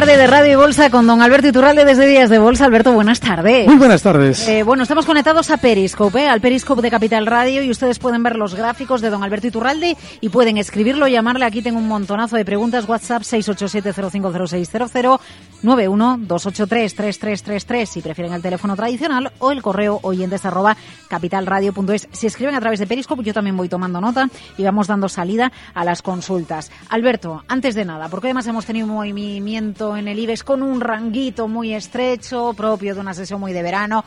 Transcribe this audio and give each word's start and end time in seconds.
Tarde 0.00 0.18
de 0.18 0.26
Radio 0.26 0.52
y 0.52 0.56
Bolsa 0.56 0.90
con 0.90 1.06
don 1.06 1.22
Alberto 1.22 1.48
Iturralde 1.48 1.86
desde 1.86 2.06
Días 2.06 2.28
de 2.28 2.38
Bolsa. 2.38 2.66
Alberto, 2.66 2.92
buenas 2.92 3.18
tardes. 3.18 3.66
Muy 3.66 3.76
buenas 3.76 4.02
tardes. 4.02 4.46
Eh, 4.46 4.62
bueno, 4.62 4.82
estamos 4.82 5.06
conectados 5.06 5.50
a 5.50 5.56
Periscope, 5.56 6.20
¿eh? 6.20 6.28
al 6.28 6.42
Periscope 6.42 6.82
de 6.82 6.90
Capital 6.90 7.24
Radio 7.24 7.62
y 7.62 7.70
ustedes 7.70 7.98
pueden 7.98 8.22
ver 8.22 8.36
los 8.36 8.54
gráficos 8.54 9.00
de 9.00 9.08
don 9.08 9.24
Alberto 9.24 9.46
Iturralde 9.46 9.96
y 10.20 10.28
pueden 10.28 10.58
escribirlo, 10.58 11.08
llamarle. 11.08 11.46
Aquí 11.46 11.62
tengo 11.62 11.78
un 11.78 11.88
montonazo 11.88 12.36
de 12.36 12.44
preguntas. 12.44 12.86
WhatsApp 12.86 13.22
687-050600, 13.22 15.18
91-283-3333 15.62 17.86
si 17.86 18.02
prefieren 18.02 18.34
el 18.34 18.42
teléfono 18.42 18.76
tradicional 18.76 19.32
o 19.38 19.50
el 19.50 19.62
correo 19.62 20.00
oyentes 20.02 20.44
arroba 20.44 20.76
capitalradio.es. 21.08 22.08
Si 22.12 22.26
escriben 22.26 22.54
a 22.54 22.60
través 22.60 22.80
de 22.80 22.86
Periscope, 22.86 23.22
yo 23.22 23.32
también 23.32 23.56
voy 23.56 23.70
tomando 23.70 24.02
nota 24.02 24.28
y 24.58 24.62
vamos 24.62 24.88
dando 24.88 25.08
salida 25.08 25.50
a 25.72 25.86
las 25.86 26.02
consultas. 26.02 26.70
Alberto, 26.90 27.44
antes 27.48 27.74
de 27.74 27.86
nada, 27.86 28.10
porque 28.10 28.26
además 28.26 28.46
hemos 28.46 28.66
tenido 28.66 28.86
un 28.86 28.92
movimiento 28.92 29.85
en 29.94 30.08
el 30.08 30.18
IBEX 30.18 30.42
con 30.42 30.62
un 30.62 30.80
ranguito 30.80 31.48
muy 31.48 31.74
estrecho, 31.74 32.54
propio 32.56 32.94
de 32.94 33.00
una 33.00 33.12
sesión 33.12 33.38
muy 33.38 33.52
de 33.52 33.62
verano. 33.62 34.04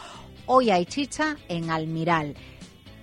Hoy 0.48 0.72
hay 0.72 0.88
chicha 0.88 1.38
en 1.48 1.70
Almiral. 1.70 2.34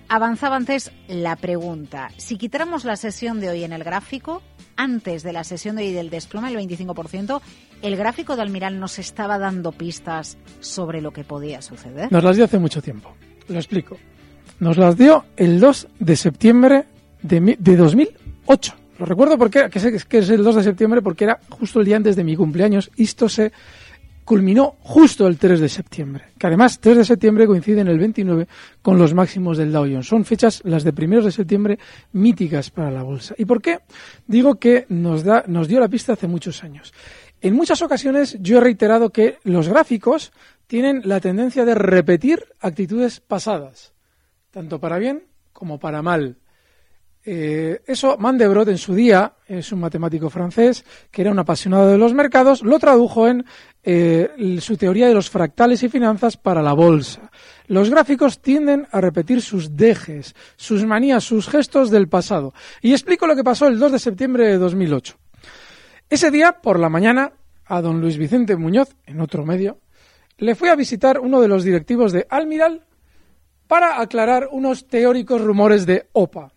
Avanzaba 0.09 0.57
antes 0.57 0.91
la 1.07 1.37
pregunta. 1.37 2.09
Si 2.17 2.37
quitáramos 2.37 2.83
la 2.83 2.97
sesión 2.97 3.39
de 3.39 3.49
hoy 3.49 3.63
en 3.63 3.71
el 3.71 3.85
gráfico, 3.85 4.41
antes 4.75 5.23
de 5.23 5.33
la 5.33 5.45
sesión 5.45 5.77
de 5.77 5.83
hoy 5.83 5.93
del 5.93 6.09
desplome 6.09 6.51
del 6.51 6.67
25%, 6.67 7.41
¿el 7.81 7.95
gráfico 7.95 8.35
de 8.35 8.41
Almiral 8.41 8.79
nos 8.79 8.99
estaba 8.99 9.37
dando 9.39 9.71
pistas 9.71 10.37
sobre 10.59 11.01
lo 11.01 11.11
que 11.11 11.23
podía 11.23 11.61
suceder? 11.61 12.11
Nos 12.11 12.23
las 12.23 12.35
dio 12.35 12.45
hace 12.45 12.59
mucho 12.59 12.81
tiempo. 12.81 13.15
Lo 13.47 13.55
explico. 13.55 13.97
Nos 14.59 14.77
las 14.77 14.97
dio 14.97 15.23
el 15.37 15.59
2 15.59 15.87
de 15.99 16.15
septiembre 16.15 16.85
de, 17.21 17.55
de 17.57 17.75
2008. 17.77 18.75
Lo 18.99 19.05
recuerdo 19.05 19.37
porque 19.37 19.69
que 19.69 19.79
es, 19.79 20.05
que 20.05 20.17
es 20.19 20.29
el 20.29 20.43
2 20.43 20.55
de 20.55 20.63
septiembre 20.63 21.01
porque 21.01 21.25
era 21.25 21.39
justo 21.49 21.79
el 21.79 21.85
día 21.85 21.97
antes 21.97 22.15
de 22.15 22.23
mi 22.23 22.35
cumpleaños 22.35 22.89
y 22.95 23.03
esto 23.03 23.29
se 23.29 23.51
culminó 24.27 24.75
justo 24.81 25.25
el 25.25 25.37
3 25.37 25.61
de 25.61 25.69
septiembre, 25.69 26.25
que 26.37 26.47
además 26.47 26.79
3 26.81 26.97
de 26.97 27.05
septiembre 27.05 27.47
coincide 27.47 27.79
en 27.79 27.87
el 27.87 27.97
29 27.97 28.45
con 28.81 28.97
los 28.97 29.13
máximos 29.13 29.57
del 29.57 29.71
Dow 29.71 29.85
Jones. 29.85 30.05
Son 30.05 30.25
fechas, 30.25 30.61
las 30.65 30.83
de 30.83 30.91
primeros 30.91 31.23
de 31.23 31.31
septiembre, 31.31 31.79
míticas 32.11 32.69
para 32.69 32.91
la 32.91 33.03
bolsa. 33.03 33.35
¿Y 33.37 33.45
por 33.45 33.61
qué? 33.61 33.79
Digo 34.27 34.55
que 34.55 34.85
nos, 34.89 35.23
da, 35.23 35.45
nos 35.47 35.69
dio 35.69 35.79
la 35.79 35.87
pista 35.87 36.11
hace 36.11 36.27
muchos 36.27 36.61
años. 36.61 36.93
En 37.39 37.55
muchas 37.55 37.81
ocasiones 37.81 38.37
yo 38.41 38.57
he 38.57 38.61
reiterado 38.61 39.11
que 39.11 39.37
los 39.43 39.69
gráficos 39.69 40.33
tienen 40.67 41.03
la 41.05 41.21
tendencia 41.21 41.63
de 41.63 41.75
repetir 41.75 42.43
actitudes 42.59 43.21
pasadas, 43.21 43.93
tanto 44.51 44.81
para 44.81 44.97
bien 44.97 45.23
como 45.53 45.79
para 45.79 46.01
mal. 46.01 46.35
Eh, 47.29 47.81
eso 47.85 48.17
Mandelbrot 48.17 48.69
en 48.69 48.77
su 48.77 48.95
día, 48.95 49.33
es 49.45 49.73
un 49.73 49.81
matemático 49.81 50.29
francés 50.29 50.85
que 51.11 51.23
era 51.23 51.31
un 51.31 51.37
apasionado 51.37 51.89
de 51.89 51.97
los 51.97 52.13
mercados, 52.13 52.61
lo 52.61 52.79
tradujo 52.79 53.27
en 53.27 53.43
eh, 53.83 54.57
su 54.61 54.77
teoría 54.77 55.09
de 55.09 55.13
los 55.13 55.29
fractales 55.29 55.83
y 55.83 55.89
finanzas 55.89 56.37
para 56.37 56.61
la 56.61 56.71
bolsa. 56.71 57.29
Los 57.65 57.89
gráficos 57.89 58.39
tienden 58.39 58.87
a 58.91 59.01
repetir 59.01 59.41
sus 59.41 59.75
dejes, 59.75 60.35
sus 60.55 60.85
manías, 60.85 61.25
sus 61.25 61.49
gestos 61.49 61.91
del 61.91 62.07
pasado. 62.07 62.53
Y 62.81 62.93
explico 62.93 63.27
lo 63.27 63.35
que 63.35 63.43
pasó 63.43 63.67
el 63.67 63.77
2 63.77 63.91
de 63.91 63.99
septiembre 63.99 64.47
de 64.47 64.57
2008. 64.57 65.17
Ese 66.09 66.31
día, 66.31 66.61
por 66.61 66.79
la 66.79 66.87
mañana, 66.87 67.33
a 67.65 67.81
don 67.81 67.99
Luis 67.99 68.17
Vicente 68.17 68.55
Muñoz, 68.55 68.95
en 69.05 69.19
otro 69.19 69.45
medio, 69.45 69.79
le 70.37 70.55
fue 70.55 70.69
a 70.69 70.77
visitar 70.77 71.19
uno 71.19 71.41
de 71.41 71.49
los 71.49 71.65
directivos 71.65 72.13
de 72.13 72.25
Almiral 72.29 72.85
para 73.67 73.99
aclarar 73.99 74.47
unos 74.49 74.87
teóricos 74.87 75.41
rumores 75.41 75.85
de 75.85 76.07
OPA. 76.13 76.53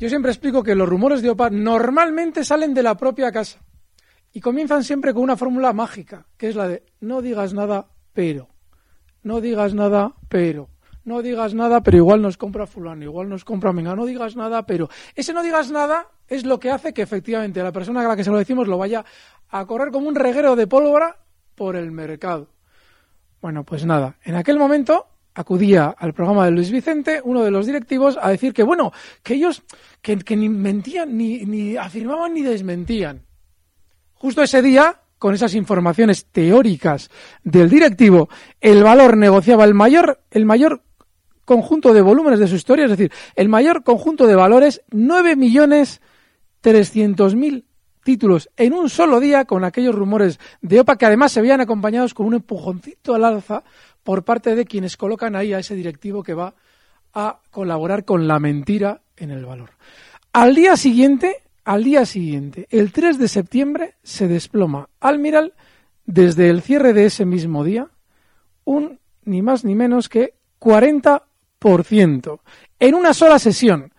Yo 0.00 0.08
siempre 0.08 0.30
explico 0.30 0.62
que 0.62 0.74
los 0.74 0.88
rumores 0.88 1.20
de 1.20 1.28
OPA 1.28 1.50
normalmente 1.50 2.42
salen 2.42 2.72
de 2.72 2.82
la 2.82 2.96
propia 2.96 3.30
casa 3.30 3.58
y 4.32 4.40
comienzan 4.40 4.82
siempre 4.82 5.12
con 5.12 5.22
una 5.22 5.36
fórmula 5.36 5.74
mágica, 5.74 6.26
que 6.38 6.48
es 6.48 6.56
la 6.56 6.68
de 6.68 6.86
no 7.00 7.20
digas 7.20 7.52
nada, 7.52 7.86
pero. 8.14 8.48
No 9.22 9.42
digas 9.42 9.74
nada, 9.74 10.14
pero. 10.30 10.70
No 11.04 11.20
digas 11.20 11.52
nada, 11.52 11.82
pero 11.82 11.98
igual 11.98 12.22
nos 12.22 12.38
compra 12.38 12.66
fulano, 12.66 13.04
igual 13.04 13.28
nos 13.28 13.44
compra 13.44 13.74
menga. 13.74 13.94
No 13.94 14.06
digas 14.06 14.36
nada, 14.36 14.64
pero. 14.64 14.88
Ese 15.14 15.34
no 15.34 15.42
digas 15.42 15.70
nada 15.70 16.08
es 16.28 16.46
lo 16.46 16.58
que 16.58 16.70
hace 16.70 16.94
que 16.94 17.02
efectivamente 17.02 17.62
la 17.62 17.70
persona 17.70 18.00
a 18.00 18.08
la 18.08 18.16
que 18.16 18.24
se 18.24 18.30
lo 18.30 18.38
decimos 18.38 18.68
lo 18.68 18.78
vaya 18.78 19.04
a 19.50 19.66
correr 19.66 19.90
como 19.90 20.08
un 20.08 20.14
reguero 20.14 20.56
de 20.56 20.66
pólvora 20.66 21.18
por 21.54 21.76
el 21.76 21.92
mercado. 21.92 22.48
Bueno, 23.42 23.64
pues 23.64 23.84
nada, 23.84 24.16
en 24.24 24.34
aquel 24.34 24.58
momento 24.58 25.09
acudía 25.34 25.94
al 25.96 26.12
programa 26.12 26.44
de 26.44 26.50
Luis 26.50 26.70
Vicente, 26.70 27.20
uno 27.24 27.42
de 27.42 27.50
los 27.50 27.66
directivos, 27.66 28.18
a 28.20 28.30
decir 28.30 28.52
que, 28.52 28.62
bueno, 28.62 28.92
que 29.22 29.34
ellos 29.34 29.62
que, 30.02 30.16
ni 30.36 30.48
mentían, 30.48 31.16
ni, 31.16 31.44
ni 31.44 31.76
afirmaban 31.76 32.34
ni 32.34 32.42
desmentían. 32.42 33.22
Justo 34.14 34.42
ese 34.42 34.62
día, 34.62 35.00
con 35.18 35.34
esas 35.34 35.54
informaciones 35.54 36.26
teóricas 36.26 37.10
del 37.42 37.70
directivo, 37.70 38.28
el 38.60 38.82
valor 38.82 39.16
negociaba 39.16 39.64
el 39.64 39.74
mayor, 39.74 40.20
el 40.30 40.44
mayor 40.44 40.82
conjunto 41.44 41.92
de 41.92 42.02
volúmenes 42.02 42.38
de 42.38 42.48
su 42.48 42.54
historia, 42.54 42.84
es 42.84 42.92
decir, 42.92 43.12
el 43.34 43.48
mayor 43.48 43.82
conjunto 43.82 44.26
de 44.26 44.36
valores, 44.36 44.82
9 44.90 45.36
millones 45.36 46.00
mil 47.34 47.64
títulos 48.04 48.50
en 48.56 48.72
un 48.72 48.88
solo 48.88 49.20
día 49.20 49.44
con 49.44 49.64
aquellos 49.64 49.94
rumores 49.94 50.38
de 50.60 50.80
OPA 50.80 50.96
que 50.96 51.06
además 51.06 51.32
se 51.32 51.40
veían 51.40 51.60
acompañados 51.60 52.14
con 52.14 52.26
un 52.26 52.34
empujoncito 52.34 53.14
al 53.14 53.24
alza 53.24 53.62
por 54.02 54.24
parte 54.24 54.54
de 54.54 54.64
quienes 54.64 54.96
colocan 54.96 55.36
ahí 55.36 55.52
a 55.52 55.58
ese 55.58 55.74
directivo 55.74 56.22
que 56.22 56.34
va 56.34 56.54
a 57.12 57.40
colaborar 57.50 58.04
con 58.04 58.28
la 58.28 58.38
mentira 58.38 59.02
en 59.16 59.30
el 59.30 59.44
valor. 59.44 59.70
Al 60.32 60.54
día 60.54 60.76
siguiente, 60.76 61.42
al 61.64 61.84
día 61.84 62.06
siguiente, 62.06 62.66
el 62.70 62.92
3 62.92 63.18
de 63.18 63.28
septiembre, 63.28 63.94
se 64.02 64.28
desploma 64.28 64.88
Almiral 65.00 65.54
desde 66.06 66.48
el 66.48 66.62
cierre 66.62 66.92
de 66.92 67.06
ese 67.06 67.24
mismo 67.24 67.64
día 67.64 67.88
un 68.64 69.00
ni 69.24 69.42
más 69.42 69.64
ni 69.64 69.74
menos 69.74 70.08
que 70.08 70.34
40% 70.60 72.40
en 72.78 72.94
una 72.94 73.14
sola 73.14 73.38
sesión. 73.38 73.92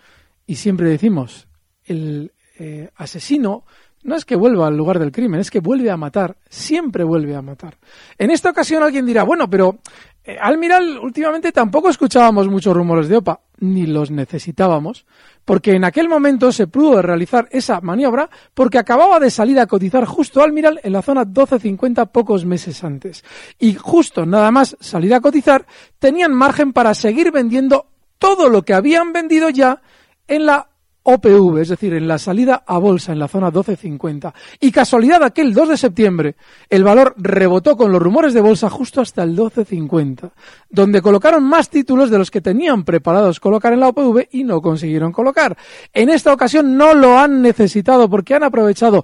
Y 0.46 0.56
siempre 0.56 0.90
decimos, 0.90 1.48
el 1.86 2.34
eh, 2.60 2.90
asesino 2.96 3.66
no 4.04 4.16
es 4.16 4.26
que 4.26 4.36
vuelva 4.36 4.68
al 4.68 4.78
lugar 4.78 5.00
del 5.00 5.12
crimen, 5.12 5.40
es 5.40 5.52
que 5.52 5.60
vuelve 5.60 5.92
a 5.92 5.98
matar, 5.98 6.38
siempre 6.50 7.04
vuelve 7.04 7.36
a 7.36 7.42
matar. 7.42 7.78
En 8.18 8.32
esta 8.32 8.50
ocasión 8.50 8.84
alguien 8.84 9.06
dirá, 9.06 9.24
bueno, 9.24 9.50
pero 9.50 9.80
eh, 10.24 10.38
Almiral 10.40 11.00
últimamente 11.00 11.52
tampoco 11.52 11.90
escuchábamos 11.90 12.48
muchos 12.48 12.76
rumores 12.76 13.08
de 13.08 13.18
OPA, 13.18 13.42
ni 13.60 13.86
los 13.86 14.12
necesitábamos, 14.12 15.06
porque 15.46 15.74
en 15.74 15.84
aquel 15.84 16.10
momento 16.10 16.52
se 16.52 16.68
pudo 16.68 17.02
realizar 17.02 17.48
esa 17.52 17.82
maniobra 17.82 18.30
porque 18.54 18.78
acababa 18.78 19.20
de 19.20 19.32
salir 19.32 19.60
a 19.60 19.68
cotizar 19.68 20.06
justo 20.06 20.42
Almiral 20.42 20.80
en 20.84 20.94
la 20.94 21.02
zona 21.02 21.26
12.50 21.26 22.12
pocos 22.12 22.46
meses 22.46 22.84
antes. 22.84 23.24
Y 23.60 23.74
justo 23.74 24.26
nada 24.26 24.52
más 24.52 24.78
salir 24.80 25.14
a 25.14 25.22
cotizar, 25.22 25.66
tenían 26.00 26.34
margen 26.34 26.74
para 26.74 26.94
seguir 26.94 27.32
vendiendo 27.32 27.88
todo 28.18 28.50
lo 28.50 28.64
que 28.64 28.74
habían 28.74 29.14
vendido 29.14 29.50
ya 29.50 29.82
en 30.28 30.46
la 30.46 30.71
OPV, 31.04 31.58
es 31.58 31.70
decir, 31.70 31.94
en 31.94 32.08
la 32.08 32.20
salida 32.20 32.64
a 32.66 32.78
bolsa 32.78 33.12
en 33.12 33.20
la 33.20 33.28
zona 33.28 33.52
12.50. 33.52 34.34
Y 34.60 34.72
casualidad, 34.72 35.24
aquel 35.24 35.54
2 35.54 35.70
de 35.70 35.78
septiembre, 35.78 36.36
el 36.70 36.84
valor 36.84 37.16
rebotó 37.18 37.76
con 37.76 37.92
los 37.92 38.02
rumores 38.02 38.34
de 38.34 38.42
bolsa 38.42 38.70
justo 38.70 39.02
hasta 39.02 39.24
el 39.24 39.36
12.50, 39.36 40.32
donde 40.70 41.02
colocaron 41.02 41.44
más 41.44 41.70
títulos 41.70 42.10
de 42.10 42.18
los 42.18 42.30
que 42.30 42.42
tenían 42.42 42.84
preparados 42.84 43.40
colocar 43.40 43.74
en 43.74 43.80
la 43.80 43.90
OPV 43.90 44.28
y 44.32 44.44
no 44.44 44.62
consiguieron 44.62 45.12
colocar. 45.12 45.58
En 45.94 46.10
esta 46.10 46.34
ocasión 46.34 46.78
no 46.78 46.94
lo 46.94 47.18
han 47.18 47.42
necesitado 47.42 48.10
porque 48.10 48.36
han 48.36 48.44
aprovechado 48.44 49.04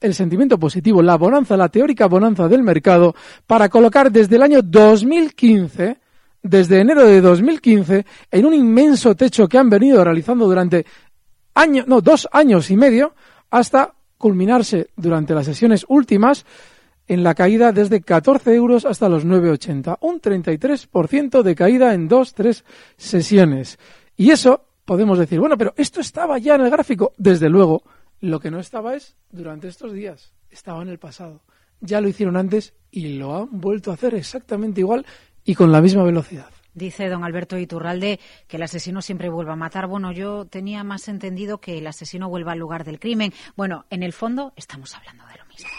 el 0.00 0.14
sentimiento 0.14 0.58
positivo, 0.58 1.02
la 1.02 1.16
bonanza, 1.16 1.56
la 1.56 1.70
teórica 1.70 2.06
bonanza 2.06 2.48
del 2.48 2.62
mercado, 2.62 3.14
para 3.46 3.70
colocar 3.70 4.12
desde 4.12 4.36
el 4.36 4.42
año 4.42 4.60
2015 4.62 6.04
desde 6.44 6.78
enero 6.78 7.06
de 7.06 7.22
2015 7.22 8.04
en 8.30 8.46
un 8.46 8.52
inmenso 8.52 9.16
techo 9.16 9.48
que 9.48 9.56
han 9.56 9.70
venido 9.70 10.04
realizando 10.04 10.46
durante 10.46 10.84
año, 11.54 11.84
no, 11.86 12.00
dos 12.00 12.28
años 12.32 12.70
y 12.70 12.76
medio 12.76 13.14
hasta 13.50 13.94
culminarse 14.18 14.88
durante 14.96 15.34
las 15.34 15.46
sesiones 15.46 15.84
últimas 15.88 16.44
en 17.06 17.22
la 17.22 17.34
caída 17.34 17.72
desde 17.72 18.00
14 18.00 18.54
euros 18.54 18.84
hasta 18.84 19.08
los 19.08 19.26
9,80. 19.26 19.98
Un 20.00 20.20
33% 20.20 21.42
de 21.42 21.54
caída 21.54 21.94
en 21.94 22.08
dos, 22.08 22.34
tres 22.34 22.64
sesiones. 22.96 23.78
Y 24.16 24.30
eso 24.30 24.64
podemos 24.84 25.18
decir, 25.18 25.40
bueno, 25.40 25.58
pero 25.58 25.74
esto 25.76 26.00
estaba 26.00 26.38
ya 26.38 26.54
en 26.54 26.62
el 26.62 26.70
gráfico. 26.70 27.12
Desde 27.18 27.48
luego, 27.48 27.82
lo 28.20 28.40
que 28.40 28.50
no 28.50 28.58
estaba 28.58 28.94
es 28.94 29.16
durante 29.30 29.68
estos 29.68 29.92
días, 29.92 30.32
estaba 30.50 30.82
en 30.82 30.88
el 30.88 30.98
pasado. 30.98 31.42
Ya 31.80 32.00
lo 32.00 32.08
hicieron 32.08 32.36
antes 32.36 32.72
y 32.90 33.18
lo 33.18 33.36
han 33.36 33.60
vuelto 33.60 33.90
a 33.90 33.94
hacer 33.94 34.14
exactamente 34.14 34.80
igual 34.80 35.04
y 35.44 35.54
con 35.54 35.70
la 35.70 35.82
misma 35.82 36.04
velocidad. 36.04 36.53
Dice 36.74 37.08
don 37.08 37.24
Alberto 37.24 37.56
Iturralde 37.56 38.20
que 38.48 38.56
el 38.56 38.62
asesino 38.64 39.00
siempre 39.00 39.28
vuelva 39.28 39.52
a 39.52 39.56
matar. 39.56 39.86
Bueno, 39.86 40.12
yo 40.12 40.44
tenía 40.44 40.84
más 40.84 41.08
entendido 41.08 41.58
que 41.58 41.78
el 41.78 41.86
asesino 41.86 42.28
vuelva 42.28 42.52
al 42.52 42.58
lugar 42.58 42.84
del 42.84 42.98
crimen. 42.98 43.32
Bueno, 43.56 43.86
en 43.90 44.02
el 44.02 44.12
fondo 44.12 44.52
estamos 44.56 44.94
hablando 44.94 45.24
de 45.26 45.38
lo 45.38 45.46
mismo. 45.46 45.70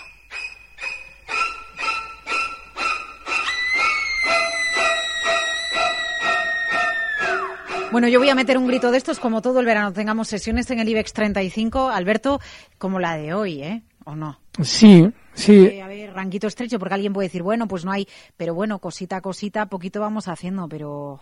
Bueno, 7.91 8.09
yo 8.09 8.19
voy 8.19 8.27
a 8.27 8.35
meter 8.35 8.57
un 8.57 8.67
grito 8.67 8.91
de 8.91 8.97
estos 8.97 9.19
como 9.19 9.41
todo 9.41 9.61
el 9.61 9.65
verano. 9.65 9.93
Tengamos 9.93 10.27
sesiones 10.27 10.69
en 10.69 10.79
el 10.79 10.89
IBEX 10.89 11.13
35, 11.13 11.89
Alberto, 11.89 12.41
como 12.77 12.99
la 12.99 13.15
de 13.15 13.33
hoy, 13.33 13.63
¿eh? 13.63 13.83
¿O 14.05 14.15
no? 14.15 14.39
Sí, 14.61 15.09
sí. 15.33 15.79
a 15.79 15.87
ver, 15.87 16.13
ranquito 16.13 16.47
estrecho, 16.47 16.79
porque 16.79 16.93
alguien 16.93 17.11
puede 17.11 17.27
decir, 17.27 17.43
bueno, 17.43 17.67
pues 17.67 17.83
no 17.83 17.91
hay, 17.91 18.07
pero 18.37 18.53
bueno, 18.53 18.79
cosita 18.79 19.17
a 19.17 19.21
cosita, 19.21 19.65
poquito 19.65 19.99
vamos 19.99 20.27
haciendo, 20.27 20.69
pero. 20.69 21.19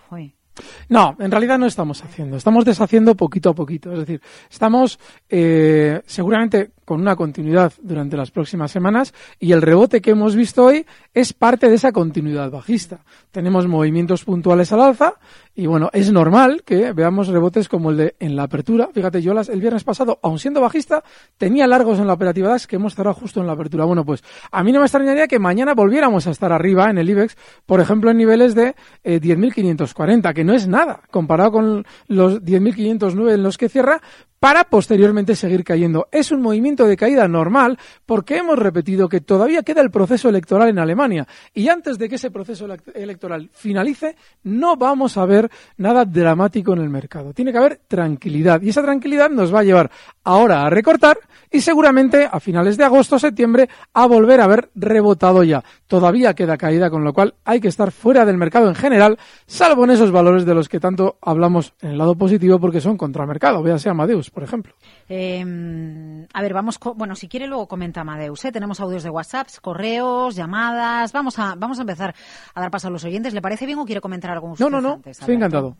No, 0.90 1.16
en 1.20 1.32
realidad 1.32 1.58
no 1.58 1.66
estamos 1.66 2.04
haciendo, 2.04 2.38
estamos 2.38 2.66
deshaciendo 2.66 3.16
poquito 3.16 3.50
a 3.50 3.56
poquito. 3.56 3.92
Es 3.94 4.00
decir, 4.00 4.22
estamos 4.52 5.00
eh, 5.30 6.02
seguramente 6.06 6.72
con 6.94 7.02
una 7.02 7.16
continuidad 7.16 7.74
durante 7.82 8.16
las 8.16 8.30
próximas 8.30 8.70
semanas 8.70 9.16
y 9.40 9.52
el 9.54 9.64
rebote 9.64 10.00
que 10.00 10.12
hemos 10.12 10.36
visto 10.36 10.66
hoy 10.66 10.86
es 11.12 11.34
parte 11.34 11.68
de 11.68 11.74
esa 11.74 11.92
continuidad 11.92 12.52
bajista. 12.52 13.04
Tenemos 13.32 13.68
movimientos 13.68 14.24
puntuales 14.24 14.72
al 14.72 14.82
alza 14.82 15.16
y 15.56 15.66
bueno, 15.66 15.90
es 15.92 16.12
normal 16.12 16.62
que 16.64 16.94
veamos 16.94 17.30
rebotes 17.30 17.68
como 17.68 17.90
el 17.90 17.98
de 17.98 18.16
en 18.20 18.36
la 18.36 18.44
apertura. 18.44 18.90
Fíjate, 18.94 19.24
yo 19.24 19.34
las, 19.34 19.50
el 19.50 19.60
viernes 19.60 19.84
pasado, 19.84 20.20
aun 20.22 20.38
siendo 20.38 20.62
bajista, 20.62 21.04
tenía 21.40 21.66
largos 21.66 21.98
en 21.98 22.06
la 22.06 22.14
operativa 22.14 22.50
DAX 22.50 22.68
que 22.68 22.76
hemos 22.76 22.94
cerrado 22.94 23.16
justo 23.16 23.42
en 23.42 23.48
la 23.48 23.54
apertura. 23.54 23.86
Bueno, 23.86 24.06
pues 24.06 24.24
a 24.52 24.64
mí 24.64 24.72
no 24.72 24.78
me 24.78 24.86
extrañaría 24.86 25.28
que 25.28 25.40
mañana 25.40 25.74
volviéramos 25.74 26.28
a 26.28 26.30
estar 26.30 26.52
arriba 26.52 26.92
en 26.92 27.00
el 27.00 27.10
IBEX, 27.10 27.36
por 27.66 27.82
ejemplo, 27.82 28.12
en 28.12 28.18
niveles 28.18 28.54
de 28.54 28.76
eh, 29.04 29.20
10.540, 29.20 30.32
que 30.32 30.44
no 30.44 30.54
es 30.54 30.68
nada 30.68 31.02
comparado 31.10 31.54
con 31.54 31.86
los 32.08 32.44
10.509 32.44 33.34
en 33.34 33.42
los 33.42 33.58
que 33.58 33.68
cierra, 33.68 34.00
para 34.44 34.66
posteriormente 34.66 35.38
seguir 35.38 35.64
cayendo. 35.64 36.10
Es 36.12 36.30
un 36.34 36.42
movimiento 36.42 36.86
de 36.86 36.98
caída 36.98 37.30
normal 37.30 37.80
porque 38.06 38.36
hemos 38.36 38.60
repetido 38.60 39.08
que 39.08 39.22
todavía 39.22 39.64
queda 39.64 39.80
el 39.80 39.90
proceso 39.90 40.28
electoral 40.28 40.68
en 40.68 40.80
Alemania 40.80 41.26
y 41.54 41.70
antes 41.70 41.98
de 41.98 42.10
que 42.10 42.16
ese 42.16 42.30
proceso 42.30 42.68
electoral 42.94 43.50
finalice 43.54 44.18
no 44.44 44.76
vamos 44.76 45.16
a 45.16 45.26
ver 45.26 45.50
nada 45.78 46.04
dramático 46.04 46.74
en 46.74 46.80
el 46.80 46.90
mercado. 46.90 47.32
Tiene 47.32 47.54
que 47.54 47.58
haber 47.58 47.80
tranquilidad 47.88 48.62
y 48.62 48.68
esa 48.68 48.82
tranquilidad 48.82 49.30
nos 49.30 49.56
va 49.56 49.62
a 49.62 49.64
llevar 49.64 49.90
ahora 50.26 50.66
a 50.66 50.70
recortar 50.70 51.20
y 51.50 51.62
seguramente 51.62 52.28
a 52.30 52.42
finales 52.42 52.76
de 52.76 52.84
agosto 52.84 53.18
septiembre 53.20 53.70
a 53.94 54.08
volver 54.08 54.42
a 54.42 54.46
haber 54.46 54.72
rebotado 54.76 55.44
ya. 55.44 55.64
Todavía 55.88 56.34
queda 56.34 56.58
caída 56.58 56.90
con 56.90 57.06
lo 57.06 57.14
cual 57.14 57.36
hay 57.46 57.62
que 57.62 57.70
estar 57.70 57.94
fuera 57.94 58.26
del 58.26 58.38
mercado 58.38 58.68
en 58.68 58.76
general, 58.76 59.18
salvo 59.46 59.86
en 59.86 59.92
esos 59.92 60.12
valores 60.12 60.46
de 60.46 60.56
los 60.56 60.68
que 60.68 60.82
tanto 60.82 61.18
hablamos 61.22 61.76
en 61.82 61.92
el 61.92 61.98
lado 61.98 62.16
positivo 62.16 62.60
porque 62.60 62.82
son 62.82 62.98
contra 62.98 63.26
mercado. 63.26 63.64
Véase 63.64 63.88
Amadeus 63.88 64.33
por 64.34 64.44
ejemplo. 64.44 64.74
Eh, 65.08 66.26
a 66.34 66.42
ver, 66.42 66.54
vamos, 66.54 66.80
bueno, 66.96 67.16
si 67.16 67.28
quiere 67.28 67.48
luego 67.48 67.68
comenta 67.68 68.02
Amadeus, 68.02 68.44
¿eh? 68.46 68.52
tenemos 68.52 68.80
audios 68.80 69.04
de 69.04 69.10
WhatsApp, 69.10 69.48
correos, 69.62 70.36
llamadas, 70.36 71.14
vamos 71.14 71.40
a, 71.40 71.56
vamos 71.56 71.78
a 71.80 71.82
empezar 71.82 72.16
a 72.54 72.62
dar 72.62 72.72
paso 72.72 72.88
a 72.88 72.92
los 72.92 73.04
oyentes. 73.04 73.34
¿Le 73.34 73.42
parece 73.42 73.66
bien 73.66 73.80
o 73.80 73.86
quiere 73.86 74.02
comentar 74.02 74.32
algo 74.32 74.56
No, 74.60 74.70
no, 74.70 74.82
no, 74.82 75.02
estoy 75.06 75.36
encantado. 75.36 75.78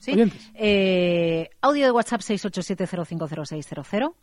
Eh, 0.56 1.50
audio 1.62 1.86
de 1.86 1.92
WhatsApp 1.92 2.22
687050600. 2.22 4.14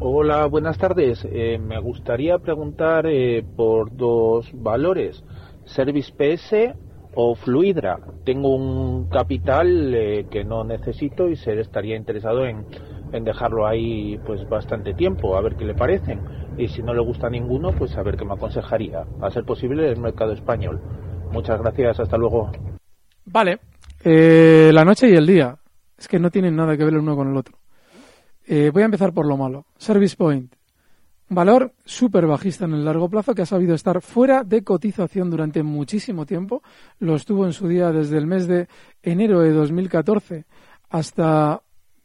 Hola, 0.00 0.46
buenas 0.46 0.78
tardes. 0.78 1.26
Eh, 1.28 1.58
me 1.58 1.80
gustaría 1.80 2.38
preguntar 2.38 3.06
eh, 3.08 3.44
por 3.56 3.96
dos 3.96 4.48
valores, 4.54 5.24
Service 5.64 6.12
PS 6.12 6.76
o 7.16 7.34
Fluidra. 7.34 7.98
Tengo 8.24 8.54
un 8.54 9.08
capital 9.08 9.92
eh, 9.92 10.26
que 10.30 10.44
no 10.44 10.62
necesito 10.62 11.28
y 11.28 11.34
se 11.34 11.58
estaría 11.58 11.96
interesado 11.96 12.46
en 12.46 12.64
en 13.12 13.24
dejarlo 13.24 13.66
ahí 13.66 14.18
pues 14.26 14.48
bastante 14.48 14.94
tiempo, 14.94 15.36
a 15.36 15.40
ver 15.40 15.56
qué 15.56 15.64
le 15.64 15.74
parecen. 15.74 16.20
Y 16.56 16.68
si 16.68 16.82
no 16.82 16.92
le 16.92 17.00
gusta 17.00 17.30
ninguno, 17.30 17.72
pues 17.72 17.96
a 17.96 18.02
ver 18.02 18.16
qué 18.16 18.24
me 18.24 18.34
aconsejaría. 18.34 19.04
A 19.20 19.30
ser 19.30 19.44
posible 19.44 19.88
el 19.88 19.98
mercado 19.98 20.32
español. 20.32 20.80
Muchas 21.30 21.60
gracias, 21.60 22.00
hasta 22.00 22.16
luego. 22.16 22.50
Vale, 23.24 23.60
eh, 24.04 24.70
la 24.72 24.84
noche 24.84 25.08
y 25.08 25.14
el 25.14 25.26
día. 25.26 25.56
Es 25.96 26.08
que 26.08 26.18
no 26.18 26.30
tienen 26.30 26.56
nada 26.56 26.76
que 26.76 26.84
ver 26.84 26.94
el 26.94 27.00
uno 27.00 27.16
con 27.16 27.28
el 27.28 27.36
otro. 27.36 27.58
Eh, 28.46 28.70
voy 28.72 28.82
a 28.82 28.86
empezar 28.86 29.12
por 29.12 29.26
lo 29.26 29.36
malo. 29.36 29.66
Service 29.76 30.16
Point. 30.16 30.54
Valor 31.30 31.74
súper 31.84 32.26
bajista 32.26 32.64
en 32.64 32.72
el 32.72 32.84
largo 32.86 33.10
plazo 33.10 33.34
que 33.34 33.42
ha 33.42 33.46
sabido 33.46 33.74
estar 33.74 34.00
fuera 34.00 34.44
de 34.44 34.64
cotización 34.64 35.28
durante 35.28 35.62
muchísimo 35.62 36.24
tiempo. 36.24 36.62
Lo 37.00 37.16
estuvo 37.16 37.44
en 37.44 37.52
su 37.52 37.68
día 37.68 37.92
desde 37.92 38.16
el 38.16 38.26
mes 38.26 38.46
de 38.46 38.68
enero 39.02 39.40
de 39.40 39.52
2014 39.52 40.46
hasta 40.88 41.60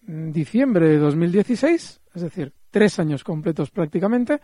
diciembre 0.05 0.89
de 0.89 0.97
2016, 0.97 2.01
es 2.13 2.21
decir, 2.21 2.53
tres 2.71 2.99
años 2.99 3.23
completos 3.23 3.71
prácticamente. 3.71 4.41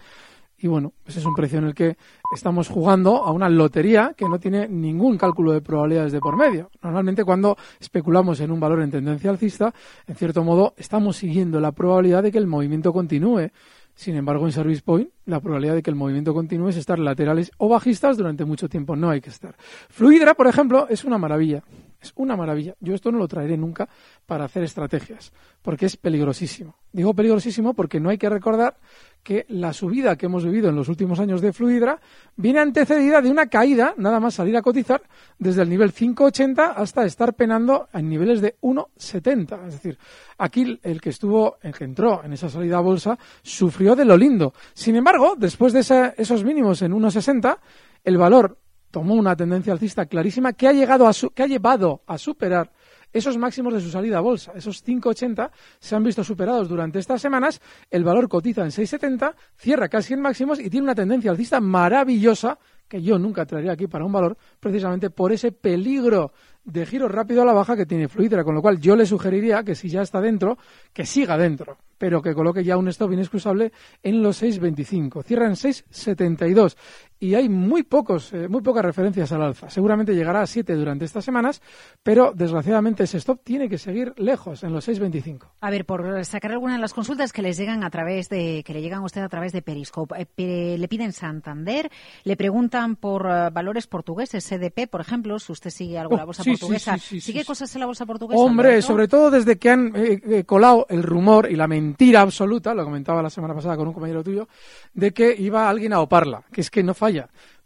Y 0.62 0.68
bueno, 0.68 0.90
ese 0.90 1.04
pues 1.04 1.18
es 1.18 1.26
un 1.26 1.36
precio 1.36 1.60
en 1.60 1.66
el 1.66 1.74
que 1.74 1.96
estamos 2.36 2.68
jugando 2.68 3.24
a 3.24 3.32
una 3.32 3.48
lotería 3.48 4.14
que 4.16 4.28
no 4.28 4.40
tiene 4.40 4.68
ningún 4.68 5.18
cálculo 5.18 5.54
de 5.54 5.62
probabilidades 5.62 6.12
de 6.12 6.20
por 6.20 6.36
medio. 6.36 6.70
Normalmente 6.84 7.24
cuando 7.24 7.56
especulamos 7.80 8.42
en 8.42 8.52
un 8.52 8.60
valor 8.60 8.82
en 8.82 8.92
tendencia 8.92 9.30
alcista, 9.30 9.74
en 10.06 10.16
cierto 10.16 10.44
modo 10.44 10.74
estamos 10.76 11.16
siguiendo 11.16 11.62
la 11.62 11.72
probabilidad 11.72 12.24
de 12.24 12.32
que 12.32 12.38
el 12.38 12.48
movimiento 12.48 12.92
continúe. 12.92 13.52
Sin 13.96 14.16
embargo, 14.16 14.46
en 14.46 14.52
Service 14.52 14.82
Point, 14.82 15.10
la 15.26 15.40
probabilidad 15.40 15.76
de 15.76 15.82
que 15.82 15.90
el 15.90 15.96
movimiento 15.96 16.34
continúe 16.34 16.70
es 16.70 16.78
estar 16.78 17.00
laterales 17.00 17.52
o 17.58 17.68
bajistas 17.70 18.18
durante 18.18 18.46
mucho 18.46 18.70
tiempo. 18.70 18.96
No 18.96 19.10
hay 19.10 19.22
que 19.22 19.30
estar. 19.30 19.56
Fluidra, 19.90 20.36
por 20.36 20.48
ejemplo, 20.48 20.88
es 20.90 21.04
una 21.04 21.18
maravilla. 21.18 21.64
Es 22.02 22.14
una 22.16 22.38
maravilla. 22.38 22.76
Yo 22.80 22.96
esto 22.96 23.12
no 23.12 23.18
lo 23.18 23.28
traeré 23.28 23.58
nunca 23.58 23.90
para 24.26 24.46
hacer 24.46 24.64
estrategias, 24.64 25.34
porque 25.62 25.86
es 25.86 25.98
peligrosísimo. 25.98 26.76
Digo 26.94 27.14
peligrosísimo 27.14 27.74
porque 27.74 28.00
no 28.00 28.10
hay 28.10 28.18
que 28.18 28.30
recordar 28.30 28.78
que 29.22 29.46
la 29.50 29.74
subida 29.74 30.16
que 30.16 30.28
hemos 30.28 30.46
vivido 30.46 30.70
en 30.70 30.76
los 30.76 30.88
últimos 30.88 31.20
años 31.20 31.42
de 31.42 31.52
Fluidra 31.52 32.00
viene 32.38 32.60
antecedida 32.60 33.22
de 33.22 33.30
una 33.30 33.48
caída, 33.48 33.94
nada 33.98 34.20
más 34.20 34.36
salir 34.36 34.56
a 34.56 34.62
cotizar, 34.62 35.02
desde 35.38 35.62
el 35.62 35.70
nivel 35.70 35.94
5,80 35.94 36.74
hasta 36.76 37.06
estar 37.06 37.34
penando 37.34 37.90
en 37.94 38.10
niveles 38.10 38.40
de 38.40 38.56
1,70. 38.62 39.68
Es 39.68 39.74
decir, 39.74 39.98
aquí 40.38 40.80
el 40.82 41.02
que 41.02 41.10
estuvo, 41.10 41.58
el 41.62 41.74
que 41.74 41.84
entró 41.84 42.24
en 42.24 42.32
esa 42.32 42.50
salida 42.50 42.78
a 42.78 42.82
bolsa, 42.82 43.20
sufrió 43.42 43.96
de 43.96 44.06
lo 44.06 44.16
lindo. 44.16 44.54
Sin 44.74 44.96
embargo, 44.96 45.36
después 45.38 45.74
de 45.74 46.14
esos 46.18 46.44
mínimos 46.46 46.82
en 46.82 46.94
1,60, 46.94 47.58
el 48.06 48.18
valor 48.18 48.58
tomó 48.92 49.16
una 49.16 49.36
tendencia 49.36 49.74
alcista 49.74 50.06
clarísima 50.06 50.54
que 50.54 50.68
ha, 50.68 50.74
llegado 50.74 51.08
a 51.08 51.12
que 51.34 51.44
ha 51.44 51.48
llevado 51.48 52.02
a 52.08 52.18
superar 52.18 52.72
esos 53.12 53.38
máximos 53.38 53.74
de 53.74 53.82
su 53.82 53.90
salida 53.90 54.20
a 54.20 54.22
bolsa. 54.22 54.52
Esos 54.56 54.86
5,80 54.86 55.50
se 55.80 55.96
han 55.96 56.04
visto 56.04 56.24
superados 56.24 56.70
durante 56.70 57.00
estas 57.00 57.22
semanas. 57.22 57.60
El 57.90 58.04
valor 58.04 58.30
cotiza 58.30 58.62
en 58.62 58.70
6,70, 58.70 59.34
cierra 59.56 59.90
casi 59.90 60.14
en 60.14 60.22
máximos 60.22 60.60
y 60.60 60.70
tiene 60.70 60.86
una 60.86 60.96
tendencia 60.96 61.32
alcista 61.32 61.60
maravillosa 61.60 62.60
que 62.88 63.02
yo 63.02 63.20
nunca 63.20 63.46
traería 63.46 63.74
aquí 63.74 63.88
para 63.88 64.04
un 64.04 64.12
valor, 64.12 64.36
precisamente 64.60 65.12
por 65.12 65.32
ese 65.32 65.52
peligro 65.52 66.34
de 66.64 66.86
giro 66.86 67.08
rápido 67.08 67.44
a 67.44 67.46
la 67.46 67.54
baja 67.54 67.78
que 67.78 67.86
tiene 67.86 68.08
Fluidra, 68.08 68.44
con 68.44 68.56
lo 68.56 68.62
cual 68.62 68.80
yo 68.80 68.96
le 68.96 69.06
sugeriría 69.06 69.64
que 69.64 69.76
si 69.76 69.90
ya 69.90 70.02
está 70.02 70.20
dentro, 70.20 70.58
que 70.92 71.06
siga 71.06 71.38
dentro, 71.38 71.78
pero 71.98 72.22
que 72.22 72.34
coloque 72.34 72.64
ya 72.64 72.78
un 72.78 72.88
stop 72.88 73.14
inexcusable 73.14 73.72
en 74.02 74.24
los 74.24 74.42
6.25. 74.42 75.24
Cierra 75.24 75.46
en 75.46 75.54
6.72 75.54 76.76
y 77.20 77.36
hay 77.36 77.50
muy 77.50 77.84
pocos, 77.84 78.32
eh, 78.34 78.48
muy 78.48 78.62
pocas 78.62 78.84
referencias 78.84 79.32
al 79.32 79.42
alza. 79.42 79.70
Seguramente 79.70 80.16
llegará 80.16 80.42
a 80.42 80.48
7 80.48 80.74
durante 80.76 81.06
estas 81.06 81.26
semanas, 81.26 81.62
pero 82.02 82.32
desgraciadamente 82.34 83.04
ese 83.04 83.18
stop 83.18 83.42
tiene 83.44 83.68
que 83.68 83.78
seguir 83.78 84.14
lejos, 84.18 84.64
en 84.64 84.74
los 84.74 84.88
6.25. 84.88 85.48
A 85.60 85.70
ver, 85.70 85.86
por 85.86 86.24
sacar 86.24 86.52
alguna 86.52 86.76
de 86.76 86.80
las 86.80 86.94
consultas 86.94 87.34
que 87.34 87.42
les 87.42 87.58
llegan 87.58 87.84
a 87.84 87.90
través 87.90 88.30
de, 88.30 88.64
que 88.66 88.74
le 88.74 88.82
llegan 88.82 89.00
a 89.02 89.06
usted 89.06 89.22
a 89.22 89.30
través 89.30 89.52
de 89.52 89.62
Periscope, 89.62 90.16
eh, 90.38 90.78
le 90.78 90.88
piden 90.88 91.12
Santander, 91.12 91.92
le 92.24 92.38
preguntan 92.38 92.96
por 92.96 93.28
eh, 93.30 93.50
valores 93.52 93.88
portugueses, 93.88 94.48
CDP, 94.48 94.88
por 94.90 95.02
ejemplo, 95.02 95.38
si 95.40 95.52
usted 95.52 95.70
sigue 95.70 95.98
algo 95.98 96.16
la 96.16 96.26
bolsa 96.26 96.44
Sí, 96.44 96.52
sí, 96.52 96.60
portuguesa. 96.60 96.94
sí, 96.94 97.00
sí, 97.00 97.22
sí, 97.22 97.32
¿Sigue 97.32 97.46
cosas 97.46 97.74
en 97.76 97.82
la 97.82 97.86
bolsa 97.86 98.06
portuguesa? 98.06 98.40
Hombre, 98.42 98.82
sobre 98.82 99.08
todo 99.08 99.30
desde 99.30 99.58
que 99.58 99.70
han 99.70 99.94
eh, 99.96 100.22
eh, 100.26 100.44
colado 100.46 100.86
el 100.90 101.04
rumor 101.04 101.52
y 101.52 101.56
la 101.56 101.68
mentira 101.68 102.22
absoluta, 102.22 102.74
lo 102.74 102.86
comentaba 102.86 103.22
la 103.22 103.30
semana 103.30 103.54
pasada 103.54 103.76
con 103.76 103.88
un 103.88 103.94
compañero 103.94 104.24
tuyo, 104.24 104.48
de 104.94 105.12
que 105.12 105.36
iba 105.38 105.70
alguien 105.70 105.92
a 105.94 106.00
oparla, 106.00 106.44
que 106.52 106.62
es 106.62 106.72
que 106.72 106.82
no 106.82 106.94
falla. 106.94 107.09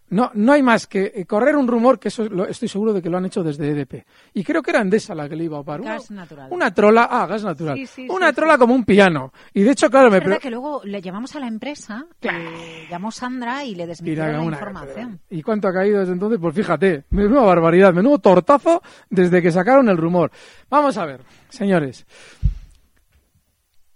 No, 0.09 0.29
no 0.35 0.51
hay 0.51 0.61
más 0.61 0.85
que 0.85 1.11
eh, 1.15 1.25
correr 1.25 1.55
un 1.55 1.67
rumor, 1.67 1.97
que 1.99 2.09
eso 2.09 2.25
lo- 2.25 2.45
estoy 2.45 2.67
seguro 2.67 2.93
de 2.93 3.01
que 3.01 3.09
lo 3.09 3.17
han 3.17 3.25
hecho 3.25 3.41
desde 3.41 3.69
EDP. 3.69 4.05
Y 4.35 4.43
creo 4.43 4.61
que 4.61 4.69
era 4.69 4.81
Endesa 4.81 5.15
la 5.15 5.27
que 5.27 5.35
le 5.35 5.45
iba 5.45 5.57
a 5.57 5.61
opar. 5.61 5.81
Una- 5.81 5.93
Gas 5.93 6.11
natural. 6.11 6.47
Una 6.51 6.71
trola, 6.71 7.07
ah, 7.09 7.25
gas 7.25 7.43
natural. 7.43 7.75
Sí, 7.77 7.87
sí, 7.87 8.07
una 8.09 8.29
sí, 8.29 8.35
trola 8.35 8.59
como 8.59 8.75
un 8.75 8.83
piano. 8.85 9.33
Y 9.55 9.63
de 9.63 9.71
hecho, 9.71 9.89
claro, 9.89 10.11
me 10.11 10.19
verdad 10.19 10.37
que 10.39 10.51
luego 10.51 10.81
le 10.83 11.01
llamamos 11.01 11.35
a 11.35 11.39
la 11.39 11.47
empresa, 11.47 12.05
eh, 12.21 12.85
llamó 12.91 13.11
Sandra 13.11 13.63
y 13.65 13.73
le 13.73 13.87
desmintieron 13.87 14.27
Mira, 14.27 14.37
la 14.37 14.43
una- 14.45 14.57
información. 14.57 15.19
¿Y 15.31 15.41
cuánto 15.41 15.67
ha 15.69 15.73
caído 15.73 16.01
desde 16.01 16.13
entonces? 16.13 16.37
Pues 16.39 16.53
fíjate, 16.53 17.05
menuda 17.09 17.41
barbaridad, 17.41 17.91
menudo 17.93 18.19
tortazo 18.19 18.83
desde 19.09 19.41
que 19.41 19.51
sacaron 19.51 19.89
el 19.89 19.97
rumor. 19.97 20.29
Vamos 20.69 20.95
a 20.97 21.05
ver, 21.07 21.21
señores. 21.49 22.05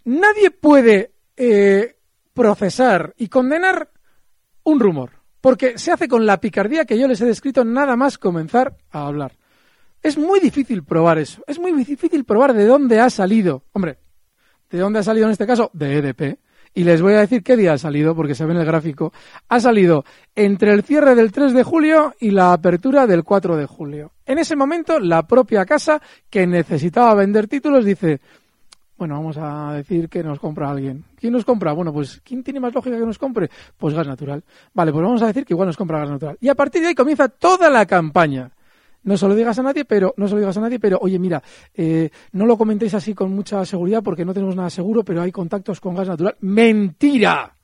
Nadie 0.06 0.52
puede 0.52 1.12
eh, 1.36 1.96
procesar 2.34 3.14
y 3.18 3.28
condenar 3.28 3.92
un 4.64 4.80
rumor, 4.80 5.12
porque 5.42 5.78
se 5.78 5.92
hace 5.92 6.08
con 6.08 6.26
la 6.26 6.40
picardía 6.40 6.86
que 6.86 6.98
yo 6.98 7.08
les 7.08 7.22
he 7.22 7.26
descrito 7.26 7.64
nada 7.64 7.96
más 7.96 8.18
comenzar 8.18 8.76
a 8.92 9.08
hablar. 9.08 9.34
Es 10.02 10.18
muy 10.18 10.40
difícil 10.40 10.84
probar 10.84 11.18
eso, 11.18 11.44
es 11.48 11.60
muy 11.60 11.72
difícil 11.72 12.24
probar 12.24 12.54
de 12.54 12.66
dónde 12.66 13.00
ha 13.00 13.10
salido. 13.10 13.64
Hombre, 13.74 13.98
¿De 14.70 14.80
dónde 14.80 15.00
ha 15.00 15.04
salido 15.04 15.28
en 15.28 15.32
este 15.32 15.48
caso? 15.48 15.72
De 15.74 15.98
EDP. 15.98 16.40
Y 16.74 16.84
les 16.84 17.02
voy 17.02 17.14
a 17.14 17.22
decir 17.22 17.42
qué 17.42 17.56
día 17.56 17.74
ha 17.74 17.78
salido, 17.78 18.14
porque 18.16 18.36
se 18.36 18.46
ve 18.46 18.54
en 18.54 18.60
el 18.60 18.66
gráfico. 18.66 19.14
Ha 19.48 19.60
salido 19.60 20.04
entre 20.36 20.74
el 20.74 20.84
cierre 20.84 21.16
del 21.16 21.32
3 21.32 21.54
de 21.54 21.64
julio 21.64 22.14
y 22.20 22.32
la 22.32 22.54
apertura 22.54 23.08
del 23.08 23.24
4 23.24 23.56
de 23.56 23.66
julio. 23.66 24.12
En 24.26 24.38
ese 24.38 24.56
momento, 24.56 25.00
la 25.00 25.26
propia 25.26 25.66
casa 25.66 26.02
que 26.30 26.46
necesitaba 26.46 27.16
vender 27.16 27.48
títulos 27.48 27.86
dice, 27.86 28.20
bueno, 28.98 29.16
vamos 29.16 29.38
a 29.38 29.74
decir 29.74 30.10
que 30.10 30.24
nos 30.24 30.40
compra 30.40 30.70
alguien. 30.70 31.04
¿Quién 31.16 31.34
nos 31.34 31.46
compra? 31.46 31.74
Bueno, 31.74 31.94
pues 31.94 32.22
¿quién 32.24 32.44
tiene 32.44 32.60
más 32.60 32.74
lógica 32.74 32.98
que 32.98 33.06
nos 33.06 33.18
compre? 33.18 33.50
Pues 33.78 33.94
gas 33.94 34.08
natural. 34.08 34.44
Vale, 34.74 34.92
pues 34.92 35.04
vamos 35.04 35.22
a 35.22 35.28
decir 35.28 35.46
que 35.46 35.54
igual 35.54 35.68
nos 35.68 35.78
compra 35.78 36.00
gas 36.00 36.10
natural. 36.10 36.38
Y 36.42 36.50
a 36.50 36.56
partir 36.56 36.82
de 36.82 36.90
ahí 36.90 36.96
comienza 36.96 37.28
toda 37.30 37.70
la 37.70 37.86
campaña. 37.86 38.52
No 39.04 39.16
se 39.16 39.28
lo 39.28 39.36
digas 39.36 39.58
a 39.60 39.64
nadie, 39.64 39.86
pero 39.86 40.14
no 40.18 40.28
se 40.28 40.34
lo 40.34 40.40
digas 40.40 40.58
a 40.58 40.62
nadie, 40.62 40.80
pero 40.80 40.98
oye, 41.02 41.18
mira, 41.18 41.42
eh, 41.74 42.10
no 42.34 42.46
lo 42.46 42.58
comentéis 42.58 42.94
así 42.94 43.14
con 43.14 43.32
mucha 43.32 43.64
seguridad 43.66 44.04
porque 44.04 44.26
no 44.26 44.34
tenemos 44.34 44.56
nada 44.56 44.70
seguro, 44.70 45.04
pero 45.04 45.22
hay 45.22 45.32
contactos 45.32 45.80
con 45.80 45.96
gas 45.96 46.08
natural. 46.08 46.36
Mentira. 46.42 47.57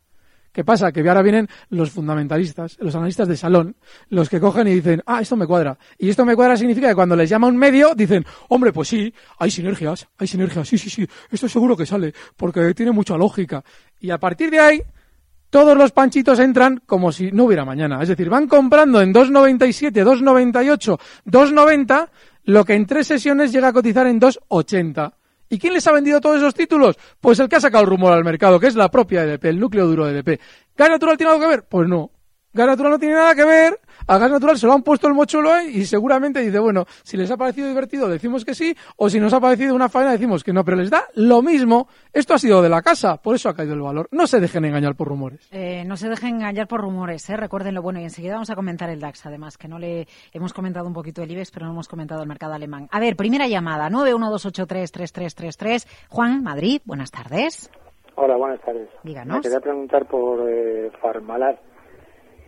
¿Qué 0.54 0.64
pasa? 0.64 0.92
Que 0.92 1.00
ahora 1.08 1.24
vienen 1.24 1.50
los 1.70 1.90
fundamentalistas, 1.90 2.78
los 2.80 2.94
analistas 2.94 3.28
de 3.28 3.36
salón, 3.36 3.76
los 4.10 4.30
que 4.30 4.40
cogen 4.40 4.68
y 4.68 4.76
dicen, 4.76 5.02
ah, 5.08 5.20
esto 5.20 5.36
me 5.36 5.48
cuadra. 5.48 5.80
Y 5.98 6.10
esto 6.10 6.26
me 6.26 6.36
cuadra 6.36 6.56
significa 6.56 6.88
que 6.88 6.96
cuando 6.96 7.16
les 7.16 7.28
llama 7.28 7.48
un 7.48 7.58
medio, 7.58 7.96
dicen, 7.96 8.24
hombre, 8.50 8.72
pues 8.72 8.88
sí, 8.88 9.12
hay 9.40 9.50
sinergias, 9.50 10.08
hay 10.16 10.28
sinergias, 10.28 10.68
sí, 10.68 10.78
sí, 10.78 10.92
sí, 10.92 11.08
esto 11.32 11.50
seguro 11.50 11.76
que 11.76 11.88
sale, 11.88 12.14
porque 12.38 12.76
tiene 12.76 12.92
mucha 12.92 13.18
lógica. 13.18 13.64
Y 14.00 14.12
a 14.12 14.20
partir 14.20 14.52
de 14.52 14.60
ahí, 14.60 14.82
todos 15.50 15.76
los 15.76 15.92
panchitos 15.92 16.38
entran 16.38 16.84
como 16.86 17.12
si 17.12 17.32
no 17.32 17.46
hubiera 17.46 17.66
mañana. 17.66 18.02
Es 18.04 18.10
decir, 18.10 18.30
van 18.30 18.48
comprando 18.48 19.02
en 19.02 19.12
2,97, 19.12 19.92
2,98, 20.04 21.00
2,90, 21.26 22.10
lo 22.44 22.64
que 22.64 22.74
en 22.76 22.86
tres 22.86 23.08
sesiones 23.08 23.52
llega 23.52 23.70
a 23.70 23.74
cotizar 23.74 24.06
en 24.06 24.22
2,80. 24.22 25.14
¿Y 25.54 25.60
quién 25.60 25.76
les 25.76 25.86
ha 25.86 25.92
vendido 25.92 26.20
todos 26.20 26.38
esos 26.38 26.56
títulos? 26.56 26.98
Pues 27.22 27.40
el 27.40 27.48
que 27.48 27.58
ha 27.58 27.62
sacado 27.62 27.84
el 27.84 27.90
rumor 27.92 28.12
al 28.12 28.24
mercado, 28.24 28.60
que 28.60 28.66
es 28.66 28.76
la 28.76 28.90
propia 28.90 29.22
EDP, 29.22 29.46
el 29.46 29.60
núcleo 29.60 29.86
duro 29.86 30.08
de 30.08 30.18
EDP. 30.18 30.42
¿Gas 30.76 30.90
natural 30.90 31.16
tiene 31.16 31.32
algo 31.32 31.44
que 31.44 31.48
ver? 31.48 31.64
Pues 31.70 31.88
no. 31.88 32.10
Gas 32.54 32.66
natural 32.66 32.94
no 32.94 32.98
tiene 32.98 33.14
nada 33.14 33.36
que 33.36 33.46
ver. 33.46 33.80
A 34.06 34.18
gas 34.18 34.32
natural 34.32 34.58
se 34.58 34.68
lo 34.68 34.74
han 34.74 34.84
puesto 34.84 35.08
el 35.08 35.14
mochuelo 35.14 35.52
ahí 35.52 35.70
y 35.78 35.86
seguramente 35.86 36.42
dice, 36.42 36.60
bueno, 36.60 36.86
si 37.04 37.16
les 37.16 37.32
ha 37.32 37.38
parecido 37.38 37.68
divertido 37.68 38.10
decimos 38.10 38.44
que 38.44 38.54
sí, 38.54 38.76
o 38.98 39.10
si 39.10 39.20
nos 39.20 39.34
ha 39.34 39.40
parecido 39.40 39.74
una 39.76 39.88
faena 39.88 40.12
decimos 40.12 40.44
que 40.44 40.52
no, 40.52 40.64
pero 40.66 40.78
les 40.78 40.90
da 40.90 41.06
lo 41.16 41.42
mismo. 41.42 41.88
Esto 42.12 42.34
ha 42.34 42.38
sido 42.38 42.62
de 42.62 42.70
la 42.70 42.82
casa, 42.82 43.18
por 43.18 43.36
eso 43.36 43.50
ha 43.50 43.56
caído 43.56 43.74
el 43.74 43.82
valor. 43.82 44.10
No 44.12 44.28
se 44.28 44.40
dejen 44.40 44.66
engañar 44.66 44.96
por 44.96 45.08
rumores. 45.08 45.48
Eh, 45.52 45.84
no 45.86 45.96
se 45.96 46.10
dejen 46.10 46.36
engañar 46.36 46.68
por 46.68 46.82
rumores, 46.82 47.30
¿eh? 47.30 47.38
recuérdenlo. 47.38 47.82
Bueno, 47.82 48.00
y 48.00 48.04
enseguida 48.04 48.34
vamos 48.34 48.50
a 48.50 48.56
comentar 48.56 48.90
el 48.90 49.00
DAX, 49.00 49.26
además, 49.26 49.58
que 49.58 49.68
no 49.68 49.80
le 49.80 50.08
hemos 50.34 50.54
comentado 50.54 50.86
un 50.88 50.94
poquito 50.94 51.22
el 51.22 51.32
IBEX, 51.32 51.52
pero 51.52 51.66
no 51.66 51.72
hemos 51.72 51.88
comentado 51.88 52.22
el 52.22 52.28
mercado 52.28 52.54
alemán. 52.54 52.90
A 52.92 53.00
ver, 53.00 53.16
primera 53.16 53.48
llamada, 53.48 53.90
912833333. 53.90 55.88
Juan, 56.10 56.44
Madrid, 56.44 56.82
buenas 56.86 57.12
tardes. 57.12 57.72
Hola, 58.16 58.36
buenas 58.38 58.62
tardes. 58.62 58.90
Díganos. 59.04 59.38
Me 59.38 59.42
quería 59.42 59.60
preguntar 59.60 60.06
por 60.06 60.50
eh, 60.50 60.92
Farmalar. 61.02 61.73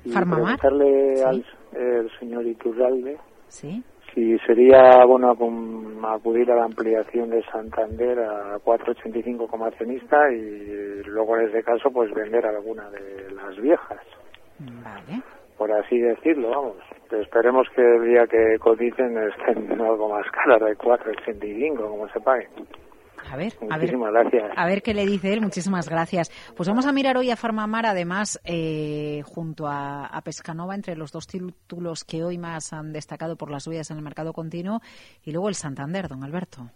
Y 0.06 0.12
Farmamar, 0.12 0.58
preguntarle 0.60 1.16
sí. 1.18 1.24
al 1.24 1.46
el 1.76 2.10
señor 2.20 2.46
Iturralde 2.46 3.18
Sí. 3.48 3.84
si 4.14 4.38
sería 4.40 5.04
bueno 5.06 5.32
acudir 5.32 6.52
a 6.52 6.56
la 6.56 6.64
ampliación 6.66 7.30
de 7.32 7.44
Santander 7.52 8.20
a 8.20 8.58
4,85 8.60 9.48
como 9.50 9.66
accionista 9.66 10.32
y 10.32 11.04
luego 11.06 11.38
en 11.38 11.50
ese 11.50 11.64
caso 11.64 11.92
pues 11.92 12.14
vender 12.14 12.46
alguna 12.46 12.90
de 12.92 13.32
las 13.36 13.56
viejas, 13.60 14.00
Vale. 14.60 15.22
por 15.58 15.72
así 15.72 16.00
decirlo, 16.00 16.50
vamos. 16.50 16.78
Esperemos 17.12 17.68
que 17.76 17.82
el 17.82 18.04
día 18.06 18.26
que 18.28 18.58
coticen 18.60 19.18
estén 19.18 19.80
algo 19.82 20.10
más 20.10 20.26
caras 20.32 20.60
de 20.62 20.76
4,85 20.78 21.76
como 21.78 22.08
se 22.10 22.20
paguen. 22.20 22.50
A 23.32 23.36
ver, 23.38 23.54
a 23.70 23.78
ver. 23.78 23.92
Muchísimas 23.92 24.12
gracias. 24.12 24.44
A 24.56 24.66
ver 24.66 24.82
qué 24.82 24.94
le 24.94 25.06
dice 25.06 25.34
él. 25.34 25.42
Muchísimas 25.42 25.90
gracias. 25.90 26.32
Pues 26.56 26.70
vamos 26.70 26.86
a 26.86 26.92
mirar 26.92 27.18
hoy 27.18 27.32
a 27.32 27.36
Farmamar, 27.36 27.86
además, 27.86 28.40
eh, 28.44 29.22
junto 29.26 29.68
a, 29.68 30.06
a 30.06 30.22
Pescanova, 30.22 30.76
entre 30.76 30.96
los 30.96 31.12
dos 31.12 31.28
títulos 31.28 32.04
que 32.04 32.24
hoy 32.24 32.38
más 32.38 32.72
han 32.74 32.94
destacado 32.94 33.36
por 33.36 33.50
las 33.52 33.64
subidas 33.64 33.90
en 33.92 33.98
el 33.98 34.04
mercado 34.04 34.34
continuo, 34.34 34.82
y 35.24 35.32
luego 35.32 35.50
el 35.50 35.56
Santander, 35.56 36.08
don 36.08 36.24
Alberto. 36.24 36.70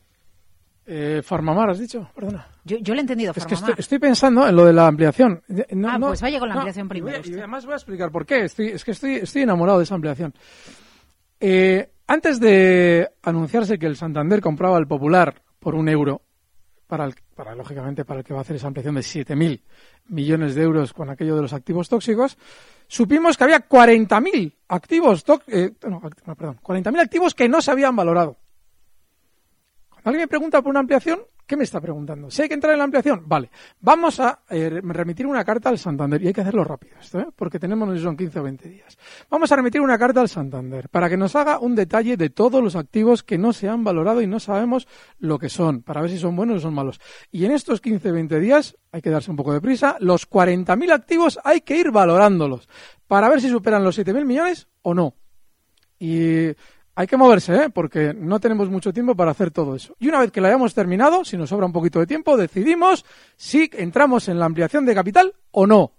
Eh, 0.92 1.22
Farmamar, 1.24 1.70
has 1.70 1.78
dicho, 1.78 2.10
perdona. 2.16 2.48
Yo, 2.64 2.78
yo 2.78 2.96
le 2.96 3.00
he 3.00 3.02
entendido, 3.02 3.32
Es 3.36 3.46
que 3.46 3.56
Farmamar. 3.56 3.70
estoy, 3.72 3.82
estoy 3.84 4.00
pensando 4.00 4.48
en 4.48 4.56
lo 4.56 4.66
de 4.66 4.74
la 4.74 4.88
ampliación. 4.88 5.44
No- 5.70 5.88
Ah, 5.90 6.00
no- 6.00 6.08
pues 6.08 6.22
vaya 6.22 6.40
con 6.40 6.50
la 6.50 6.56
no, 6.56 6.62
ampliación 6.62 6.88
y 6.88 6.90
primero 6.90 7.18
voy 7.20 7.28
a- 7.32 7.32
Y 7.32 7.38
además 7.38 7.64
voy 7.66 7.74
a 7.74 7.76
explicar 7.78 8.12
por 8.12 8.26
qué. 8.26 8.46
Estoy, 8.46 8.70
es 8.70 8.84
que 8.84 8.92
estoy, 8.92 9.16
estoy 9.18 9.44
enamorado 9.44 9.78
de 9.78 9.84
esa 9.84 9.94
ampliación. 9.94 10.34
Eh, 11.40 11.92
antes 12.08 12.40
de 12.40 13.08
anunciarse 13.22 13.78
que 13.78 13.86
el 13.86 13.96
Santander 13.98 14.42
compraba 14.42 14.80
el 14.80 14.88
Popular 14.88 15.44
por 15.60 15.76
un 15.76 15.90
euro, 15.90 16.22
para, 16.90 17.06
el, 17.06 17.14
para 17.36 17.54
lógicamente 17.54 18.04
para 18.04 18.22
el 18.22 18.26
que 18.26 18.34
va 18.34 18.40
a 18.40 18.42
hacer 18.42 18.56
esa 18.56 18.66
ampliación 18.66 18.96
de 18.96 19.02
7.000 19.02 19.62
millones 20.08 20.56
de 20.56 20.64
euros 20.64 20.92
con 20.92 21.08
aquello 21.12 21.36
de 21.36 21.44
los 21.44 21.54
activos 21.54 21.88
tóxicos, 21.88 22.36
supimos 22.88 23.38
que 23.38 23.44
había 23.44 23.70
40.000 23.70 24.56
activos, 24.70 25.24
eh, 25.48 25.72
no, 25.88 26.02
perdón, 26.36 26.60
40.000 26.64 27.00
activos 27.00 27.36
que 27.36 27.48
no 27.48 27.62
se 27.62 27.70
habían 27.70 27.96
valorado. 27.96 28.38
Cuando 29.88 30.10
alguien 30.10 30.24
me 30.24 30.28
pregunta 30.28 30.64
por 30.64 30.72
una 30.72 30.80
ampliación, 30.80 31.20
¿qué 31.50 31.58
me 31.58 31.64
está 31.64 31.82
preguntando? 31.82 32.30
Si 32.30 32.44
hay 32.44 32.48
que 32.48 32.54
entrar 32.54 32.74
en 32.74 32.78
la 32.78 32.84
ampliación, 32.84 33.24
vale. 33.26 33.50
Vamos 33.82 34.20
a 34.20 34.44
eh, 34.52 34.70
remitir 34.84 35.26
una 35.26 35.44
carta 35.44 35.70
al 35.70 35.80
Santander 35.80 36.22
y 36.22 36.28
hay 36.28 36.34
que 36.34 36.42
hacerlo 36.42 36.64
rápido 36.64 36.94
esto, 37.02 37.20
¿eh? 37.20 37.26
porque 37.36 37.58
tenemos, 37.58 37.90
no 37.90 37.98
son 37.98 38.16
15 38.16 38.40
o 38.40 38.44
20 38.44 38.70
días. 38.70 38.98
Vamos 39.32 39.52
a 39.52 39.56
remitir 39.56 39.82
una 39.82 39.98
carta 39.98 40.22
al 40.22 40.30
Santander 40.30 40.90
para 40.90 41.10
que 41.10 41.18
nos 41.18 41.36
haga 41.36 41.58
un 41.58 41.74
detalle 41.74 42.18
de 42.18 42.30
todos 42.30 42.64
los 42.64 42.76
activos 42.76 43.24
que 43.24 43.40
no 43.40 43.52
se 43.52 43.68
han 43.68 43.84
valorado 43.84 44.22
y 44.22 44.28
no 44.28 44.40
sabemos 44.40 44.88
lo 45.18 45.40
que 45.40 45.50
son, 45.50 45.82
para 45.82 46.02
ver 46.02 46.12
si 46.12 46.20
son 46.20 46.36
buenos 46.36 46.58
o 46.58 46.60
son 46.60 46.76
malos. 46.76 47.02
Y 47.32 47.46
en 47.46 47.52
estos 47.52 47.82
15 47.82 48.12
o 48.12 48.14
20 48.14 48.40
días 48.40 48.78
hay 48.92 49.02
que 49.02 49.10
darse 49.10 49.32
un 49.32 49.38
poco 49.38 49.52
de 49.52 49.60
prisa. 49.60 49.98
Los 50.00 50.30
40.000 50.30 50.94
activos 50.94 51.40
hay 51.44 51.62
que 51.62 51.78
ir 51.78 51.90
valorándolos 51.90 52.70
para 53.08 53.28
ver 53.28 53.42
si 53.42 53.50
superan 53.50 53.84
los 53.84 53.98
7.000 53.98 54.24
millones 54.24 54.68
o 54.84 54.94
no. 54.94 55.16
Y 55.98 56.52
hay 57.00 57.08
que 57.08 57.16
moverse, 57.16 57.56
¿eh? 57.56 57.70
porque 57.70 58.14
no 58.14 58.42
tenemos 58.42 58.70
mucho 58.70 58.92
tiempo 58.92 59.16
para 59.16 59.32
hacer 59.32 59.52
todo 59.52 59.74
eso. 59.74 59.96
Y 60.00 60.10
una 60.10 60.20
vez 60.20 60.34
que 60.34 60.42
lo 60.42 60.48
hayamos 60.48 60.74
terminado, 60.74 61.24
si 61.24 61.38
nos 61.38 61.48
sobra 61.48 61.66
un 61.66 61.72
poquito 61.72 61.98
de 61.98 62.06
tiempo, 62.06 62.36
decidimos 62.36 63.06
si 63.38 63.70
entramos 63.72 64.28
en 64.28 64.38
la 64.38 64.44
ampliación 64.44 64.86
de 64.86 64.96
capital 64.96 65.34
o 65.52 65.66
no. 65.66 65.94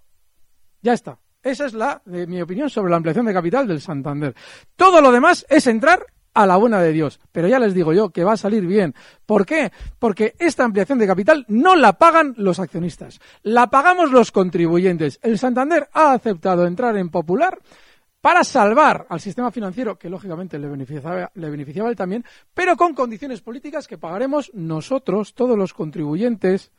Ya 0.83 0.93
está. 0.93 1.17
Esa 1.41 1.65
es 1.65 1.73
la, 1.73 2.03
de 2.05 2.27
mi 2.27 2.39
opinión 2.39 2.69
sobre 2.69 2.91
la 2.91 2.97
ampliación 2.97 3.25
de 3.25 3.33
capital 3.33 3.67
del 3.67 3.81
Santander. 3.81 4.35
Todo 4.75 5.01
lo 5.01 5.11
demás 5.11 5.43
es 5.49 5.65
entrar 5.65 6.05
a 6.35 6.45
la 6.45 6.57
buena 6.57 6.79
de 6.79 6.91
Dios. 6.91 7.19
Pero 7.31 7.47
ya 7.47 7.57
les 7.57 7.73
digo 7.73 7.93
yo 7.93 8.11
que 8.11 8.23
va 8.23 8.33
a 8.33 8.37
salir 8.37 8.67
bien. 8.67 8.93
¿Por 9.25 9.43
qué? 9.43 9.71
Porque 9.97 10.35
esta 10.37 10.65
ampliación 10.65 10.99
de 10.99 11.07
capital 11.07 11.45
no 11.47 11.75
la 11.75 11.93
pagan 11.93 12.35
los 12.37 12.59
accionistas. 12.59 13.19
La 13.41 13.71
pagamos 13.71 14.11
los 14.11 14.31
contribuyentes. 14.31 15.19
El 15.23 15.39
Santander 15.39 15.89
ha 15.93 16.13
aceptado 16.13 16.67
entrar 16.67 16.95
en 16.95 17.09
Popular 17.09 17.57
para 18.21 18.43
salvar 18.43 19.07
al 19.09 19.19
sistema 19.19 19.51
financiero, 19.51 19.97
que 19.97 20.09
lógicamente 20.09 20.59
le 20.59 20.69
beneficiaba, 20.69 21.31
le 21.33 21.49
beneficiaba 21.49 21.89
a 21.89 21.91
él 21.91 21.97
también, 21.97 22.23
pero 22.53 22.77
con 22.77 22.93
condiciones 22.93 23.41
políticas 23.41 23.87
que 23.87 23.97
pagaremos 23.97 24.51
nosotros, 24.53 25.33
todos 25.33 25.57
los 25.57 25.73
contribuyentes, 25.73 26.71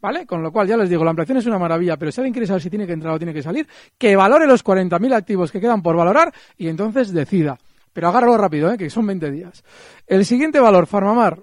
¿vale? 0.00 0.26
Con 0.26 0.42
lo 0.42 0.52
cual, 0.52 0.68
ya 0.68 0.76
les 0.76 0.90
digo, 0.90 1.02
la 1.02 1.10
ampliación 1.10 1.38
es 1.38 1.46
una 1.46 1.58
maravilla, 1.58 1.96
pero 1.96 2.12
si 2.12 2.20
alguien 2.20 2.34
quiere 2.34 2.46
saber 2.46 2.62
si 2.62 2.68
tiene 2.68 2.86
que 2.86 2.92
entrar 2.92 3.14
o 3.14 3.18
tiene 3.18 3.32
que 3.32 3.42
salir, 3.42 3.66
que 3.96 4.14
valore 4.14 4.46
los 4.46 4.62
40.000 4.62 5.14
activos 5.14 5.50
que 5.50 5.60
quedan 5.60 5.82
por 5.82 5.96
valorar 5.96 6.32
y 6.58 6.68
entonces 6.68 7.12
decida. 7.12 7.58
Pero 7.92 8.08
agárralo 8.08 8.36
rápido, 8.36 8.70
¿eh? 8.70 8.78
que 8.78 8.90
son 8.90 9.06
20 9.06 9.30
días. 9.30 9.64
El 10.06 10.24
siguiente 10.24 10.60
valor, 10.60 10.86
Farmamar. 10.86 11.42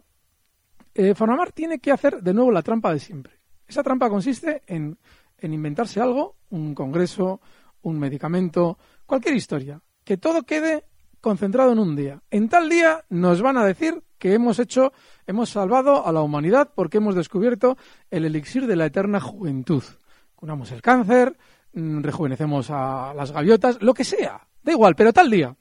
Eh, 0.94 1.14
Farmamar 1.14 1.52
tiene 1.52 1.80
que 1.80 1.92
hacer 1.92 2.22
de 2.22 2.34
nuevo 2.34 2.52
la 2.52 2.62
trampa 2.62 2.94
de 2.94 3.00
siempre. 3.00 3.34
Esa 3.68 3.84
trampa 3.84 4.08
consiste 4.10 4.64
en, 4.66 4.98
en 5.40 5.54
inventarse 5.54 6.00
algo, 6.00 6.36
un 6.50 6.74
congreso, 6.74 7.42
un 7.82 8.00
medicamento, 8.00 8.78
cualquier 9.08 9.36
historia, 9.36 9.82
que 10.04 10.18
todo 10.18 10.44
quede 10.44 10.84
concentrado 11.22 11.72
en 11.72 11.80
un 11.80 11.96
día. 11.96 12.22
En 12.30 12.48
tal 12.50 12.70
día 12.70 13.04
nos 13.10 13.42
van 13.42 13.58
a 13.58 13.66
decir 13.66 14.04
que 14.20 14.34
hemos 14.34 14.60
hecho, 14.60 14.94
hemos 15.26 15.50
salvado 15.50 16.06
a 16.06 16.12
la 16.12 16.22
humanidad 16.22 16.70
porque 16.76 16.98
hemos 16.98 17.16
descubierto 17.16 17.78
el 18.12 18.26
elixir 18.26 18.68
de 18.68 18.76
la 18.76 18.86
eterna 18.86 19.20
juventud. 19.20 19.84
Curamos 20.36 20.72
el 20.72 20.82
cáncer, 20.82 21.36
mm, 21.74 22.02
rejuvenecemos 22.02 22.70
a 22.70 23.14
las 23.16 23.32
gaviotas, 23.32 23.82
lo 23.82 23.94
que 23.94 24.04
sea, 24.04 24.48
da 24.64 24.72
igual, 24.72 24.96
pero 24.96 25.14
tal 25.14 25.30
día. 25.30 25.56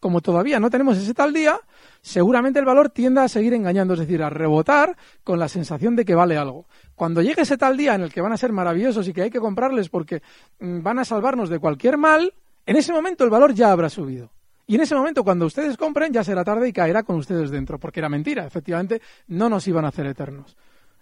Como 0.00 0.20
todavía 0.20 0.60
no 0.60 0.70
tenemos 0.70 0.96
ese 0.96 1.12
tal 1.12 1.32
día, 1.32 1.58
seguramente 2.00 2.60
el 2.60 2.64
valor 2.64 2.90
tienda 2.90 3.24
a 3.24 3.28
seguir 3.28 3.52
engañando, 3.54 3.94
es 3.94 4.00
decir, 4.00 4.22
a 4.22 4.30
rebotar 4.30 4.96
con 5.24 5.40
la 5.40 5.48
sensación 5.48 5.96
de 5.96 6.04
que 6.04 6.14
vale 6.14 6.36
algo. 6.36 6.68
Cuando 6.94 7.20
llegue 7.20 7.42
ese 7.42 7.58
tal 7.58 7.76
día 7.76 7.96
en 7.96 8.02
el 8.02 8.12
que 8.12 8.20
van 8.20 8.32
a 8.32 8.36
ser 8.36 8.52
maravillosos 8.52 9.08
y 9.08 9.12
que 9.12 9.22
hay 9.22 9.30
que 9.30 9.40
comprarles 9.40 9.88
porque 9.88 10.22
mm, 10.60 10.82
van 10.82 11.00
a 11.00 11.04
salvarnos 11.04 11.48
de 11.48 11.58
cualquier 11.58 11.96
mal, 11.96 12.32
en 12.68 12.76
ese 12.76 12.92
momento 12.92 13.24
el 13.24 13.30
valor 13.30 13.54
ya 13.54 13.72
habrá 13.72 13.88
subido. 13.88 14.30
Y 14.66 14.74
en 14.74 14.82
ese 14.82 14.94
momento, 14.94 15.24
cuando 15.24 15.46
ustedes 15.46 15.78
compren, 15.78 16.12
ya 16.12 16.22
será 16.22 16.44
tarde 16.44 16.68
y 16.68 16.72
caerá 16.74 17.02
con 17.02 17.16
ustedes 17.16 17.50
dentro, 17.50 17.78
porque 17.78 18.00
era 18.00 18.10
mentira. 18.10 18.44
Efectivamente, 18.44 19.00
no 19.28 19.48
nos 19.48 19.66
iban 19.66 19.86
a 19.86 19.88
hacer 19.88 20.04
eternos. 20.04 20.54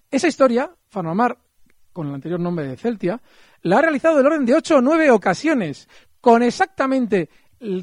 Esa 0.08 0.28
historia, 0.28 0.70
Farmamar, 0.88 1.36
con 1.92 2.06
el 2.06 2.14
anterior 2.14 2.38
nombre 2.38 2.68
de 2.68 2.76
Celtia, 2.76 3.20
la 3.62 3.78
ha 3.78 3.82
realizado 3.82 4.16
del 4.16 4.26
orden 4.26 4.46
de 4.46 4.54
ocho 4.54 4.76
o 4.76 4.80
nueve 4.80 5.10
ocasiones, 5.10 5.88
con 6.20 6.44
exactamente 6.44 7.28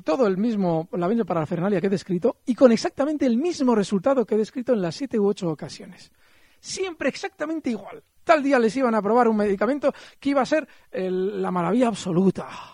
todo 0.06 0.28
el 0.28 0.38
mismo, 0.38 0.88
la 0.94 1.10
misma 1.10 1.26
parafernalia 1.26 1.82
que 1.82 1.88
he 1.88 1.90
descrito 1.90 2.38
y 2.46 2.56
con 2.56 2.72
exactamente 2.72 3.26
el 3.26 3.36
mismo 3.36 3.76
resultado 3.76 4.26
que 4.26 4.36
he 4.36 4.38
descrito 4.38 4.72
en 4.72 4.82
las 4.82 4.96
siete 4.96 5.20
u 5.20 5.28
ocho 5.28 5.50
ocasiones. 5.50 6.10
Siempre 6.62 7.10
exactamente 7.10 7.70
igual. 7.72 8.02
Tal 8.24 8.42
día 8.42 8.60
les 8.60 8.78
iban 8.78 8.96
a 8.96 9.02
probar 9.02 9.28
un 9.28 9.36
medicamento 9.36 9.94
que 10.22 10.30
iba 10.30 10.42
a 10.42 10.46
ser 10.46 10.66
la 10.94 11.52
maravilla 11.52 11.90
absoluta. 11.90 12.73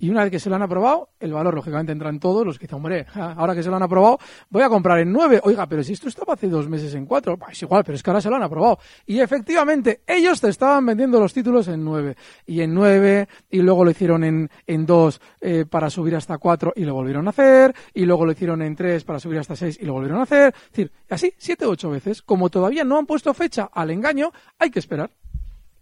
Y 0.00 0.10
una 0.10 0.22
vez 0.22 0.32
que 0.32 0.40
se 0.40 0.48
lo 0.48 0.56
han 0.56 0.62
aprobado, 0.62 1.10
el 1.20 1.32
valor 1.32 1.54
lógicamente 1.54 1.92
entra 1.92 2.08
en 2.08 2.18
todos 2.18 2.44
los 2.44 2.58
que 2.58 2.66
dicen, 2.66 2.76
hombre, 2.76 3.06
ahora 3.14 3.54
que 3.54 3.62
se 3.62 3.68
lo 3.68 3.76
han 3.76 3.82
aprobado, 3.82 4.18
voy 4.48 4.62
a 4.62 4.68
comprar 4.68 4.98
en 4.98 5.12
nueve. 5.12 5.40
Oiga, 5.44 5.66
pero 5.66 5.84
si 5.84 5.92
esto 5.92 6.08
estaba 6.08 6.34
hace 6.34 6.48
dos 6.48 6.68
meses 6.68 6.94
en 6.94 7.04
cuatro, 7.06 7.36
pues 7.36 7.52
es 7.52 7.62
igual, 7.62 7.84
pero 7.84 7.96
es 7.96 8.02
que 8.02 8.10
ahora 8.10 8.20
se 8.20 8.30
lo 8.30 8.36
han 8.36 8.42
aprobado. 8.42 8.78
Y 9.06 9.20
efectivamente, 9.20 10.00
ellos 10.06 10.40
te 10.40 10.48
estaban 10.48 10.86
vendiendo 10.86 11.20
los 11.20 11.34
títulos 11.34 11.68
en 11.68 11.84
nueve. 11.84 12.16
Y 12.46 12.62
en 12.62 12.74
nueve, 12.74 13.28
y 13.50 13.60
luego 13.60 13.84
lo 13.84 13.90
hicieron 13.90 14.24
en, 14.24 14.50
en 14.66 14.86
dos 14.86 15.20
eh, 15.40 15.66
para 15.68 15.90
subir 15.90 16.16
hasta 16.16 16.38
cuatro 16.38 16.72
y 16.74 16.84
lo 16.84 16.94
volvieron 16.94 17.26
a 17.26 17.30
hacer. 17.30 17.74
Y 17.92 18.06
luego 18.06 18.24
lo 18.24 18.32
hicieron 18.32 18.62
en 18.62 18.74
tres 18.74 19.04
para 19.04 19.20
subir 19.20 19.38
hasta 19.38 19.54
seis 19.54 19.78
y 19.80 19.84
lo 19.84 19.92
volvieron 19.92 20.18
a 20.20 20.22
hacer. 20.22 20.54
Es 20.54 20.70
decir, 20.70 20.92
así, 21.10 21.34
siete 21.36 21.66
o 21.66 21.70
ocho 21.70 21.90
veces. 21.90 22.22
Como 22.22 22.48
todavía 22.48 22.84
no 22.84 22.98
han 22.98 23.04
puesto 23.04 23.34
fecha 23.34 23.68
al 23.70 23.90
engaño, 23.90 24.32
hay 24.58 24.70
que 24.70 24.78
esperar. 24.78 25.10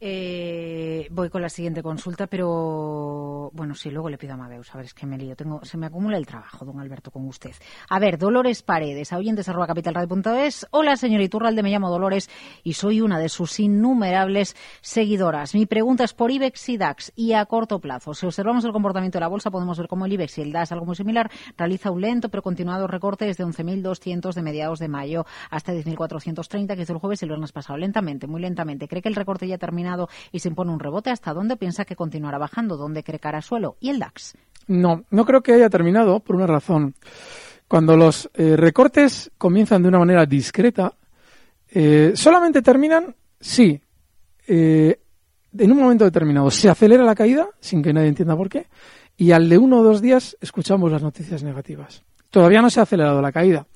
Eh, 0.00 1.09
voy 1.11 1.28
con 1.28 1.43
la 1.43 1.49
siguiente 1.49 1.83
consulta, 1.83 2.28
pero 2.28 3.50
bueno, 3.52 3.75
sí, 3.75 3.90
luego 3.90 4.09
le 4.09 4.17
pido 4.17 4.33
a 4.33 4.35
Amadeus. 4.35 4.73
A 4.73 4.76
ver, 4.76 4.87
es 4.87 4.95
que 4.95 5.07
me 5.07 5.19
lío. 5.19 5.35
Tengo, 5.35 5.64
se 5.64 5.76
me 5.76 5.87
acumula 5.87 6.17
el 6.17 6.26
trabajo, 6.26 6.64
don 6.64 6.78
Alberto, 6.78 7.11
con 7.11 7.26
usted. 7.26 7.50
A 7.88 7.99
ver, 7.99 8.17
Dolores 8.17 8.62
Paredes, 8.62 9.12
oyentes 9.12 9.49
arroba 9.49 9.67
capitalradio.es. 9.67 10.69
Hola, 10.71 10.97
señor 10.97 11.21
Iturralde, 11.21 11.64
me 11.64 11.71
llamo 11.71 11.90
Dolores 11.90 12.31
y 12.62 12.75
soy 12.75 13.00
una 13.00 13.19
de 13.19 13.28
sus 13.28 13.59
innumerables 13.59 14.55
seguidoras. 14.81 15.55
Mi 15.55 15.67
pregunta 15.67 16.05
es 16.05 16.14
por 16.14 16.31
IBEX 16.31 16.69
y 16.69 16.76
DAX 16.76 17.12
y 17.17 17.33
a 17.33 17.45
corto 17.47 17.81
plazo. 17.81 18.14
Si 18.14 18.25
observamos 18.25 18.64
el 18.64 18.73
comportamiento 18.73 19.19
de 19.19 19.23
la 19.23 19.28
bolsa, 19.28 19.50
podemos 19.50 19.78
ver 19.78 19.88
cómo 19.88 20.07
el 20.07 20.12
IBEX 20.12 20.38
y 20.38 20.43
el 20.43 20.52
DAX, 20.52 20.71
algo 20.71 20.87
muy 20.87 20.95
similar, 20.95 21.28
realiza 21.57 21.90
un 21.90 22.02
lento 22.02 22.28
pero 22.28 22.43
continuado 22.43 22.87
recorte 22.87 23.25
desde 23.25 23.45
11.200 23.45 24.33
de 24.33 24.43
mediados 24.43 24.78
de 24.78 24.87
mayo 24.87 25.26
hasta 25.50 25.73
10.430 25.73 26.76
que 26.76 26.83
hizo 26.83 26.93
el 26.93 27.00
jueves 27.00 27.21
y 27.23 27.25
el 27.25 27.31
viernes 27.31 27.50
pasado. 27.50 27.76
Lentamente, 27.76 28.28
muy 28.28 28.40
lentamente. 28.40 28.87
¿Cree 28.87 29.02
que 29.02 29.09
el 29.09 29.17
recorte 29.17 29.49
ya 29.49 29.59
termina 29.59 29.88
y 30.33 30.38
se 30.40 30.49
impone 30.49 30.73
un 30.73 30.80
rebote, 30.80 31.11
¿hasta 31.11 31.33
dónde 31.33 31.57
piensa 31.57 31.85
que 31.85 31.97
continuará 31.97 32.38
bajando? 32.38 32.76
¿Dónde 32.76 33.02
cree 33.02 33.21
suelo? 33.42 33.76
¿Y 33.80 33.90
el 33.90 33.99
DAX? 33.99 34.37
No, 34.66 35.04
no 35.11 35.25
creo 35.25 35.42
que 35.42 35.52
haya 35.52 35.71
terminado 35.71 36.21
por 36.21 36.37
una 36.37 36.47
razón. 36.47 36.95
Cuando 37.66 37.97
los 37.97 38.30
eh, 38.35 38.57
recortes 38.57 39.30
comienzan 39.38 39.83
de 39.83 39.88
una 39.88 39.99
manera 39.99 40.26
discreta, 40.26 40.95
eh, 41.71 42.12
solamente 42.14 42.62
terminan 42.62 43.14
sí, 43.40 43.80
eh, 44.47 45.00
en 45.57 45.73
un 45.73 45.78
momento 45.78 46.04
determinado 46.04 46.50
se 46.50 46.68
acelera 46.68 47.04
la 47.04 47.14
caída, 47.14 47.49
sin 47.61 47.83
que 47.83 47.92
nadie 47.92 48.09
entienda 48.09 48.37
por 48.37 48.49
qué, 48.49 48.66
y 49.16 49.33
al 49.33 49.49
de 49.49 49.59
uno 49.59 49.80
o 49.80 49.83
dos 49.83 50.00
días 50.00 50.37
escuchamos 50.40 50.90
las 50.90 51.02
noticias 51.02 51.42
negativas. 51.42 52.02
Todavía 52.30 52.63
no 52.63 52.71
se 52.71 52.80
ha 52.80 52.84
acelerado 52.84 53.21
la 53.21 53.32
caída 53.32 53.67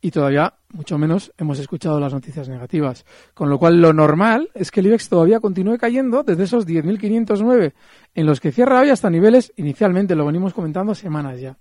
y 0.00 0.10
todavía, 0.10 0.54
mucho 0.72 0.96
menos, 0.98 1.32
hemos 1.36 1.58
escuchado 1.58 2.00
las 2.00 2.12
noticias 2.12 2.48
negativas. 2.48 3.04
Con 3.34 3.50
lo 3.50 3.58
cual, 3.58 3.80
lo 3.80 3.92
normal 3.92 4.50
es 4.54 4.70
que 4.70 4.80
el 4.80 4.86
IBEX 4.86 5.08
todavía 5.08 5.40
continúe 5.40 5.76
cayendo 5.78 6.22
desde 6.22 6.44
esos 6.44 6.66
10.509 6.66 7.72
en 8.14 8.26
los 8.26 8.40
que 8.40 8.52
cierra 8.52 8.80
hoy 8.80 8.90
hasta 8.90 9.10
niveles, 9.10 9.52
inicialmente 9.56 10.14
lo 10.14 10.26
venimos 10.26 10.54
comentando 10.54 10.94
semanas 10.94 11.40
ya, 11.40 11.56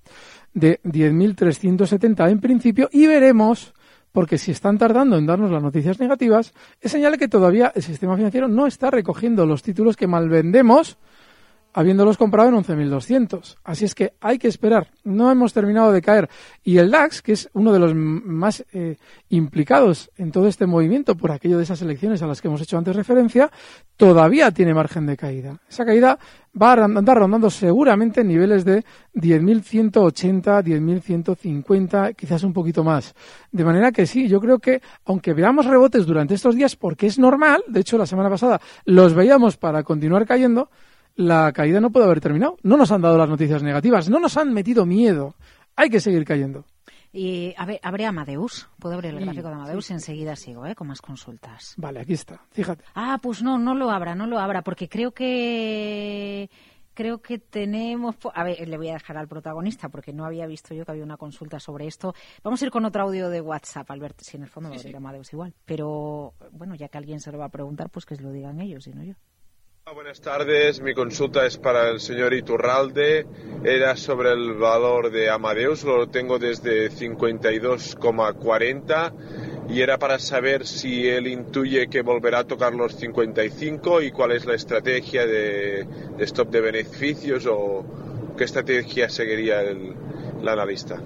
de 0.54 0.80
10.370 0.84 2.30
en 2.30 2.40
principio 2.40 2.90
y 2.92 3.08
veremos 3.08 3.74
porque 4.12 4.38
si 4.38 4.52
están 4.52 4.78
tardando 4.78 5.18
en 5.18 5.28
darnos 5.28 5.52
las 5.52 5.62
noticias 5.62 6.00
negativas, 6.00 6.54
es 6.82 6.92
señal 6.92 7.12
de 7.12 7.18
que 7.20 7.28
todavía 7.28 7.72
el 7.76 7.84
sistema 7.84 8.16
financiero 8.16 8.48
no 8.48 8.66
está 8.66 8.90
recogiendo 8.90 9.46
los 9.46 9.62
títulos 9.62 9.96
que 9.96 10.08
malvendemos 10.08 10.98
habiéndolos 11.74 12.18
comprado 12.18 12.50
en 12.50 12.56
11.200. 12.56 13.58
Así 13.64 13.86
es 13.86 13.96
que 13.96 14.14
hay 14.22 14.38
que 14.38 14.48
esperar. 14.48 14.88
No 15.04 15.32
hemos 15.32 15.54
terminado 15.54 15.92
de 15.92 16.02
caer. 16.02 16.30
Y 16.64 16.78
el 16.78 16.92
DAX, 16.92 17.22
que 17.22 17.34
es 17.34 17.50
uno 17.54 17.72
de 17.72 17.80
los 17.80 17.94
más 17.96 18.66
eh, 18.74 18.98
implicados 19.30 20.12
en 20.18 20.32
todo 20.32 20.48
este 20.48 20.66
movimiento 20.66 21.16
por 21.16 21.32
aquello 21.32 21.58
de 21.58 21.64
esas 21.64 21.82
elecciones 21.82 22.22
a 22.22 22.28
las 22.28 22.42
que 22.42 22.48
hemos 22.48 22.62
hecho 22.62 22.78
antes 22.78 22.96
referencia, 22.96 23.52
todavía 23.98 24.52
tiene 24.52 24.74
margen 24.74 25.06
de 25.06 25.18
caída. 25.18 25.60
Esa 25.70 25.86
caída 25.86 26.18
va 26.60 26.74
a 26.74 26.86
andar 26.86 27.18
rondando 27.18 27.50
seguramente 27.50 28.22
en 28.22 28.30
niveles 28.30 28.66
de 28.66 28.84
10.180, 29.14 30.64
10.150, 30.64 32.16
quizás 32.16 32.44
un 32.44 32.54
poquito 32.54 32.84
más. 32.84 33.14
De 33.52 33.64
manera 33.64 33.92
que 33.92 34.06
sí, 34.06 34.28
yo 34.28 34.40
creo 34.40 34.60
que 34.60 34.82
aunque 35.06 35.34
veamos 35.34 35.66
rebotes 35.66 36.06
durante 36.06 36.34
estos 36.34 36.56
días, 36.56 36.76
porque 36.76 37.08
es 37.08 37.20
normal, 37.20 37.64
de 37.68 37.82
hecho 37.82 37.98
la 37.98 38.06
semana 38.06 38.30
pasada 38.30 38.60
los 38.86 39.14
veíamos 39.14 39.58
para 39.58 39.84
continuar 39.84 40.26
cayendo, 40.26 40.70
la 41.16 41.52
caída 41.54 41.80
no 41.80 41.92
puede 41.92 42.06
haber 42.06 42.22
terminado. 42.22 42.58
No 42.64 42.78
nos 42.78 42.92
han 42.92 43.02
dado 43.02 43.18
las 43.18 43.30
noticias 43.30 43.64
negativas, 43.64 44.10
no 44.10 44.20
nos 44.20 44.38
han 44.38 44.54
metido 44.54 44.86
miedo. 44.86 45.36
Hay 45.76 45.90
que 45.90 46.00
seguir 46.00 46.26
cayendo. 46.26 46.66
Y 47.12 47.56
a 47.58 47.66
ver, 47.66 47.80
abre 47.82 48.06
Amadeus. 48.06 48.70
Puedo 48.80 48.96
abrir 48.96 49.16
el 49.16 49.22
gráfico 49.22 49.48
de 49.48 49.56
Amadeus 49.56 49.90
y 49.90 49.94
enseguida 49.94 50.36
sigo, 50.36 50.66
¿eh? 50.66 50.76
Con 50.76 50.88
más 50.88 51.02
consultas. 51.02 51.74
Vale, 51.78 52.02
aquí 52.02 52.14
está. 52.14 52.42
Fíjate. 52.52 52.84
Ah, 52.94 53.18
pues 53.22 53.42
no, 53.42 53.58
no 53.58 53.74
lo 53.74 53.90
abra, 53.90 54.14
no 54.14 54.28
lo 54.28 54.40
abra, 54.40 54.62
porque 54.62 54.88
creo 54.88 55.12
que 55.12 56.50
creo 56.94 57.22
que 57.22 57.40
tenemos. 57.40 58.16
A 58.34 58.44
ver, 58.44 58.68
le 58.68 58.78
voy 58.78 58.90
a 58.90 58.94
dejar 58.94 59.18
al 59.18 59.28
protagonista 59.28 59.90
porque 59.90 60.14
no 60.14 60.26
había 60.26 60.46
visto 60.46 60.76
yo 60.76 60.86
que 60.86 60.92
había 60.92 61.04
una 61.04 61.18
consulta 61.18 61.60
sobre 61.60 61.88
esto. 61.88 62.14
Vamos 62.44 62.62
a 62.62 62.66
ir 62.66 62.72
con 62.72 62.86
otro 62.86 63.04
audio 63.04 63.30
de 63.30 63.42
WhatsApp, 63.42 63.90
Alberto. 63.90 64.24
Si 64.24 64.38
en 64.38 64.44
el 64.44 64.50
fondo 64.50 64.70
me 64.70 64.76
va 64.76 64.80
a 64.80 64.82
abrir 64.82 64.98
Amadeus 64.98 65.34
igual. 65.34 65.54
Pero 65.66 66.34
bueno, 66.52 66.76
ya 66.76 66.90
que 66.90 66.98
alguien 66.98 67.22
se 67.22 67.32
lo 67.32 67.40
va 67.40 67.46
a 67.46 67.50
preguntar, 67.50 67.90
pues 67.90 68.06
que 68.06 68.16
se 68.16 68.22
lo 68.22 68.32
digan 68.32 68.60
ellos 68.60 68.86
y 68.86 68.92
no 68.92 69.04
yo. 69.04 69.16
Buenas 69.94 70.22
tardes, 70.22 70.82
mi 70.82 70.94
consulta 70.94 71.46
es 71.48 71.58
para 71.58 71.90
el 71.90 72.00
señor 72.00 72.36
Iturralde. 72.36 73.26
Era 73.64 73.96
sobre 73.96 74.34
el 74.34 74.54
valor 74.54 75.10
de 75.10 75.32
Amadeus, 75.32 75.84
lo 75.84 76.08
tengo 76.10 76.38
desde 76.38 76.92
52,40 76.92 79.68
y 79.68 79.82
era 79.82 79.98
para 79.98 80.20
saber 80.20 80.68
si 80.68 81.08
él 81.08 81.26
intuye 81.26 81.90
que 81.90 82.04
volverá 82.04 82.38
a 82.40 82.44
tocar 82.44 82.76
los 82.76 82.98
55 82.98 84.04
y 84.04 84.12
cuál 84.12 84.34
es 84.34 84.46
la 84.46 84.54
estrategia 84.54 85.26
de, 85.26 85.88
stop 86.20 86.52
de 86.52 86.62
beneficios 86.62 87.48
o 87.48 87.84
qué 88.38 88.44
estrategia 88.44 89.10
seguiría 89.10 89.62
el 89.62 89.96
analista. 90.48 91.02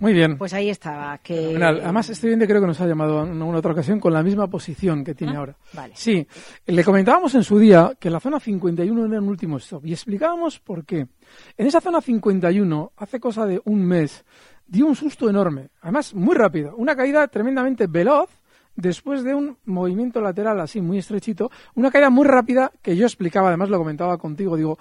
Muy 0.00 0.12
bien. 0.12 0.38
Pues 0.38 0.54
ahí 0.54 0.70
estaba. 0.70 1.18
Que... 1.18 1.56
Además, 1.60 2.08
este 2.10 2.28
bien 2.28 2.38
creo 2.40 2.60
que 2.60 2.66
nos 2.66 2.80
ha 2.80 2.86
llamado 2.86 3.24
en 3.24 3.42
una 3.42 3.58
otra 3.58 3.72
ocasión 3.72 3.98
con 3.98 4.12
la 4.12 4.22
misma 4.22 4.46
posición 4.46 5.02
que 5.02 5.14
tiene 5.14 5.34
ah, 5.34 5.38
ahora. 5.38 5.56
Vale. 5.72 5.94
Sí, 5.96 6.26
le 6.66 6.84
comentábamos 6.84 7.34
en 7.34 7.42
su 7.42 7.58
día 7.58 7.92
que 7.98 8.10
la 8.10 8.20
zona 8.20 8.38
51 8.38 9.06
era 9.06 9.20
un 9.20 9.28
último 9.28 9.56
stop 9.56 9.84
y 9.86 9.92
explicábamos 9.92 10.60
por 10.60 10.84
qué. 10.84 11.08
En 11.56 11.66
esa 11.66 11.80
zona 11.80 12.00
51, 12.00 12.92
hace 12.96 13.18
cosa 13.18 13.44
de 13.46 13.60
un 13.64 13.84
mes, 13.84 14.24
dio 14.68 14.86
un 14.86 14.94
susto 14.94 15.28
enorme, 15.28 15.70
además 15.80 16.14
muy 16.14 16.36
rápido, 16.36 16.76
una 16.76 16.94
caída 16.94 17.26
tremendamente 17.26 17.86
veloz 17.86 18.28
después 18.76 19.24
de 19.24 19.34
un 19.34 19.58
movimiento 19.64 20.20
lateral 20.20 20.60
así 20.60 20.80
muy 20.80 20.98
estrechito, 20.98 21.50
una 21.74 21.90
caída 21.90 22.10
muy 22.10 22.26
rápida 22.26 22.70
que 22.80 22.94
yo 22.94 23.06
explicaba, 23.06 23.48
además 23.48 23.70
lo 23.70 23.78
comentaba 23.78 24.18
contigo, 24.18 24.56
digo, 24.56 24.78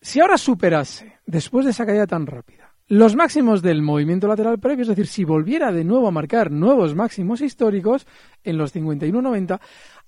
si 0.00 0.20
ahora 0.20 0.38
superase, 0.38 1.18
después 1.26 1.64
de 1.66 1.72
esa 1.72 1.84
caída 1.84 2.06
tan 2.06 2.26
rápida, 2.26 2.72
los 2.88 3.16
máximos 3.16 3.62
del 3.62 3.82
movimiento 3.82 4.28
lateral 4.28 4.58
previo, 4.58 4.82
es 4.82 4.88
decir, 4.88 5.06
si 5.06 5.24
volviera 5.24 5.72
de 5.72 5.84
nuevo 5.84 6.06
a 6.06 6.12
marcar 6.12 6.50
nuevos 6.50 6.94
máximos 6.94 7.40
históricos 7.40 8.06
en 8.44 8.58
los 8.58 8.74
51.90, 8.74 9.58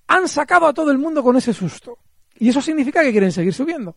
han 0.07 0.27
sacado 0.27 0.65
a 0.67 0.73
todo 0.73 0.91
el 0.91 0.97
mundo 0.97 1.21
con 1.21 1.35
ese 1.35 1.53
susto. 1.53 1.97
Y 2.37 2.49
eso 2.49 2.61
significa 2.61 3.03
que 3.03 3.11
quieren 3.11 3.31
seguir 3.31 3.53
subiendo. 3.53 3.95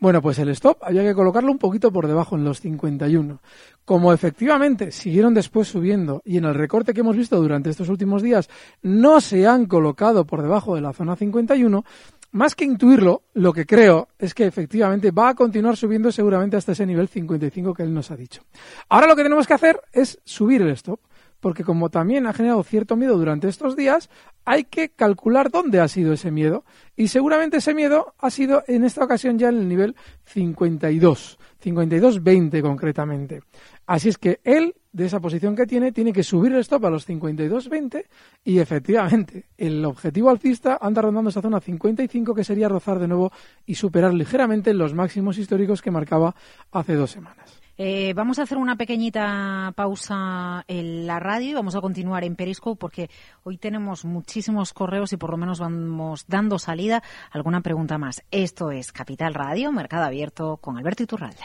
Bueno, 0.00 0.22
pues 0.22 0.38
el 0.38 0.48
stop 0.48 0.78
había 0.82 1.02
que 1.02 1.14
colocarlo 1.14 1.52
un 1.52 1.58
poquito 1.58 1.92
por 1.92 2.06
debajo, 2.06 2.34
en 2.34 2.42
los 2.42 2.60
51. 2.60 3.38
Como 3.84 4.14
efectivamente 4.14 4.92
siguieron 4.92 5.34
después 5.34 5.68
subiendo 5.68 6.22
y 6.24 6.38
en 6.38 6.46
el 6.46 6.54
recorte 6.54 6.94
que 6.94 7.00
hemos 7.00 7.16
visto 7.16 7.36
durante 7.36 7.68
estos 7.68 7.90
últimos 7.90 8.22
días 8.22 8.48
no 8.80 9.20
se 9.20 9.46
han 9.46 9.66
colocado 9.66 10.24
por 10.24 10.40
debajo 10.40 10.74
de 10.74 10.80
la 10.80 10.94
zona 10.94 11.16
51, 11.16 11.84
más 12.32 12.54
que 12.54 12.64
intuirlo, 12.64 13.22
lo 13.34 13.52
que 13.52 13.66
creo 13.66 14.08
es 14.18 14.34
que 14.34 14.46
efectivamente 14.46 15.10
va 15.10 15.30
a 15.30 15.34
continuar 15.34 15.76
subiendo 15.76 16.12
seguramente 16.12 16.56
hasta 16.56 16.72
ese 16.72 16.86
nivel 16.86 17.08
55 17.08 17.74
que 17.74 17.82
él 17.82 17.92
nos 17.92 18.10
ha 18.10 18.16
dicho. 18.16 18.42
Ahora 18.88 19.06
lo 19.06 19.16
que 19.16 19.22
tenemos 19.22 19.46
que 19.46 19.54
hacer 19.54 19.80
es 19.92 20.20
subir 20.24 20.62
el 20.62 20.70
stop, 20.70 21.00
porque 21.40 21.64
como 21.64 21.88
también 21.88 22.26
ha 22.26 22.32
generado 22.32 22.62
cierto 22.62 22.96
miedo 22.96 23.16
durante 23.16 23.48
estos 23.48 23.74
días, 23.74 24.10
hay 24.44 24.64
que 24.64 24.90
calcular 24.90 25.50
dónde 25.50 25.80
ha 25.80 25.88
sido 25.88 26.12
ese 26.12 26.30
miedo. 26.30 26.64
Y 26.96 27.08
seguramente 27.08 27.56
ese 27.56 27.74
miedo 27.74 28.14
ha 28.18 28.30
sido 28.30 28.62
en 28.68 28.84
esta 28.84 29.04
ocasión 29.04 29.38
ya 29.38 29.48
en 29.48 29.58
el 29.58 29.68
nivel 29.68 29.96
52, 30.26 31.38
52.20 31.64 32.62
concretamente. 32.62 33.40
Así 33.86 34.10
es 34.10 34.18
que 34.18 34.40
él, 34.44 34.74
de 34.92 35.06
esa 35.06 35.20
posición 35.20 35.54
que 35.54 35.66
tiene, 35.66 35.92
tiene 35.92 36.12
que 36.12 36.22
subir 36.22 36.52
el 36.52 36.60
stop 36.60 36.86
a 36.86 36.90
los 36.90 37.08
52.20 37.08 38.06
y 38.44 38.58
efectivamente 38.58 39.46
el 39.56 39.84
objetivo 39.84 40.30
alcista 40.30 40.78
anda 40.80 41.02
rondando 41.02 41.30
esa 41.30 41.42
zona 41.42 41.60
55 41.60 42.34
que 42.34 42.44
sería 42.44 42.68
rozar 42.68 42.98
de 42.98 43.08
nuevo 43.08 43.32
y 43.66 43.76
superar 43.76 44.12
ligeramente 44.14 44.74
los 44.74 44.94
máximos 44.94 45.38
históricos 45.38 45.82
que 45.82 45.90
marcaba 45.90 46.34
hace 46.72 46.94
dos 46.94 47.10
semanas. 47.10 47.60
Eh, 47.82 48.12
vamos 48.12 48.38
a 48.38 48.42
hacer 48.42 48.58
una 48.58 48.76
pequeñita 48.76 49.72
pausa 49.74 50.66
en 50.68 51.06
la 51.06 51.18
radio 51.18 51.48
y 51.48 51.54
vamos 51.54 51.74
a 51.74 51.80
continuar 51.80 52.24
en 52.24 52.36
Periscope 52.36 52.78
porque 52.78 53.08
hoy 53.42 53.56
tenemos 53.56 54.04
muchísimos 54.04 54.74
correos 54.74 55.14
y 55.14 55.16
por 55.16 55.30
lo 55.30 55.38
menos 55.38 55.60
vamos 55.60 56.26
dando 56.28 56.58
salida 56.58 57.02
alguna 57.30 57.62
pregunta 57.62 57.96
más. 57.96 58.22
Esto 58.30 58.70
es 58.70 58.92
Capital 58.92 59.32
Radio, 59.32 59.72
Mercado 59.72 60.04
Abierto 60.04 60.58
con 60.58 60.76
Alberto 60.76 61.04
Iturralde. 61.04 61.40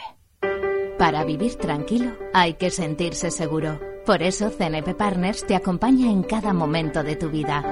Para 0.98 1.26
vivir 1.26 1.56
tranquilo 1.56 2.14
hay 2.34 2.54
que 2.54 2.70
sentirse 2.70 3.30
seguro. 3.30 3.80
Por 4.06 4.24
eso 4.24 4.50
CNP 4.50 4.96
Partners 4.96 5.46
te 5.46 5.56
acompaña 5.56 6.10
en 6.10 6.24
cada 6.24 6.54
momento 6.54 7.04
de 7.04 7.16
tu 7.16 7.30
vida. 7.30 7.64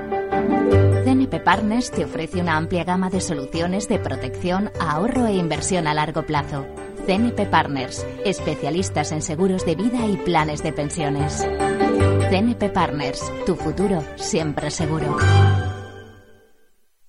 CNP 1.05 1.39
Partners 1.39 1.91
te 1.91 2.03
ofrece 2.05 2.41
una 2.41 2.57
amplia 2.57 2.83
gama 2.83 3.09
de 3.09 3.21
soluciones 3.21 3.87
de 3.87 3.99
protección, 3.99 4.71
ahorro 4.79 5.27
e 5.27 5.35
inversión 5.35 5.87
a 5.87 5.93
largo 5.93 6.23
plazo. 6.23 6.65
CNP 7.05 7.45
Partners, 7.45 8.05
especialistas 8.25 9.11
en 9.11 9.21
seguros 9.21 9.65
de 9.65 9.75
vida 9.75 10.05
y 10.07 10.17
planes 10.17 10.63
de 10.63 10.73
pensiones. 10.73 11.47
CNP 12.29 12.69
Partners, 12.69 13.31
tu 13.45 13.55
futuro 13.55 14.03
siempre 14.15 14.69
seguro. 14.69 15.17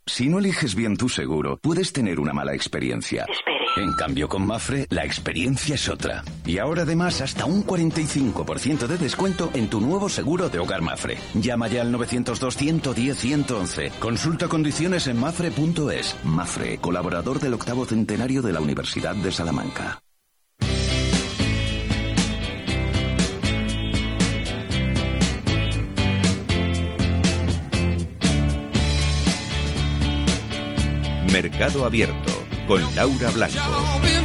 Si 0.07 0.29
no 0.29 0.39
eliges 0.39 0.75
bien 0.75 0.97
tu 0.97 1.09
seguro, 1.09 1.57
puedes 1.57 1.93
tener 1.93 2.21
una 2.21 2.33
mala 2.33 2.55
experiencia. 2.55 3.27
En 3.77 3.93
cambio, 3.93 4.29
con 4.29 4.47
Mafre, 4.47 4.87
la 4.91 5.05
experiencia 5.05 5.75
es 5.75 5.89
otra. 5.89 6.23
Y 6.47 6.59
ahora 6.59 6.83
además 6.83 7.21
hasta 7.21 7.45
un 7.45 7.67
45% 7.67 8.87
de 8.87 8.99
descuento 8.99 9.51
en 9.53 9.69
tu 9.69 9.81
nuevo 9.81 10.09
seguro 10.09 10.49
de 10.49 10.61
hogar 10.61 10.81
Mafre. 10.81 11.19
Llama 11.35 11.67
ya 11.67 11.83
al 11.83 11.93
902-110-111. 11.93 13.91
Consulta 13.99 14.47
condiciones 14.47 15.09
en 15.09 15.19
mafre.es. 15.19 16.17
Mafre, 16.23 16.79
colaborador 16.79 17.41
del 17.41 17.55
octavo 17.55 17.85
centenario 17.85 18.43
de 18.43 18.53
la 18.53 18.61
Universidad 18.61 19.17
de 19.17 19.33
Salamanca. 19.33 20.01
Mercado 31.33 31.85
Abierto 31.85 32.34
con 32.67 32.83
Laura 32.95 33.31
Blanco. 33.31 34.24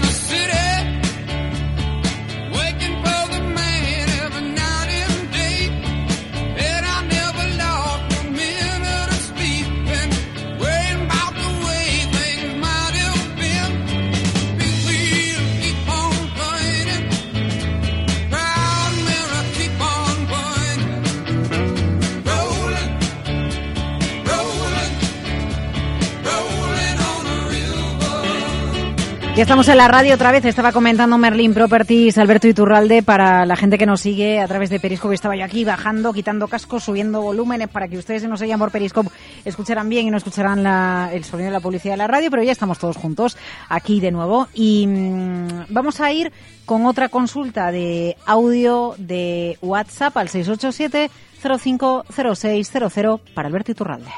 Ya 29.39 29.43
estamos 29.43 29.69
en 29.69 29.78
la 29.78 29.88
radio 29.88 30.15
otra 30.15 30.34
vez. 30.34 30.43
Estaba 30.43 30.73
comentando 30.73 31.17
Merlin 31.17 31.54
Properties, 31.54 32.17
Alberto 32.17 32.49
Iturralde, 32.49 33.04
para 33.04 33.45
la 33.45 33.56
gente 33.56 33.78
que 33.78 33.86
nos 33.86 34.02
sigue 34.02 34.41
a 34.41 34.47
través 34.49 34.69
de 34.69 34.82
Periscope. 34.82 35.15
Estaba 35.15 35.38
yo 35.38 35.45
aquí 35.45 35.63
bajando, 35.63 36.12
quitando 36.12 36.49
cascos, 36.49 36.84
subiendo 36.84 37.21
volúmenes 37.21 37.69
para 37.69 37.88
que 37.88 37.97
ustedes, 37.97 38.28
nos 38.28 38.41
oían 38.41 38.60
por 38.60 38.69
Periscope, 38.69 39.10
escucharan 39.45 39.88
bien 39.88 40.08
y 40.08 40.12
no 40.12 40.17
escucharan 40.17 40.62
la, 40.62 41.10
el 41.13 41.23
sonido 41.23 41.45
de 41.45 41.54
la 41.54 41.62
publicidad 41.62 41.93
de 41.93 41.99
la 41.99 42.08
radio. 42.08 42.30
Pero 42.30 42.43
ya 42.43 42.52
estamos 42.52 42.80
todos 42.80 42.97
juntos 42.97 43.38
aquí 43.69 44.02
de 44.02 44.12
nuevo. 44.12 44.49
Y 44.54 44.86
mmm, 44.88 45.67
vamos 45.69 46.02
a 46.02 46.12
ir 46.12 46.34
con 46.65 46.86
otra 46.86 47.08
consulta 47.08 47.71
de 47.71 48.17
audio 48.25 48.93
de 48.97 49.58
WhatsApp 49.62 50.17
al 50.17 50.28
687 50.28 51.10
050600 51.41 53.21
para 53.34 53.47
Alberto 53.47 53.71
Iturralde. 53.71 54.12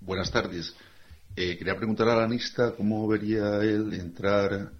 Buenas 0.00 0.30
tardes. 0.30 0.74
Eh, 1.36 1.58
quería 1.58 1.76
preguntar 1.76 2.08
al 2.08 2.20
anista 2.20 2.74
cómo 2.76 3.06
vería 3.08 3.56
él 3.56 3.92
entrar 3.94 4.70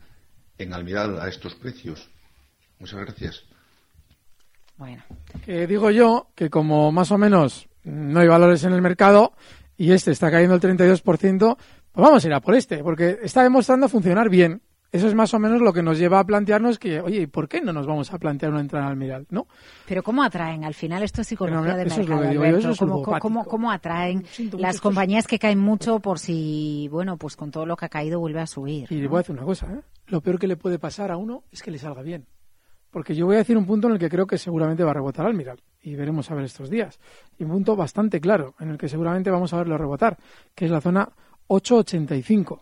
en 0.56 0.72
Almiral 0.72 1.20
a 1.20 1.28
estos 1.28 1.54
precios. 1.54 2.08
Muchas 2.78 3.00
gracias. 3.00 3.44
Bueno. 4.76 5.02
Eh, 5.46 5.66
digo 5.66 5.90
yo 5.90 6.28
que 6.34 6.50
como 6.50 6.92
más 6.92 7.10
o 7.10 7.18
menos 7.18 7.68
no 7.84 8.20
hay 8.20 8.28
valores 8.28 8.64
en 8.64 8.72
el 8.72 8.82
mercado 8.82 9.32
y 9.76 9.92
este 9.92 10.12
está 10.12 10.30
cayendo 10.30 10.54
el 10.54 10.60
32%, 10.60 11.56
pues 11.56 11.58
vamos 11.92 12.24
a 12.24 12.26
ir 12.26 12.34
a 12.34 12.40
por 12.40 12.54
este, 12.54 12.82
porque 12.82 13.18
está 13.22 13.42
demostrando 13.42 13.88
funcionar 13.88 14.28
bien. 14.28 14.62
Eso 14.94 15.08
es 15.08 15.14
más 15.16 15.34
o 15.34 15.40
menos 15.40 15.60
lo 15.60 15.72
que 15.72 15.82
nos 15.82 15.98
lleva 15.98 16.20
a 16.20 16.24
plantearnos 16.24 16.78
que, 16.78 17.00
oye, 17.00 17.22
¿y 17.22 17.26
por 17.26 17.48
qué 17.48 17.60
no 17.60 17.72
nos 17.72 17.84
vamos 17.84 18.12
a 18.12 18.18
plantear 18.18 18.52
una 18.52 18.60
entrada 18.60 18.84
en 18.86 18.90
Almiral? 18.92 19.26
¿No? 19.28 19.48
Pero 19.88 20.04
¿cómo 20.04 20.22
atraen? 20.22 20.62
Al 20.64 20.74
final 20.74 21.02
esto 21.02 21.22
es 21.22 21.26
psicología 21.26 21.74
de 21.74 21.82
eso 21.82 22.00
es 22.00 22.08
mercado, 22.08 22.20
lo 22.20 22.22
que 22.22 22.28
digo 22.30 22.42
yo, 22.44 22.48
Alberto. 22.48 22.58
eso 22.58 22.70
es 22.70 22.78
¿Cómo, 22.78 23.02
cómo- 23.18 23.44
cómo 23.44 23.72
atraen 23.72 24.24
las 24.56 24.80
compañías 24.80 25.26
que 25.26 25.40
caen 25.40 25.58
mucho 25.58 25.98
por 25.98 26.20
si, 26.20 26.86
bueno, 26.92 27.16
pues 27.16 27.34
con 27.34 27.50
todo 27.50 27.66
lo 27.66 27.76
que 27.76 27.86
ha 27.86 27.88
caído 27.88 28.20
vuelve 28.20 28.38
a 28.40 28.46
subir? 28.46 28.86
Y 28.88 28.94
le 29.00 29.08
voy 29.08 29.16
a 29.16 29.22
decir 29.22 29.34
una 29.34 29.44
cosa, 29.44 29.66
¿eh? 29.72 29.80
Lo 30.06 30.20
peor 30.20 30.38
que 30.38 30.46
le 30.46 30.56
puede 30.56 30.78
pasar 30.78 31.10
a 31.10 31.16
uno 31.16 31.42
es 31.50 31.60
que 31.60 31.72
le 31.72 31.78
salga 31.78 32.02
bien. 32.02 32.26
Porque 32.92 33.16
yo 33.16 33.26
voy 33.26 33.34
a 33.34 33.38
decir 33.38 33.56
un 33.58 33.66
punto 33.66 33.88
en 33.88 33.94
el 33.94 33.98
que 33.98 34.08
creo 34.08 34.28
que 34.28 34.38
seguramente 34.38 34.84
va 34.84 34.92
a 34.92 34.94
rebotar 34.94 35.26
Almiral. 35.26 35.60
Y 35.82 35.96
veremos 35.96 36.30
a 36.30 36.36
ver 36.36 36.44
estos 36.44 36.70
días. 36.70 37.00
Y 37.36 37.42
un 37.42 37.50
punto 37.50 37.74
bastante 37.74 38.20
claro, 38.20 38.54
en 38.60 38.68
el 38.68 38.78
que 38.78 38.88
seguramente 38.88 39.28
vamos 39.32 39.52
a 39.52 39.56
verlo 39.56 39.76
rebotar, 39.76 40.16
que 40.54 40.66
es 40.66 40.70
la 40.70 40.80
zona 40.80 41.08
885. 41.48 42.60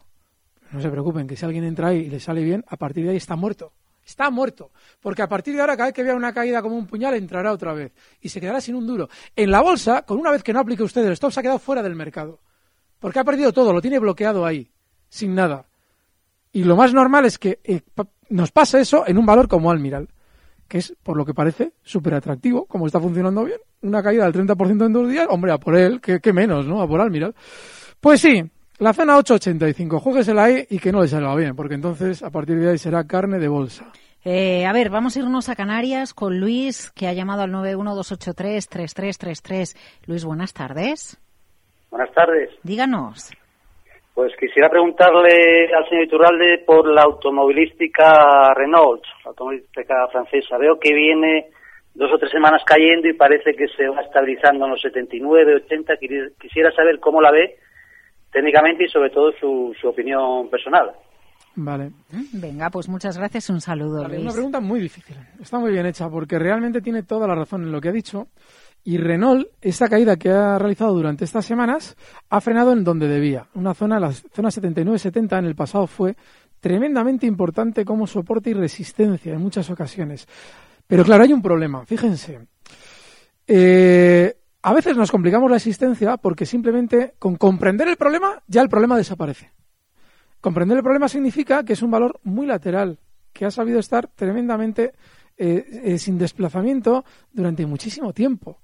No 0.73 0.81
se 0.81 0.89
preocupen, 0.89 1.27
que 1.27 1.37
si 1.37 1.45
alguien 1.45 1.65
entra 1.65 1.89
ahí 1.89 1.99
y 1.99 2.11
le 2.11 2.19
sale 2.19 2.43
bien, 2.43 2.65
a 2.67 2.77
partir 2.77 3.05
de 3.05 3.11
ahí 3.11 3.17
está 3.17 3.37
muerto. 3.37 3.73
Está 4.05 4.31
muerto. 4.31 4.73
Porque 5.01 5.23
a 5.23 5.29
partir 5.29 5.55
de 5.55 5.61
ahora, 5.61 5.77
cada 5.77 5.89
vez 5.89 5.95
que 5.95 6.03
vea 6.03 6.15
una 6.15 6.33
caída 6.33 6.63
como 6.63 6.77
un 6.77 6.87
puñal, 6.87 7.15
entrará 7.15 7.53
otra 7.53 7.73
vez. 7.73 7.93
Y 8.21 8.29
se 8.29 8.41
quedará 8.41 8.61
sin 8.61 8.75
un 8.75 8.87
duro. 8.87 9.09
En 9.37 9.51
la 9.51 9.61
bolsa, 9.61 10.03
con 10.03 10.19
una 10.19 10.31
vez 10.31 10.43
que 10.43 10.53
no 10.53 10.61
aplique 10.61 10.83
usted 10.83 11.05
el 11.05 11.13
stop, 11.13 11.31
se 11.31 11.41
ha 11.41 11.43
quedado 11.43 11.59
fuera 11.59 11.83
del 11.83 11.95
mercado. 11.95 12.41
Porque 12.99 13.19
ha 13.19 13.25
perdido 13.25 13.53
todo, 13.53 13.73
lo 13.73 13.81
tiene 13.81 13.99
bloqueado 13.99 14.45
ahí, 14.47 14.71
sin 15.09 15.35
nada. 15.35 15.67
Y 16.53 16.65
lo 16.65 16.77
más 16.77 16.93
normal 16.93 17.25
es 17.25 17.39
que 17.39 17.61
eh, 17.65 17.81
nos 18.29 18.51
pase 18.51 18.81
eso 18.81 19.07
en 19.07 19.19
un 19.19 19.27
valor 19.27 19.49
como 19.49 19.71
Almiral, 19.71 20.09
que 20.69 20.79
es, 20.79 20.95
por 21.03 21.17
lo 21.17 21.25
que 21.25 21.35
parece, 21.35 21.73
súper 21.83 22.15
atractivo, 22.15 22.67
como 22.67 22.87
está 22.87 23.01
funcionando 23.01 23.45
bien. 23.45 23.59
Una 23.83 24.03
caída 24.03 24.25
del 24.25 24.47
30% 24.47 24.87
en 24.87 24.93
dos 24.93 25.09
días, 25.09 25.27
hombre, 25.29 25.53
a 25.53 25.59
por 25.59 25.77
él, 25.77 26.01
que, 26.01 26.21
que 26.21 26.33
menos, 26.33 26.67
¿no? 26.67 26.81
A 26.81 26.89
por 26.89 27.01
Almiral. 27.01 27.35
Pues 28.01 28.21
sí, 28.21 28.43
la 28.79 28.93
zona 28.93 29.17
885, 29.17 29.99
juéguesela 30.01 30.45
ahí 30.45 30.65
y 30.71 30.79
que 30.79 30.93
no 30.93 31.01
le 31.03 31.09
salga 31.09 31.35
bien, 31.37 31.55
porque 31.57 31.75
entonces 31.75 32.23
a 32.23 32.31
partir 32.31 32.57
de 32.59 32.71
ahí 32.71 32.79
será 32.79 33.07
carne 33.07 33.39
de 33.39 33.49
bolsa. 33.49 33.87
Eh, 34.25 34.65
a 34.67 34.73
ver, 34.73 34.89
vamos 34.91 35.17
a 35.17 35.21
irnos 35.21 35.49
a 35.49 35.57
Canarias 35.57 36.15
con 36.15 36.39
Luis, 36.39 36.93
que 36.93 37.09
ha 37.09 37.13
llamado 37.13 37.43
al 37.43 37.51
912833333. 37.53 39.77
Luis, 40.07 40.25
buenas 40.25 40.53
tardes. 40.55 41.19
Buenas 41.91 42.13
tardes. 42.13 42.51
Díganos. 42.63 43.33
Pues 44.15 44.33
quisiera 44.39 44.69
preguntarle 44.69 45.73
al 45.75 45.89
señor 45.89 46.05
Iturralde 46.05 46.59
por 46.67 46.87
la 46.87 47.03
automovilística 47.03 48.53
Renault, 48.55 49.03
la 49.25 49.31
automovilística 49.31 50.07
francesa. 50.13 50.59
Veo 50.59 50.79
que 50.79 50.93
viene 50.95 51.47
dos 51.95 52.13
o 52.13 52.19
tres 52.19 52.31
semanas 52.31 52.63
cayendo 52.67 53.09
y 53.09 53.15
parece 53.15 53.55
que 53.55 53.69
se 53.69 53.89
va 53.89 54.03
estabilizando 54.03 54.67
en 54.67 54.73
los 54.73 54.81
79, 54.83 55.55
80. 55.65 55.95
Quiri- 55.95 56.33
Quisiera 56.41 56.71
saber 56.73 57.01
cómo 57.01 57.23
la 57.23 57.31
ve 57.31 57.57
técnicamente 58.33 58.85
y 58.85 58.89
sobre 58.89 59.11
todo 59.11 59.31
su, 59.39 59.75
su 59.81 59.89
opinión 59.89 60.49
personal. 60.51 60.91
Vale. 61.55 61.91
Venga, 62.33 62.71
pues 62.71 62.89
muchas 62.89 63.19
gracias. 63.19 63.51
Un 63.51 63.61
saludo, 63.61 64.03
Vale, 64.03 64.15
Luis. 64.15 64.25
una 64.25 64.33
pregunta 64.33 64.61
muy 64.61 64.81
difícil. 64.81 65.17
Está 65.41 65.59
muy 65.59 65.71
bien 65.71 65.85
hecha 65.87 66.09
porque 66.09 66.39
realmente 66.39 66.81
tiene 66.81 67.03
toda 67.03 67.27
la 67.27 67.35
razón 67.35 67.63
en 67.63 67.73
lo 67.73 67.81
que 67.81 67.91
ha 67.91 67.93
dicho. 67.93 68.29
Y 68.85 68.97
Renault, 68.97 69.47
esta 69.61 69.89
caída 69.89 70.17
que 70.17 70.31
ha 70.31 70.59
realizado 70.59 70.93
durante 70.95 71.25
estas 71.25 71.45
semanas, 71.45 71.95
ha 72.31 72.41
frenado 72.41 72.73
en 72.73 72.83
donde 72.83 73.07
debía. 73.07 73.47
Una 73.55 73.75
zona, 73.75 74.01
la 74.01 74.11
zona 74.13 74.49
79-70 74.49 75.39
en 75.39 75.45
el 75.45 75.55
pasado 75.55 75.87
fue 75.87 76.17
tremendamente 76.59 77.27
importante 77.27 77.85
como 77.85 78.07
soporte 78.07 78.51
y 78.51 78.55
resistencia 78.55 79.35
en 79.35 79.41
muchas 79.41 79.71
ocasiones. 79.71 80.27
Pero 80.87 81.05
claro, 81.05 81.23
hay 81.23 81.33
un 81.33 81.43
problema. 81.43 81.85
Fíjense. 81.85 82.41
Eh, 83.47 84.35
A 84.63 84.73
veces 84.73 84.97
nos 84.97 85.11
complicamos 85.11 85.51
la 85.51 85.57
existencia 85.57 86.17
porque 86.17 86.47
simplemente 86.47 87.15
con 87.19 87.37
comprender 87.37 87.89
el 87.89 87.97
problema 87.97 88.43
ya 88.47 88.63
el 88.63 88.69
problema 88.69 88.97
desaparece. 88.97 89.53
Comprender 90.41 90.77
el 90.79 90.83
problema 90.83 91.09
significa 91.09 91.65
que 91.65 91.73
es 91.73 91.83
un 91.83 91.91
valor 91.91 92.21
muy 92.23 92.47
lateral, 92.47 92.99
que 93.33 93.45
ha 93.45 93.51
sabido 93.51 93.81
estar 93.81 94.09
tremendamente 94.09 94.93
eh, 95.37 95.81
eh, 95.85 95.99
sin 95.99 96.19
desplazamiento 96.19 97.05
durante 97.33 97.67
muchísimo 97.67 98.13
tiempo 98.13 98.61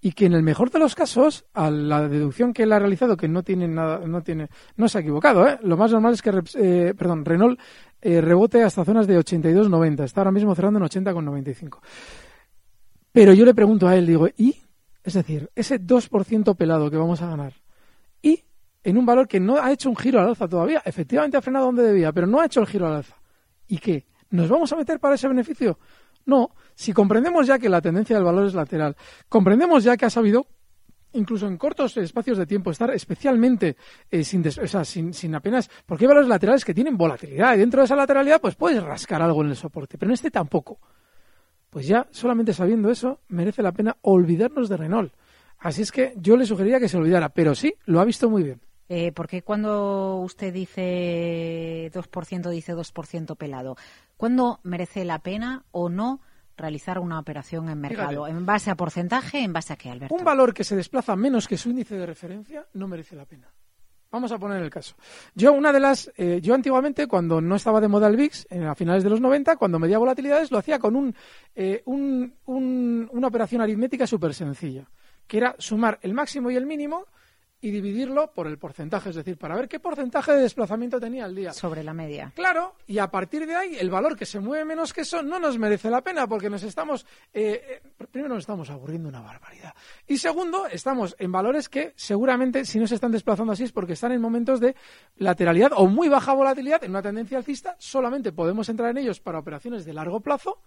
y 0.00 0.12
que 0.12 0.26
en 0.26 0.32
el 0.32 0.42
mejor 0.42 0.70
de 0.70 0.78
los 0.78 0.94
casos, 0.94 1.44
a 1.52 1.70
la 1.70 2.08
deducción 2.08 2.52
que 2.52 2.62
él 2.62 2.72
ha 2.72 2.78
realizado, 2.78 3.16
que 3.16 3.28
no 3.28 3.42
tiene 3.42 3.68
nada, 3.68 3.98
no 4.06 4.22
tiene, 4.22 4.48
no 4.76 4.88
se 4.88 4.98
ha 4.98 5.00
equivocado, 5.02 5.46
¿eh? 5.46 5.58
lo 5.62 5.76
más 5.76 5.92
normal 5.92 6.14
es 6.14 6.22
que, 6.22 6.30
eh, 6.54 6.94
perdón, 6.96 7.24
Renault 7.24 7.60
eh, 8.00 8.20
rebote 8.20 8.62
hasta 8.62 8.84
zonas 8.84 9.06
de 9.06 9.18
82-90, 9.18 10.04
está 10.04 10.22
ahora 10.22 10.32
mismo 10.32 10.54
cerrando 10.54 10.78
en 10.78 10.86
80,95. 10.86 11.80
Pero 13.12 13.34
yo 13.34 13.44
le 13.44 13.54
pregunto 13.54 13.88
a 13.88 13.96
él, 13.96 14.06
digo, 14.06 14.28
¿y? 14.36 14.56
Es 15.02 15.14
decir, 15.14 15.50
ese 15.54 15.80
2% 15.80 16.56
pelado 16.56 16.90
que 16.90 16.96
vamos 16.96 17.22
a 17.22 17.28
ganar, 17.28 17.54
¿y? 18.22 18.44
En 18.82 18.96
un 18.96 19.04
valor 19.04 19.28
que 19.28 19.40
no 19.40 19.56
ha 19.56 19.72
hecho 19.72 19.90
un 19.90 19.96
giro 19.96 20.20
al 20.20 20.28
alza 20.28 20.48
todavía, 20.48 20.82
efectivamente 20.84 21.36
ha 21.36 21.42
frenado 21.42 21.66
donde 21.66 21.82
debía, 21.82 22.12
pero 22.12 22.26
no 22.26 22.40
ha 22.40 22.46
hecho 22.46 22.60
el 22.60 22.66
giro 22.66 22.86
al 22.86 22.94
alza. 22.94 23.16
¿Y 23.68 23.78
qué? 23.78 24.06
¿Nos 24.30 24.48
vamos 24.48 24.72
a 24.72 24.76
meter 24.76 24.98
para 24.98 25.16
ese 25.16 25.28
beneficio? 25.28 25.78
No, 26.24 26.54
si 26.74 26.92
comprendemos 26.92 27.46
ya 27.46 27.58
que 27.58 27.68
la 27.68 27.80
tendencia 27.80 28.16
del 28.16 28.24
valor 28.24 28.46
es 28.46 28.54
lateral, 28.54 28.96
comprendemos 29.28 29.84
ya 29.84 29.96
que 29.96 30.06
ha 30.06 30.10
sabido 30.10 30.46
incluso 31.12 31.46
en 31.46 31.56
cortos 31.56 31.96
espacios 31.96 32.38
de 32.38 32.46
tiempo, 32.46 32.70
estar 32.70 32.90
especialmente 32.90 33.76
eh, 34.10 34.24
sin, 34.24 34.44
sin, 35.12 35.34
apenas, 35.34 35.70
porque 35.86 36.04
hay 36.04 36.08
valores 36.08 36.28
laterales 36.28 36.64
que 36.64 36.74
tienen 36.74 36.96
volatilidad 36.96 37.54
y 37.54 37.58
dentro 37.58 37.80
de 37.80 37.86
esa 37.86 37.96
lateralidad 37.96 38.40
pues 38.40 38.54
puedes 38.54 38.82
rascar 38.82 39.22
algo 39.22 39.42
en 39.42 39.50
el 39.50 39.56
soporte, 39.56 39.98
pero 39.98 40.10
en 40.10 40.14
este 40.14 40.30
tampoco. 40.30 40.78
Pues 41.70 41.86
ya 41.86 42.08
solamente 42.10 42.52
sabiendo 42.52 42.90
eso 42.90 43.20
merece 43.28 43.62
la 43.62 43.72
pena 43.72 43.96
olvidarnos 44.02 44.68
de 44.68 44.76
Renault. 44.76 45.12
Así 45.58 45.82
es 45.82 45.92
que 45.92 46.14
yo 46.16 46.36
le 46.36 46.46
sugeriría 46.46 46.80
que 46.80 46.88
se 46.88 46.96
olvidara, 46.96 47.28
pero 47.28 47.54
sí, 47.54 47.74
lo 47.84 48.00
ha 48.00 48.04
visto 48.04 48.28
muy 48.28 48.42
bien. 48.42 48.60
Eh, 48.88 49.12
porque 49.12 49.42
cuando 49.42 50.16
usted 50.16 50.52
dice 50.52 51.90
2%, 51.92 52.50
dice 52.50 52.74
2% 52.74 53.36
pelado, 53.36 53.76
¿cuándo 54.16 54.58
merece 54.64 55.04
la 55.04 55.20
pena 55.20 55.64
o 55.70 55.88
no 55.88 56.20
realizar 56.56 56.98
una 56.98 57.20
operación 57.20 57.68
en 57.68 57.80
mercado? 57.80 58.26
¿En 58.26 58.44
base 58.44 58.70
a 58.70 58.74
porcentaje? 58.74 59.44
¿En 59.44 59.52
base 59.52 59.74
a 59.74 59.76
qué, 59.76 59.90
Alberto? 59.90 60.14
Un 60.14 60.24
valor 60.24 60.52
que 60.52 60.64
se 60.64 60.74
desplaza 60.74 61.14
menos 61.14 61.46
que 61.46 61.56
su 61.56 61.70
índice 61.70 61.96
de 61.96 62.06
referencia 62.06 62.66
no 62.72 62.88
merece 62.88 63.14
la 63.14 63.26
pena. 63.26 63.48
Vamos 64.10 64.32
a 64.32 64.38
poner 64.38 64.60
el 64.60 64.70
caso. 64.70 64.96
Yo, 65.34 65.52
una 65.52 65.72
de 65.72 65.78
las. 65.78 66.10
Eh, 66.16 66.40
yo 66.42 66.54
antiguamente, 66.54 67.06
cuando 67.06 67.40
no 67.40 67.54
estaba 67.54 67.80
de 67.80 67.86
moda 67.86 68.08
el 68.08 68.16
VIX, 68.16 68.46
a 68.68 68.74
finales 68.74 69.04
de 69.04 69.10
los 69.10 69.20
90, 69.20 69.56
cuando 69.56 69.78
medía 69.78 69.98
volatilidades, 69.98 70.50
lo 70.50 70.58
hacía 70.58 70.80
con 70.80 70.96
un, 70.96 71.14
eh, 71.54 71.82
un, 71.84 72.34
una 72.46 73.26
operación 73.28 73.62
aritmética 73.62 74.08
súper 74.08 74.34
sencilla, 74.34 74.88
que 75.28 75.38
era 75.38 75.54
sumar 75.58 76.00
el 76.02 76.12
máximo 76.12 76.50
y 76.50 76.56
el 76.56 76.66
mínimo 76.66 77.06
y 77.60 77.70
dividirlo 77.70 78.32
por 78.32 78.46
el 78.46 78.58
porcentaje, 78.58 79.10
es 79.10 79.16
decir, 79.16 79.36
para 79.36 79.54
ver 79.54 79.68
qué 79.68 79.78
porcentaje 79.78 80.32
de 80.32 80.42
desplazamiento 80.42 80.98
tenía 80.98 81.24
al 81.24 81.34
día. 81.34 81.52
Sobre 81.52 81.84
la 81.84 81.92
media. 81.92 82.32
Claro, 82.34 82.74
y 82.86 82.98
a 82.98 83.10
partir 83.10 83.46
de 83.46 83.54
ahí, 83.54 83.76
el 83.78 83.90
valor 83.90 84.16
que 84.16 84.24
se 84.24 84.40
mueve 84.40 84.64
menos 84.64 84.92
que 84.92 85.02
eso 85.02 85.22
no 85.22 85.38
nos 85.38 85.58
merece 85.58 85.90
la 85.90 86.00
pena, 86.00 86.26
porque 86.26 86.48
nos 86.48 86.62
estamos, 86.62 87.06
eh, 87.32 87.80
eh, 87.84 88.06
primero 88.10 88.34
nos 88.34 88.44
estamos 88.44 88.70
aburriendo 88.70 89.08
una 89.08 89.20
barbaridad. 89.20 89.74
Y 90.06 90.18
segundo, 90.18 90.66
estamos 90.66 91.14
en 91.18 91.30
valores 91.32 91.68
que 91.68 91.92
seguramente, 91.96 92.64
si 92.64 92.78
no 92.78 92.86
se 92.86 92.94
están 92.94 93.12
desplazando 93.12 93.52
así, 93.52 93.64
es 93.64 93.72
porque 93.72 93.92
están 93.92 94.12
en 94.12 94.20
momentos 94.20 94.60
de 94.60 94.74
lateralidad 95.16 95.72
o 95.76 95.86
muy 95.86 96.08
baja 96.08 96.32
volatilidad, 96.32 96.82
en 96.84 96.90
una 96.90 97.02
tendencia 97.02 97.38
alcista, 97.38 97.76
solamente 97.78 98.32
podemos 98.32 98.68
entrar 98.68 98.90
en 98.90 98.98
ellos 98.98 99.20
para 99.20 99.38
operaciones 99.38 99.84
de 99.84 99.92
largo 99.92 100.20
plazo, 100.20 100.60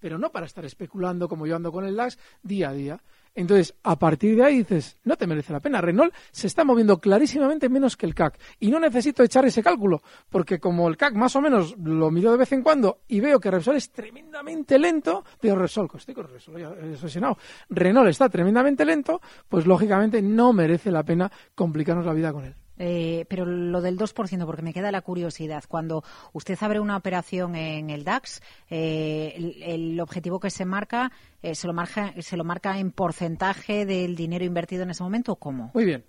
pero 0.00 0.18
no 0.18 0.30
para 0.30 0.46
estar 0.46 0.64
especulando 0.64 1.28
como 1.28 1.46
yo 1.46 1.56
ando 1.56 1.72
con 1.72 1.84
el 1.84 1.96
DAX 1.96 2.18
día 2.42 2.70
a 2.70 2.72
día. 2.72 3.00
Entonces, 3.36 3.74
a 3.82 3.98
partir 3.98 4.34
de 4.34 4.44
ahí 4.44 4.58
dices, 4.58 4.98
no 5.04 5.16
te 5.16 5.26
merece 5.26 5.52
la 5.52 5.60
pena. 5.60 5.82
Renault 5.82 6.14
se 6.32 6.46
está 6.46 6.64
moviendo 6.64 6.98
clarísimamente 6.98 7.68
menos 7.68 7.96
que 7.96 8.06
el 8.06 8.14
CAC. 8.14 8.38
Y 8.60 8.70
no 8.70 8.80
necesito 8.80 9.22
echar 9.22 9.44
ese 9.44 9.62
cálculo, 9.62 10.02
porque 10.30 10.58
como 10.58 10.88
el 10.88 10.96
CAC 10.96 11.14
más 11.14 11.36
o 11.36 11.42
menos 11.42 11.76
lo 11.76 12.10
mido 12.10 12.32
de 12.32 12.38
vez 12.38 12.52
en 12.52 12.62
cuando 12.62 13.00
y 13.08 13.20
veo 13.20 13.38
que 13.38 13.50
Repsol 13.50 13.76
es 13.76 13.90
tremendamente 13.90 14.78
lento, 14.78 15.22
digo 15.40 15.54
Repsol, 15.56 15.88
estoy 15.94 16.14
con 16.14 16.28
Repsol, 16.28 16.58
ya 16.58 16.70
he. 16.70 17.36
Renault 17.68 18.08
está 18.08 18.30
tremendamente 18.30 18.86
lento, 18.86 19.20
pues 19.48 19.66
lógicamente 19.66 20.22
no 20.22 20.54
merece 20.54 20.90
la 20.90 21.04
pena 21.04 21.30
complicarnos 21.54 22.06
la 22.06 22.14
vida 22.14 22.32
con 22.32 22.44
él. 22.44 22.54
Eh, 22.78 23.24
pero 23.28 23.46
lo 23.46 23.80
del 23.80 23.98
2%, 23.98 24.46
porque 24.46 24.62
me 24.62 24.72
queda 24.72 24.90
la 24.90 25.02
curiosidad. 25.02 25.64
Cuando 25.68 26.04
usted 26.32 26.58
abre 26.60 26.80
una 26.80 26.96
operación 26.96 27.56
en 27.56 27.90
el 27.90 28.04
DAX, 28.04 28.40
eh, 28.70 29.54
el, 29.62 29.98
objetivo 30.00 30.40
que 30.40 30.50
se 30.50 30.64
marca, 30.64 31.12
eh, 31.42 31.54
se, 31.54 31.66
lo 31.66 31.72
marca, 31.72 32.14
¿se 32.20 32.36
lo 32.36 32.44
marca 32.44 32.78
en 32.78 32.92
porcentaje 32.92 33.86
del 33.86 34.16
dinero 34.16 34.44
invertido 34.44 34.82
en 34.82 34.90
ese 34.90 35.02
momento 35.02 35.32
o 35.32 35.36
cómo? 35.36 35.70
Muy 35.74 35.84
bien. 35.84 36.04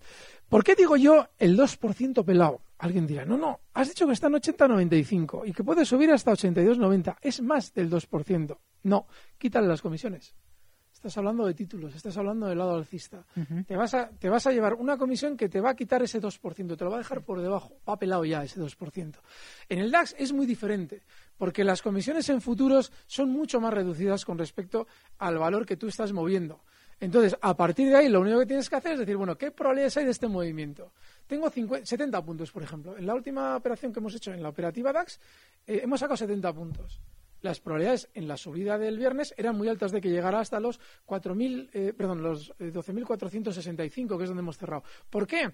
¿Por 0.49 0.63
qué 0.63 0.75
digo 0.75 0.95
yo 0.95 1.27
el 1.39 1.57
2% 1.57 2.23
pelado? 2.23 2.61
Alguien 2.79 3.07
dirá, 3.07 3.25
no, 3.25 3.37
no, 3.37 3.59
has 3.73 3.89
dicho 3.89 4.05
que 4.05 4.13
está 4.13 4.27
en 4.27 4.33
80-95 4.33 5.47
y 5.47 5.51
que 5.51 5.63
puede 5.63 5.83
subir 5.83 6.11
hasta 6.11 6.31
82-90. 6.31 7.17
Es 7.21 7.41
más 7.41 7.73
del 7.73 7.89
2%. 7.89 8.57
No, 8.83 9.07
quítale 9.37 9.67
las 9.67 9.81
comisiones. 9.81 10.35
Estás 10.97 11.15
hablando 11.19 11.45
de 11.45 11.53
títulos, 11.53 11.93
estás 11.93 12.17
hablando 12.17 12.47
del 12.47 12.57
lado 12.57 12.73
alcista. 12.73 13.23
te, 13.67 13.75
vas 13.75 13.93
a, 13.93 14.09
te 14.09 14.29
vas 14.29 14.47
a 14.47 14.51
llevar 14.51 14.73
una 14.73 14.97
comisión 14.97 15.37
que 15.37 15.47
te 15.47 15.61
va 15.61 15.69
a 15.69 15.75
quitar 15.75 16.01
ese 16.01 16.19
2%, 16.19 16.75
te 16.75 16.83
lo 16.83 16.89
va 16.89 16.95
a 16.95 16.99
dejar 16.99 17.21
por 17.21 17.39
debajo, 17.39 17.77
va 17.87 17.99
pelado 17.99 18.25
ya 18.25 18.43
ese 18.43 18.59
2%. 18.59 19.13
En 19.69 19.77
el 19.77 19.91
DAX 19.91 20.15
es 20.17 20.33
muy 20.33 20.47
diferente, 20.47 21.03
porque 21.37 21.63
las 21.63 21.83
comisiones 21.83 22.27
en 22.29 22.41
futuros 22.41 22.91
son 23.05 23.29
mucho 23.29 23.61
más 23.61 23.75
reducidas 23.75 24.25
con 24.25 24.39
respecto 24.39 24.87
al 25.19 25.37
valor 25.37 25.67
que 25.67 25.77
tú 25.77 25.87
estás 25.87 26.13
moviendo. 26.13 26.63
Entonces, 26.99 27.37
a 27.41 27.55
partir 27.55 27.89
de 27.89 27.95
ahí, 27.95 28.09
lo 28.09 28.21
único 28.21 28.39
que 28.39 28.47
tienes 28.47 28.67
que 28.67 28.75
hacer 28.77 28.93
es 28.93 28.99
decir, 28.99 29.17
bueno, 29.17 29.37
¿qué 29.37 29.51
probabilidades 29.51 29.97
hay 29.97 30.05
de 30.05 30.11
este 30.11 30.27
movimiento? 30.27 30.93
Tengo 31.27 31.47
70 31.51 32.25
puntos, 32.25 32.51
por 32.51 32.63
ejemplo. 32.63 32.97
En 32.97 33.05
la 33.05 33.13
última 33.13 33.55
operación 33.55 33.93
que 33.93 33.99
hemos 33.99 34.15
hecho 34.15 34.33
en 34.33 34.41
la 34.41 34.49
operativa 34.49 34.91
DAX, 34.91 35.19
eh, 35.67 35.81
hemos 35.83 35.99
sacado 35.99 36.17
70 36.17 36.51
puntos 36.53 36.99
las 37.41 37.59
probabilidades 37.59 38.09
en 38.13 38.27
la 38.27 38.37
subida 38.37 38.77
del 38.77 38.97
viernes 38.97 39.33
eran 39.37 39.57
muy 39.57 39.67
altas 39.67 39.91
de 39.91 40.01
que 40.01 40.09
llegara 40.09 40.39
hasta 40.39 40.59
los 40.59 40.79
4.000, 41.05 41.69
eh, 41.73 41.93
perdón, 41.95 42.21
los 42.21 42.53
12.465, 42.57 43.79
eh, 43.79 44.17
que 44.17 44.23
es 44.23 44.29
donde 44.29 44.41
hemos 44.41 44.57
cerrado. 44.57 44.83
¿Por 45.09 45.27
qué? 45.27 45.51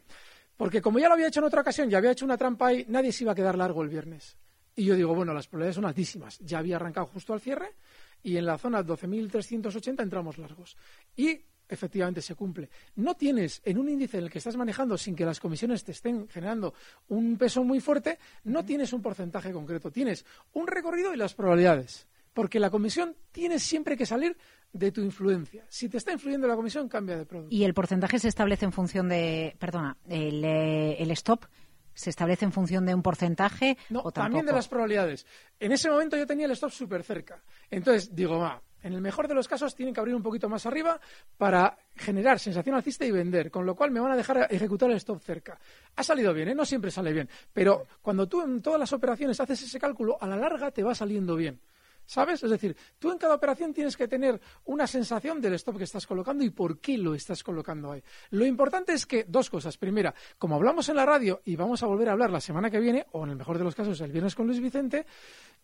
Porque 0.55 0.81
como 0.81 0.99
ya 0.99 1.07
lo 1.07 1.15
había 1.15 1.27
hecho 1.27 1.39
en 1.39 1.45
otra 1.45 1.61
ocasión, 1.61 1.89
ya 1.89 1.97
había 1.97 2.11
hecho 2.11 2.25
una 2.25 2.37
trampa 2.37 2.67
ahí, 2.67 2.85
nadie 2.87 3.11
se 3.11 3.23
iba 3.23 3.31
a 3.31 3.35
quedar 3.35 3.57
largo 3.57 3.81
el 3.81 3.89
viernes. 3.89 4.37
Y 4.75 4.85
yo 4.85 4.95
digo, 4.95 5.13
bueno, 5.13 5.33
las 5.33 5.47
probabilidades 5.47 5.75
son 5.75 5.85
altísimas. 5.85 6.39
Ya 6.39 6.59
había 6.59 6.77
arrancado 6.77 7.07
justo 7.07 7.33
al 7.33 7.41
cierre 7.41 7.75
y 8.23 8.37
en 8.37 8.45
la 8.45 8.57
zona 8.57 8.83
12.380 8.83 10.01
entramos 10.01 10.37
largos. 10.37 10.77
Y 11.15 11.41
efectivamente 11.69 12.21
se 12.21 12.35
cumple. 12.35 12.69
No 12.95 13.15
tienes 13.15 13.61
en 13.65 13.77
un 13.77 13.89
índice 13.89 14.17
en 14.17 14.25
el 14.25 14.29
que 14.29 14.37
estás 14.37 14.55
manejando 14.55 14.97
sin 14.97 15.15
que 15.15 15.25
las 15.25 15.39
comisiones 15.39 15.83
te 15.83 15.91
estén 15.91 16.27
generando 16.27 16.73
un 17.09 17.37
peso 17.37 17.63
muy 17.63 17.79
fuerte, 17.79 18.19
no 18.43 18.63
tienes 18.63 18.93
un 18.93 19.01
porcentaje 19.01 19.51
concreto, 19.51 19.91
tienes 19.91 20.25
un 20.53 20.67
recorrido 20.67 21.13
y 21.13 21.17
las 21.17 21.33
probabilidades. 21.33 22.07
Porque 22.33 22.59
la 22.59 22.71
comisión 22.71 23.15
tiene 23.31 23.59
siempre 23.59 23.95
que 23.95 24.07
salir 24.07 24.35
de 24.71 24.91
tu 24.91 25.01
influencia. 25.01 25.63
Si 25.69 25.87
te 25.87 25.97
está 25.97 26.11
influyendo 26.11 26.47
la 26.47 26.55
comisión, 26.55 26.89
cambia 26.89 27.15
de 27.15 27.25
producto. 27.25 27.55
¿Y 27.55 27.63
el 27.63 27.75
porcentaje 27.75 28.17
se 28.17 28.27
establece 28.27 28.65
en 28.65 28.71
función 28.71 29.07
de, 29.07 29.55
perdona, 29.59 29.97
el, 30.07 30.43
eh, 30.43 30.95
el 30.99 31.11
stop? 31.11 31.45
¿Se 31.93 32.09
establece 32.09 32.45
en 32.45 32.51
función 32.51 32.87
de 32.87 32.95
un 32.95 33.03
porcentaje? 33.03 33.77
No, 33.91 34.01
o 34.03 34.11
también 34.11 34.47
de 34.47 34.51
las 34.51 34.67
probabilidades. 34.67 35.27
En 35.59 35.71
ese 35.71 35.91
momento 35.91 36.17
yo 36.17 36.25
tenía 36.25 36.47
el 36.47 36.51
stop 36.53 36.71
súper 36.71 37.03
cerca. 37.03 37.43
Entonces 37.69 38.15
digo, 38.15 38.39
va, 38.39 38.63
en 38.83 38.93
el 38.93 39.01
mejor 39.01 39.27
de 39.27 39.33
los 39.33 39.47
casos 39.47 39.75
tienen 39.75 39.93
que 39.93 39.99
abrir 39.99 40.15
un 40.15 40.21
poquito 40.21 40.47
más 40.49 40.65
arriba 40.65 40.99
para 41.37 41.77
generar 41.95 42.39
sensación 42.39 42.75
alcista 42.75 43.05
y 43.05 43.11
vender, 43.11 43.49
con 43.49 43.65
lo 43.65 43.75
cual 43.75 43.91
me 43.91 43.99
van 43.99 44.11
a 44.11 44.15
dejar 44.15 44.47
ejecutar 44.49 44.91
el 44.91 44.97
stop 44.97 45.21
cerca. 45.21 45.59
Ha 45.95 46.03
salido 46.03 46.33
bien, 46.33 46.49
¿eh? 46.49 46.55
no 46.55 46.65
siempre 46.65 46.91
sale 46.91 47.13
bien, 47.13 47.29
pero 47.51 47.87
cuando 48.01 48.27
tú 48.27 48.41
en 48.41 48.61
todas 48.61 48.79
las 48.79 48.93
operaciones 48.93 49.39
haces 49.39 49.63
ese 49.63 49.79
cálculo, 49.79 50.17
a 50.19 50.27
la 50.27 50.35
larga 50.35 50.71
te 50.71 50.83
va 50.83 50.93
saliendo 50.93 51.35
bien. 51.35 51.59
¿Sabes? 52.05 52.43
Es 52.43 52.51
decir, 52.51 52.75
tú 52.99 53.11
en 53.11 53.17
cada 53.17 53.35
operación 53.35 53.73
tienes 53.73 53.97
que 53.97 54.07
tener 54.07 54.39
una 54.65 54.87
sensación 54.87 55.41
del 55.41 55.53
stop 55.53 55.77
que 55.77 55.83
estás 55.83 56.05
colocando 56.05 56.43
y 56.43 56.49
por 56.49 56.79
qué 56.79 56.97
lo 56.97 57.15
estás 57.15 57.43
colocando 57.43 57.91
ahí. 57.91 58.03
Lo 58.31 58.45
importante 58.45 58.93
es 58.93 59.05
que, 59.05 59.25
dos 59.27 59.49
cosas. 59.49 59.77
Primera, 59.77 60.13
como 60.37 60.55
hablamos 60.55 60.89
en 60.89 60.95
la 60.95 61.05
radio 61.05 61.41
y 61.45 61.55
vamos 61.55 61.81
a 61.83 61.87
volver 61.87 62.09
a 62.09 62.13
hablar 62.13 62.29
la 62.29 62.41
semana 62.41 62.69
que 62.69 62.79
viene, 62.79 63.05
o 63.11 63.23
en 63.23 63.31
el 63.31 63.37
mejor 63.37 63.57
de 63.57 63.63
los 63.63 63.75
casos 63.75 63.99
el 64.01 64.11
viernes 64.11 64.35
con 64.35 64.47
Luis 64.47 64.59
Vicente, 64.59 65.05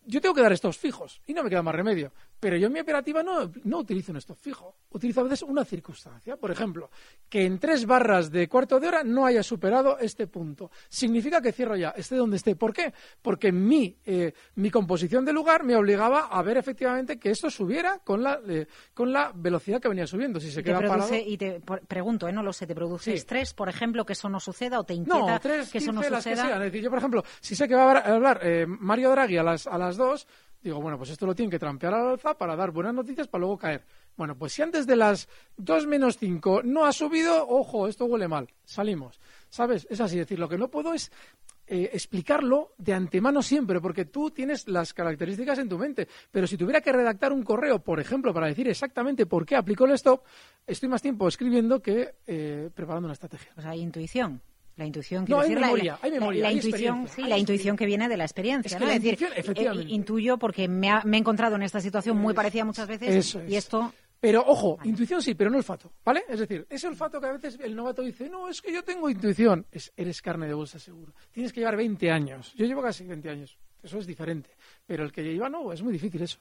yo 0.06 0.21
tengo 0.21 0.34
que 0.34 0.41
dar 0.41 0.54
estos 0.54 0.78
fijos 0.78 1.21
y 1.28 1.34
no 1.34 1.43
me 1.43 1.49
queda 1.49 1.62
más 1.62 1.75
remedio. 1.75 2.12
Pero 2.39 2.56
yo 2.58 2.67
en 2.67 2.73
mi 2.73 2.80
operativa 2.80 3.21
no, 3.21 3.52
no 3.63 3.80
utilizo 3.80 4.12
un 4.12 4.17
stop 4.17 4.38
fijo. 4.38 4.75
Utilizo 4.91 5.19
a 5.19 5.23
veces 5.23 5.43
una 5.43 5.65
circunstancia. 5.65 6.38
Por 6.38 6.52
ejemplo, 6.52 6.89
que 7.28 7.45
en 7.45 7.60
tres 7.60 7.86
barras 7.86 8.32
de 8.32 8.47
cuarto 8.47 8.80
de 8.80 8.88
hora 8.88 9.04
no 9.04 9.25
haya 9.25 9.43
superado 9.43 9.99
este 9.99 10.28
punto. 10.28 10.71
Significa 10.88 11.41
que 11.41 11.52
cierro 11.52 11.75
ya, 11.75 11.89
esté 11.89 12.15
donde 12.15 12.38
esté. 12.38 12.56
¿Por 12.56 12.73
qué? 12.73 12.93
Porque 13.21 13.52
mi, 13.52 13.97
eh, 14.06 14.34
mi 14.56 14.71
composición 14.71 15.25
de 15.25 15.34
lugar 15.34 15.63
me 15.63 15.75
obligaba 15.75 16.28
a 16.29 16.41
ver 16.41 16.57
efectivamente 16.57 17.19
que 17.19 17.31
esto 17.31 17.49
subiera 17.49 17.99
con 17.99 18.23
la, 18.23 18.39
eh, 18.47 18.67
con 18.93 19.11
la 19.11 19.31
velocidad 19.33 19.81
que 19.81 19.87
venía 19.87 20.07
subiendo. 20.07 20.39
Si 20.39 20.51
se 20.51 20.63
queda 20.63 20.79
parado... 20.79 21.09
Y 21.13 21.37
te 21.37 21.61
pregunto, 21.87 22.27
¿eh? 22.27 22.31
no 22.31 22.43
lo 22.43 22.53
sé, 22.53 22.67
¿te 22.67 22.75
produce 22.75 23.13
estrés, 23.13 23.53
por 23.53 23.69
ejemplo, 23.69 24.05
que 24.05 24.13
eso 24.13 24.29
no 24.29 24.39
suceda 24.39 24.79
o 24.79 24.83
te 24.83 24.93
inquieta 24.93 25.39
que 25.39 25.77
eso 25.77 25.91
no 25.91 26.03
suceda? 26.03 26.55
Es 26.55 26.59
decir, 26.59 26.83
yo, 26.83 26.89
por 26.89 26.99
ejemplo, 26.99 27.23
si 27.39 27.55
sé 27.55 27.67
que 27.67 27.75
va 27.75 27.91
a 27.91 28.15
hablar 28.15 28.39
eh, 28.43 28.65
Mario 28.67 29.11
Draghi 29.11 29.37
a 29.37 29.43
las, 29.43 29.67
a 29.67 29.77
las 29.77 29.97
dos, 29.97 30.27
digo, 30.61 30.81
bueno, 30.81 30.97
pues 30.97 31.09
esto 31.09 31.25
lo 31.25 31.35
tienen 31.35 31.51
que 31.51 31.59
trampear 31.59 31.93
al 31.93 32.09
alza 32.09 32.37
para 32.37 32.55
dar 32.55 32.71
buenas 32.71 32.93
noticias 32.93 33.27
para 33.27 33.41
luego 33.41 33.57
caer. 33.57 33.85
Bueno, 34.17 34.37
pues 34.37 34.53
si 34.53 34.61
antes 34.61 34.85
de 34.85 34.95
las 34.95 35.29
2 35.57 35.87
menos 35.87 36.17
5 36.17 36.61
no 36.63 36.85
ha 36.85 36.91
subido, 36.91 37.47
ojo, 37.47 37.87
esto 37.87 38.05
huele 38.05 38.27
mal, 38.27 38.49
salimos. 38.65 39.19
¿Sabes? 39.49 39.87
Es 39.89 40.01
así, 40.01 40.17
decir, 40.17 40.37
lo 40.37 40.49
que 40.49 40.57
no 40.57 40.69
puedo 40.69 40.93
es 40.93 41.11
eh, 41.71 41.91
explicarlo 41.93 42.73
de 42.79 42.93
antemano 42.93 43.43
siempre, 43.43 43.79
porque 43.79 44.05
tú 44.05 44.32
tienes 44.32 44.67
las 44.67 44.91
características 44.91 45.60
en 45.60 45.69
tu 45.69 45.77
mente. 45.77 46.08
Pero 46.32 46.47
si 46.47 46.58
tuviera 46.58 46.82
que 46.82 46.91
redactar 46.91 47.32
un 47.32 47.43
correo, 47.43 47.77
por 47.77 47.99
ejemplo, 47.99 48.34
para 48.34 48.47
decir 48.47 48.67
exactamente 48.67 49.27
por 49.27 49.45
qué 49.45 49.55
aplico 49.55 49.86
el 49.86 49.91
stop, 49.91 50.23
estoy 50.65 50.89
más 50.89 51.03
tiempo 51.03 51.27
escribiendo 51.27 51.79
que 51.79 52.15
eh, 52.25 52.71
preparando 52.73 53.05
una 53.05 53.13
estrategia. 53.13 53.51
Pues 53.53 53.67
hay 53.67 53.82
intuición. 53.82 54.41
La 54.77 54.86
intuición, 54.86 55.25
no, 55.27 55.41
hay 55.41 55.49
decir, 55.49 55.60
memoria, 55.60 55.91
la, 55.91 55.99
hay 56.01 56.12
memoria, 56.12 56.41
la, 56.41 56.47
hay 56.47 56.55
intuición, 56.55 57.08
sí, 57.08 57.21
la 57.23 57.38
intuición 57.38 57.75
que 57.75 57.86
viene 57.86 58.08
de 58.08 58.15
la 58.15 58.23
experiencia. 58.23 58.75
Es, 58.75 58.79
¿no? 58.79 58.88
la 58.88 58.95
es 58.95 59.01
decir, 59.01 59.13
intuición, 59.13 59.39
efectivamente. 59.39 59.91
Eh, 59.91 59.95
intuyo 59.95 60.38
porque 60.38 60.67
me, 60.69 60.89
ha, 60.89 61.03
me, 61.03 61.17
he 61.17 61.19
encontrado 61.19 61.58
en 61.58 61.63
esta 61.63 61.82
situación 61.82 62.17
muy 62.17 62.34
parecida 62.34 62.63
muchas 62.65 62.88
veces 62.88 63.38
y 63.47 63.55
esto 63.55 63.93
pero 64.19 64.43
ojo, 64.45 64.77
vale. 64.77 64.89
intuición 64.89 65.21
sí, 65.21 65.34
pero 65.34 65.49
no 65.49 65.58
olfato, 65.58 65.91
¿vale? 66.03 66.23
Es 66.27 66.39
decir, 66.39 66.65
ese 66.69 66.88
olfato 66.88 67.21
que 67.21 67.27
a 67.27 67.32
veces 67.32 67.58
el 67.62 67.75
novato 67.75 68.01
dice, 68.01 68.29
no, 68.29 68.49
es 68.49 68.62
que 68.62 68.73
yo 68.73 68.84
tengo 68.84 69.10
intuición, 69.10 69.65
es, 69.71 69.93
eres 69.95 70.21
carne 70.21 70.47
de 70.47 70.53
bolsa 70.53 70.77
seguro. 70.79 71.13
Tienes 71.32 71.53
que 71.53 71.62
llevar 71.62 71.77
20 71.77 72.12
años. 72.12 72.53
Yo 72.55 72.65
llevo 72.65 72.82
casi 72.82 73.05
20 73.05 73.29
años. 73.29 73.58
Eso 73.82 73.97
es 73.97 74.05
diferente. 74.05 74.49
Pero 74.86 75.03
el 75.03 75.12
que 75.12 75.23
lleva 75.23 75.49
no, 75.49 75.71
es 75.71 75.82
muy 75.82 75.93
difícil 75.93 76.21
eso. 76.21 76.39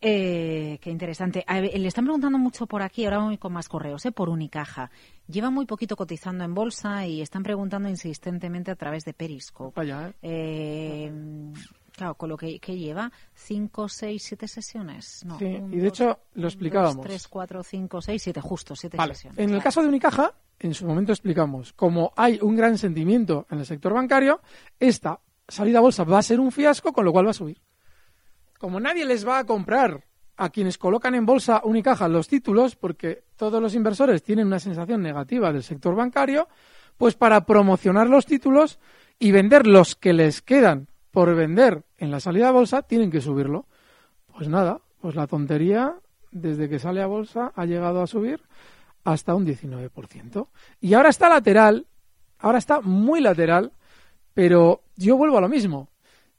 Eh, 0.00 0.78
qué 0.80 0.90
interesante. 0.90 1.44
Ver, 1.46 1.78
le 1.78 1.88
están 1.88 2.04
preguntando 2.04 2.38
mucho 2.38 2.66
por 2.66 2.82
aquí, 2.82 3.04
ahora 3.04 3.18
voy 3.18 3.36
con 3.36 3.52
más 3.52 3.68
correos, 3.68 4.06
¿eh? 4.06 4.12
por 4.12 4.28
Unicaja. 4.28 4.90
Lleva 5.26 5.50
muy 5.50 5.66
poquito 5.66 5.96
cotizando 5.96 6.44
en 6.44 6.54
bolsa 6.54 7.06
y 7.06 7.20
están 7.20 7.42
preguntando 7.42 7.88
insistentemente 7.88 8.70
a 8.70 8.76
través 8.76 9.04
de 9.04 9.12
Periscope. 9.12 9.74
Vaya, 9.74 10.12
¿eh? 10.22 11.12
Claro, 11.98 12.14
con 12.14 12.28
lo 12.28 12.36
que, 12.36 12.60
que 12.60 12.78
lleva, 12.78 13.10
5, 13.34 13.88
6, 13.88 14.22
7 14.22 14.46
sesiones. 14.46 15.24
No, 15.26 15.36
sí, 15.36 15.46
un, 15.46 15.72
y 15.72 15.78
de 15.78 15.82
dos, 15.82 15.88
hecho 15.88 16.18
lo 16.34 16.46
explicábamos. 16.46 16.98
2, 16.98 17.06
3, 17.06 17.26
4, 17.26 17.62
5, 17.64 18.02
6, 18.02 18.22
7, 18.22 18.40
justo, 18.40 18.76
7 18.76 18.96
vale. 18.96 19.14
sesiones. 19.14 19.38
En 19.40 19.52
el 19.52 19.60
caso 19.60 19.82
de 19.82 19.88
Unicaja, 19.88 20.32
en 20.60 20.74
su 20.74 20.86
momento 20.86 21.10
explicamos, 21.10 21.72
como 21.72 22.12
hay 22.14 22.38
un 22.40 22.54
gran 22.54 22.78
sentimiento 22.78 23.48
en 23.50 23.58
el 23.58 23.66
sector 23.66 23.94
bancario, 23.94 24.40
esta 24.78 25.18
salida 25.48 25.78
a 25.78 25.80
bolsa 25.80 26.04
va 26.04 26.20
a 26.20 26.22
ser 26.22 26.38
un 26.38 26.52
fiasco, 26.52 26.92
con 26.92 27.04
lo 27.04 27.10
cual 27.10 27.26
va 27.26 27.30
a 27.32 27.34
subir. 27.34 27.60
Como 28.60 28.78
nadie 28.78 29.04
les 29.04 29.26
va 29.26 29.40
a 29.40 29.44
comprar 29.44 30.04
a 30.36 30.50
quienes 30.50 30.78
colocan 30.78 31.16
en 31.16 31.26
bolsa 31.26 31.62
Unicaja 31.64 32.06
los 32.06 32.28
títulos, 32.28 32.76
porque 32.76 33.24
todos 33.34 33.60
los 33.60 33.74
inversores 33.74 34.22
tienen 34.22 34.46
una 34.46 34.60
sensación 34.60 35.02
negativa 35.02 35.52
del 35.52 35.64
sector 35.64 35.96
bancario, 35.96 36.46
pues 36.96 37.16
para 37.16 37.44
promocionar 37.44 38.08
los 38.08 38.24
títulos 38.24 38.78
y 39.18 39.32
vender 39.32 39.66
los 39.66 39.96
que 39.96 40.12
les 40.12 40.42
quedan 40.42 40.86
por 41.10 41.34
vender 41.34 41.84
en 41.96 42.10
la 42.10 42.20
salida 42.20 42.48
a 42.48 42.52
bolsa, 42.52 42.82
tienen 42.82 43.10
que 43.10 43.20
subirlo. 43.20 43.66
Pues 44.34 44.48
nada, 44.48 44.80
pues 45.00 45.14
la 45.14 45.26
tontería, 45.26 45.94
desde 46.30 46.68
que 46.68 46.78
sale 46.78 47.02
a 47.02 47.06
bolsa, 47.06 47.52
ha 47.54 47.64
llegado 47.64 48.02
a 48.02 48.06
subir 48.06 48.42
hasta 49.04 49.34
un 49.34 49.46
19%. 49.46 50.48
Y 50.80 50.94
ahora 50.94 51.08
está 51.08 51.28
lateral, 51.28 51.86
ahora 52.38 52.58
está 52.58 52.80
muy 52.80 53.20
lateral, 53.20 53.72
pero 54.34 54.82
yo 54.96 55.16
vuelvo 55.16 55.38
a 55.38 55.40
lo 55.40 55.48
mismo. 55.48 55.88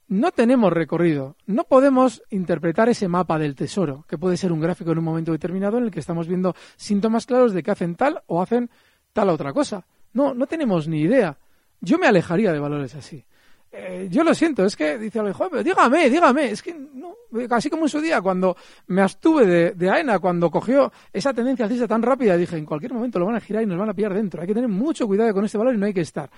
No 0.08 0.32
tenemos 0.32 0.72
recorrido, 0.72 1.36
no 1.46 1.64
podemos 1.64 2.22
interpretar 2.30 2.88
ese 2.88 3.06
mapa 3.06 3.38
del 3.38 3.54
tesoro, 3.54 4.04
que 4.08 4.18
puede 4.18 4.36
ser 4.36 4.50
un 4.50 4.60
gráfico 4.60 4.90
en 4.90 4.98
un 4.98 5.04
momento 5.04 5.30
determinado 5.30 5.78
en 5.78 5.84
el 5.84 5.90
que 5.90 6.00
estamos 6.00 6.26
viendo 6.26 6.54
síntomas 6.76 7.26
claros 7.26 7.52
de 7.52 7.62
que 7.62 7.70
hacen 7.70 7.94
tal 7.94 8.22
o 8.26 8.42
hacen 8.42 8.70
tal 9.12 9.28
otra 9.28 9.52
cosa. 9.52 9.86
No, 10.12 10.34
no 10.34 10.46
tenemos 10.46 10.88
ni 10.88 11.00
idea. 11.02 11.38
Yo 11.80 11.98
me 11.98 12.08
alejaría 12.08 12.52
de 12.52 12.58
valores 12.58 12.94
así. 12.96 13.24
Eh, 13.72 14.08
yo 14.10 14.24
lo 14.24 14.34
siento, 14.34 14.64
es 14.64 14.74
que 14.74 14.98
dice 14.98 15.20
alguien, 15.20 15.34
joder, 15.34 15.50
pero 15.50 15.62
dígame, 15.62 16.10
dígame, 16.10 16.50
es 16.50 16.60
que 16.60 16.74
no, 16.74 17.14
así 17.50 17.70
como 17.70 17.84
en 17.84 17.88
su 17.88 18.00
día 18.00 18.20
cuando 18.20 18.56
me 18.88 19.00
abstuve 19.00 19.46
de, 19.46 19.70
de 19.72 19.90
AENA, 19.90 20.18
cuando 20.18 20.50
cogió 20.50 20.92
esa 21.12 21.32
tendencia 21.32 21.66
alcista 21.66 21.86
tan 21.86 22.02
rápida, 22.02 22.36
dije, 22.36 22.56
en 22.56 22.66
cualquier 22.66 22.92
momento 22.92 23.20
lo 23.20 23.26
van 23.26 23.36
a 23.36 23.40
girar 23.40 23.62
y 23.62 23.66
nos 23.66 23.78
van 23.78 23.90
a 23.90 23.94
pillar 23.94 24.12
dentro, 24.12 24.40
hay 24.40 24.48
que 24.48 24.54
tener 24.54 24.68
mucho 24.68 25.06
cuidado 25.06 25.32
con 25.32 25.44
este 25.44 25.56
valor 25.56 25.74
y 25.74 25.78
no 25.78 25.86
hay 25.86 25.94
que 25.94 26.00
estar. 26.00 26.30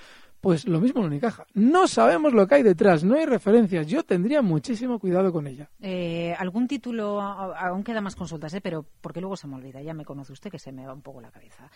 Pues 0.43 0.67
lo 0.67 0.81
mismo 0.81 1.01
en 1.01 1.07
Unicaja, 1.07 1.47
no 1.55 1.87
sabemos 1.87 2.33
lo 2.35 2.47
que 2.49 2.57
hay 2.57 2.63
detrás, 2.65 3.05
no 3.05 3.15
hay 3.15 3.25
referencias, 3.25 3.87
yo 3.87 4.03
tendría 4.03 4.43
muchísimo 4.43 4.99
cuidado 4.99 5.33
con 5.33 5.47
ella. 5.47 5.71
Eh, 5.81 6.35
¿Algún 6.37 6.67
título, 6.67 7.21
aún 7.21 7.85
queda 7.85 8.01
más 8.01 8.17
consultas, 8.17 8.53
eh, 8.53 8.61
pero 8.61 8.85
porque 9.01 9.21
luego 9.21 9.37
se 9.37 9.47
me 9.47 9.55
olvida, 9.55 9.81
ya 9.81 9.95
me 9.95 10.05
conoce 10.05 10.33
usted 10.33 10.51
que 10.51 10.59
se 10.59 10.73
me 10.73 10.85
va 10.85 10.93
un 10.93 11.03
poco 11.03 11.21
la 11.21 11.31
cabeza. 11.31 11.71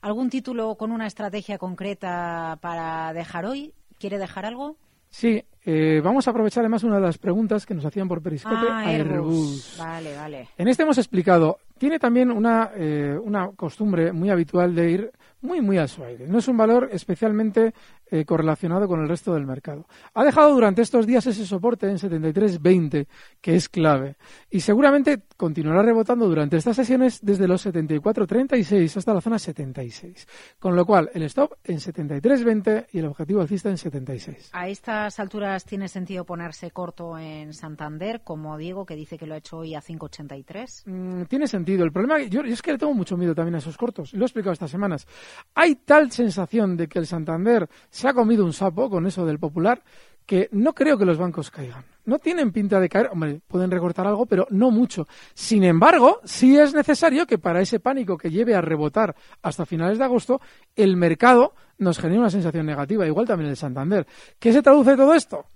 ¿Algún 0.00 0.30
título 0.30 0.76
con 0.76 0.92
una 0.92 1.06
estrategia 1.06 1.58
concreta 1.58 2.58
para 2.62 3.12
dejar 3.12 3.44
hoy? 3.44 3.74
¿Quiere 3.98 4.18
dejar 4.18 4.46
algo? 4.46 4.76
Sí, 5.12 5.44
eh, 5.64 6.00
vamos 6.02 6.26
a 6.26 6.30
aprovechar 6.30 6.62
además 6.62 6.82
una 6.84 6.96
de 6.96 7.02
las 7.02 7.18
preguntas 7.18 7.66
que 7.66 7.74
nos 7.74 7.84
hacían 7.84 8.08
por 8.08 8.22
Periscope 8.22 8.56
ah, 8.68 8.80
Airbus. 8.86 9.12
Airbus. 9.12 9.76
Vale, 9.78 10.16
vale. 10.16 10.48
En 10.56 10.68
este 10.68 10.84
hemos 10.84 10.96
explicado, 10.96 11.58
tiene 11.76 11.98
también 11.98 12.30
una, 12.32 12.70
eh, 12.74 13.16
una 13.22 13.50
costumbre 13.54 14.10
muy 14.10 14.30
habitual 14.30 14.74
de 14.74 14.90
ir 14.90 15.12
muy, 15.42 15.60
muy 15.60 15.76
a 15.76 15.86
su 15.86 16.02
aire. 16.02 16.26
No 16.26 16.38
es 16.38 16.48
un 16.48 16.56
valor 16.56 16.88
especialmente 16.92 17.74
eh, 18.12 18.26
correlacionado 18.26 18.86
con 18.86 19.00
el 19.00 19.08
resto 19.08 19.32
del 19.32 19.46
mercado. 19.46 19.86
Ha 20.12 20.22
dejado 20.22 20.52
durante 20.52 20.82
estos 20.82 21.06
días 21.06 21.26
ese 21.26 21.46
soporte 21.46 21.88
en 21.88 21.96
73.20, 21.96 23.06
que 23.40 23.56
es 23.56 23.70
clave. 23.70 24.16
Y 24.50 24.60
seguramente 24.60 25.22
continuará 25.38 25.80
rebotando 25.80 26.28
durante 26.28 26.58
estas 26.58 26.76
sesiones 26.76 27.20
desde 27.22 27.48
los 27.48 27.64
74.36 27.64 28.98
hasta 28.98 29.14
la 29.14 29.22
zona 29.22 29.38
76. 29.38 30.28
Con 30.58 30.76
lo 30.76 30.84
cual, 30.84 31.10
el 31.14 31.22
stop 31.22 31.54
en 31.64 31.78
73.20 31.78 32.88
y 32.92 32.98
el 32.98 33.06
objetivo 33.06 33.40
alcista 33.40 33.70
en 33.70 33.78
76. 33.78 34.50
A 34.52 34.68
estas 34.68 35.18
alturas 35.18 35.64
tiene 35.64 35.88
sentido 35.88 36.26
ponerse 36.26 36.70
corto 36.70 37.16
en 37.16 37.54
Santander, 37.54 38.20
como 38.22 38.58
Diego, 38.58 38.84
que 38.84 38.94
dice 38.94 39.16
que 39.16 39.26
lo 39.26 39.32
ha 39.32 39.38
hecho 39.38 39.56
hoy 39.56 39.74
a 39.74 39.80
5.83. 39.80 40.82
Mm, 40.84 41.22
tiene 41.24 41.46
sentido. 41.46 41.82
El 41.84 41.92
problema, 41.92 42.20
yo, 42.20 42.44
yo 42.44 42.52
es 42.52 42.60
que 42.60 42.72
le 42.72 42.78
tengo 42.78 42.92
mucho 42.92 43.16
miedo 43.16 43.34
también 43.34 43.54
a 43.54 43.58
esos 43.58 43.78
cortos. 43.78 44.12
Lo 44.12 44.24
he 44.24 44.26
explicado 44.26 44.52
estas 44.52 44.70
semanas. 44.70 45.06
Hay 45.54 45.76
tal 45.76 46.10
sensación 46.10 46.76
de 46.76 46.88
que 46.88 46.98
el 46.98 47.06
Santander 47.06 47.70
se 48.02 48.08
ha 48.08 48.14
comido 48.14 48.44
un 48.44 48.52
sapo 48.52 48.90
con 48.90 49.06
eso 49.06 49.24
del 49.24 49.38
popular 49.38 49.80
que 50.26 50.48
no 50.50 50.74
creo 50.74 50.98
que 50.98 51.04
los 51.04 51.18
bancos 51.18 51.52
caigan. 51.52 51.84
No 52.04 52.18
tienen 52.18 52.50
pinta 52.50 52.80
de 52.80 52.88
caer, 52.88 53.10
hombre, 53.12 53.40
pueden 53.46 53.70
recortar 53.70 54.08
algo, 54.08 54.26
pero 54.26 54.48
no 54.50 54.72
mucho. 54.72 55.06
Sin 55.34 55.62
embargo, 55.62 56.20
sí 56.24 56.58
es 56.58 56.74
necesario 56.74 57.28
que 57.28 57.38
para 57.38 57.60
ese 57.60 57.78
pánico 57.78 58.18
que 58.18 58.28
lleve 58.30 58.56
a 58.56 58.60
rebotar 58.60 59.14
hasta 59.40 59.66
finales 59.66 59.98
de 59.98 60.04
agosto, 60.04 60.40
el 60.74 60.96
mercado 60.96 61.54
nos 61.78 62.00
genere 62.00 62.18
una 62.18 62.30
sensación 62.30 62.66
negativa, 62.66 63.06
igual 63.06 63.28
también 63.28 63.50
el 63.50 63.56
Santander. 63.56 64.04
¿Qué 64.40 64.52
se 64.52 64.62
traduce 64.62 64.96
todo 64.96 65.14
esto? 65.14 65.46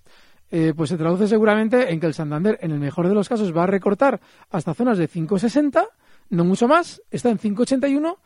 Eh, 0.49 0.73
pues 0.77 0.91
se 0.91 0.97
traduce 0.97 1.27
seguramente 1.27 1.93
en 1.93 1.99
que 1.99 2.07
el 2.07 2.15
Santander, 2.15 2.61
en 2.63 2.71
el 2.71 2.79
mejor 2.79 3.09
de 3.09 3.15
los 3.15 3.29
casos, 3.29 3.57
va 3.57 3.65
a 3.65 3.67
recortar 3.67 4.21
hasta 4.51 4.73
zonas 4.73 4.99
de 4.99 5.09
5,60, 5.09 5.85
no 6.31 6.45
mucho 6.45 6.69
más, 6.69 7.03
está 7.11 7.29
en 7.29 7.39
5,81. 7.41 8.19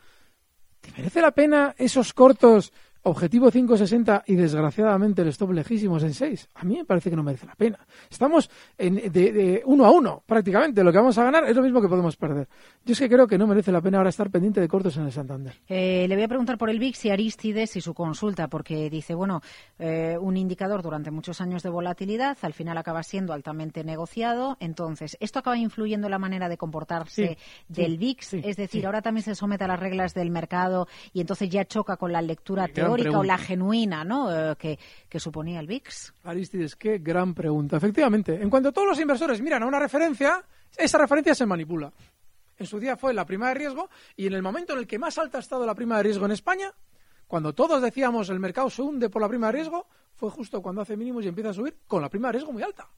¿Te 0.83 0.92
merece 0.92 1.22
la 1.22 1.30
pena 1.30 1.74
esos 1.78 2.12
cortos 2.12 2.72
Objetivo 3.03 3.51
5.60 3.51 4.25
y 4.27 4.35
desgraciadamente 4.35 5.23
el 5.23 5.29
stop 5.29 5.53
lejísimos 5.53 6.03
en 6.03 6.13
6. 6.13 6.49
A 6.55 6.65
mí 6.65 6.77
me 6.77 6.85
parece 6.85 7.09
que 7.09 7.17
no 7.17 7.23
merece 7.23 7.47
la 7.47 7.55
pena. 7.55 7.79
Estamos 8.11 8.51
en, 8.77 8.97
de, 8.97 9.33
de, 9.33 9.63
uno 9.65 9.87
a 9.87 9.91
uno 9.91 10.23
prácticamente. 10.27 10.85
Lo 10.85 10.93
que 10.93 10.99
vamos 10.99 11.17
a 11.17 11.25
ganar 11.25 11.45
es 11.49 11.57
lo 11.57 11.63
mismo 11.63 11.81
que 11.81 11.89
podemos 11.89 12.17
perder. 12.17 12.47
Yo 12.85 12.93
es 12.93 12.99
que 12.99 13.09
creo 13.09 13.27
que 13.27 13.39
no 13.39 13.47
merece 13.47 13.73
la 13.73 13.81
pena 13.81 13.99
ahora 13.99 14.11
estar 14.11 14.31
pendiente 14.31 14.61
de 14.61 14.69
cortos 14.69 14.97
en 14.99 15.05
el 15.05 15.13
Santander. 15.13 15.55
Eh, 15.69 16.07
le 16.09 16.15
voy 16.15 16.25
a 16.25 16.29
preguntar 16.29 16.59
por 16.59 16.69
el 16.69 16.79
VIX 16.79 17.05
y 17.07 17.11
Aristides 17.11 17.77
y 17.77 17.81
su 17.81 17.95
consulta, 17.95 18.49
porque 18.49 18.91
dice, 18.91 19.15
bueno, 19.15 19.41
eh, 19.79 20.19
un 20.21 20.37
indicador 20.37 20.83
durante 20.83 21.11
muchos 21.11 21.41
años 21.41 21.63
de 21.63 21.71
volatilidad, 21.71 22.37
al 22.43 22.53
final 22.53 22.77
acaba 22.77 23.03
siendo 23.03 23.33
altamente 23.33 23.83
negociado. 23.83 24.59
Entonces, 24.61 25.17
¿esto 25.21 25.39
acaba 25.39 25.57
influyendo 25.57 26.07
en 26.07 26.11
la 26.11 26.19
manera 26.19 26.49
de 26.51 26.59
comportarse 26.59 27.11
Sí, 27.11 27.37
del 27.69 27.93
sí, 27.93 27.97
VIX? 27.97 28.27
sí, 28.27 28.41
es 28.45 28.57
decir, 28.57 28.83
sí. 28.83 28.87
ahora 28.87 29.01
también 29.01 29.25
se 29.25 29.35
somete 29.35 29.65
a 29.65 29.69
las 29.69 29.81
reglas 29.81 30.13
del 30.13 30.31
mercado 30.31 30.87
y 31.15 31.21
entonces 31.23 31.49
ya 31.49 31.65
choca 31.65 31.97
con 31.97 32.13
la 32.13 32.21
lectura 32.21 32.67
Gran 32.67 32.89
teórica 32.96 33.18
o 33.18 33.24
la 33.24 33.38
genuina 33.38 34.05
¿no? 34.05 34.31
Eh, 34.31 34.57
que, 34.57 34.79
que 35.09 35.20
suponía 35.20 35.61
el 35.61 35.66
VIX. 35.66 36.14
Aristides, 36.24 36.76
qué 36.76 36.98
gran 36.98 37.35
pregunta. 37.35 37.76
Efectivamente, 37.76 38.40
en 38.40 38.50
cuanto 38.50 38.72
todos 38.72 38.88
los 38.88 39.00
inversores 39.00 39.40
miran 39.40 39.62
a 39.62 39.66
una 39.66 39.79
referencia, 39.79 40.44
esa 40.76 40.98
referencia 40.98 41.35
se 41.35 41.46
manipula. 41.46 41.92
En 42.59 42.66
su 42.66 42.79
día 42.79 42.96
fue 42.96 43.14
la 43.14 43.24
prima 43.24 43.48
de 43.48 43.55
riesgo 43.55 43.88
y 44.16 44.26
en 44.26 44.35
el 44.35 44.42
momento 44.42 44.74
en 44.74 44.81
el 44.81 44.87
que 44.87 44.98
más 44.98 45.16
alta 45.18 45.38
ha 45.38 45.40
estado 45.40 45.64
la 45.64 45.74
prima 45.74 45.96
de 45.96 46.03
riesgo 46.03 46.26
en 46.26 46.33
España, 46.33 46.72
cuando 47.26 47.55
todos 47.55 47.81
decíamos 47.81 48.29
el 48.29 48.40
mercado 48.40 48.68
se 48.68 48.83
hunde 48.83 49.09
por 49.09 49.22
la 49.22 49.29
prima 49.29 49.46
de 49.46 49.53
riesgo, 49.53 49.87
fue 50.14 50.31
justo 50.31 50.61
cuando 50.61 50.83
hace 50.83 50.96
mínimos 50.96 51.24
y 51.24 51.29
empieza 51.29 51.50
a 51.50 51.55
subir 51.55 51.79
con 51.87 52.03
la 52.03 52.11
prima 52.11 52.29
de 52.29 52.33
riesgo 52.33 52.53
muy 52.53 52.62
alta. 52.62 52.88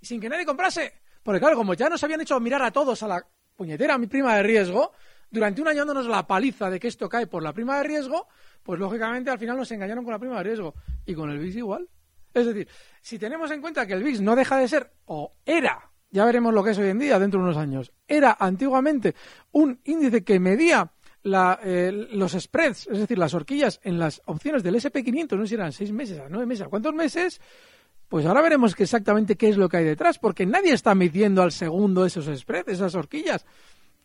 Y 0.00 0.06
sin 0.06 0.20
que 0.20 0.28
nadie 0.28 0.46
comprase. 0.46 0.94
Porque 1.22 1.40
claro, 1.40 1.56
como 1.56 1.74
ya 1.74 1.88
nos 1.88 2.02
habían 2.04 2.20
hecho 2.20 2.38
mirar 2.38 2.62
a 2.62 2.70
todos 2.70 3.02
a 3.02 3.08
la 3.08 3.26
puñetera 3.56 3.98
mi 3.98 4.06
prima 4.06 4.36
de 4.36 4.42
riesgo, 4.42 4.92
durante 5.30 5.60
un 5.60 5.68
año 5.68 5.78
dándonos 5.80 6.06
la 6.06 6.26
paliza 6.26 6.70
de 6.70 6.78
que 6.78 6.88
esto 6.88 7.08
cae 7.08 7.26
por 7.26 7.42
la 7.42 7.52
prima 7.52 7.78
de 7.78 7.84
riesgo, 7.84 8.28
pues 8.64 8.80
lógicamente 8.80 9.30
al 9.30 9.38
final 9.38 9.56
nos 9.56 9.70
engañaron 9.70 10.02
con 10.02 10.12
la 10.12 10.18
prima 10.18 10.38
de 10.38 10.42
riesgo. 10.42 10.74
Y 11.06 11.14
con 11.14 11.30
el 11.30 11.38
VIX 11.38 11.56
igual. 11.56 11.88
Es 12.32 12.46
decir, 12.46 12.66
si 13.00 13.18
tenemos 13.18 13.50
en 13.52 13.60
cuenta 13.60 13.86
que 13.86 13.92
el 13.92 14.02
VIX 14.02 14.22
no 14.22 14.34
deja 14.34 14.58
de 14.58 14.66
ser, 14.66 14.90
o 15.04 15.32
era, 15.46 15.92
ya 16.10 16.24
veremos 16.24 16.52
lo 16.52 16.64
que 16.64 16.70
es 16.70 16.78
hoy 16.78 16.88
en 16.88 16.98
día 16.98 17.18
dentro 17.20 17.38
de 17.38 17.44
unos 17.44 17.56
años, 17.56 17.92
era 18.08 18.36
antiguamente 18.40 19.14
un 19.52 19.78
índice 19.84 20.24
que 20.24 20.40
medía 20.40 20.90
la, 21.22 21.60
eh, 21.62 21.92
los 21.92 22.32
spreads, 22.32 22.88
es 22.88 22.98
decir, 22.98 23.18
las 23.18 23.34
horquillas 23.34 23.80
en 23.84 23.98
las 23.98 24.20
opciones 24.24 24.62
del 24.62 24.74
SP500, 24.74 25.36
no 25.36 25.42
sé 25.44 25.48
si 25.50 25.54
eran 25.54 25.72
seis 25.72 25.92
meses, 25.92 26.18
a 26.18 26.28
nueve 26.28 26.46
meses, 26.46 26.66
a 26.66 26.68
cuántos 26.68 26.92
meses, 26.92 27.40
pues 28.08 28.26
ahora 28.26 28.42
veremos 28.42 28.74
exactamente 28.78 29.36
qué 29.36 29.48
es 29.48 29.56
lo 29.56 29.68
que 29.68 29.78
hay 29.78 29.84
detrás, 29.84 30.18
porque 30.18 30.44
nadie 30.46 30.72
está 30.72 30.94
midiendo 30.94 31.42
al 31.42 31.52
segundo 31.52 32.04
esos 32.04 32.26
spreads, 32.38 32.68
esas 32.68 32.94
horquillas. 32.94 33.46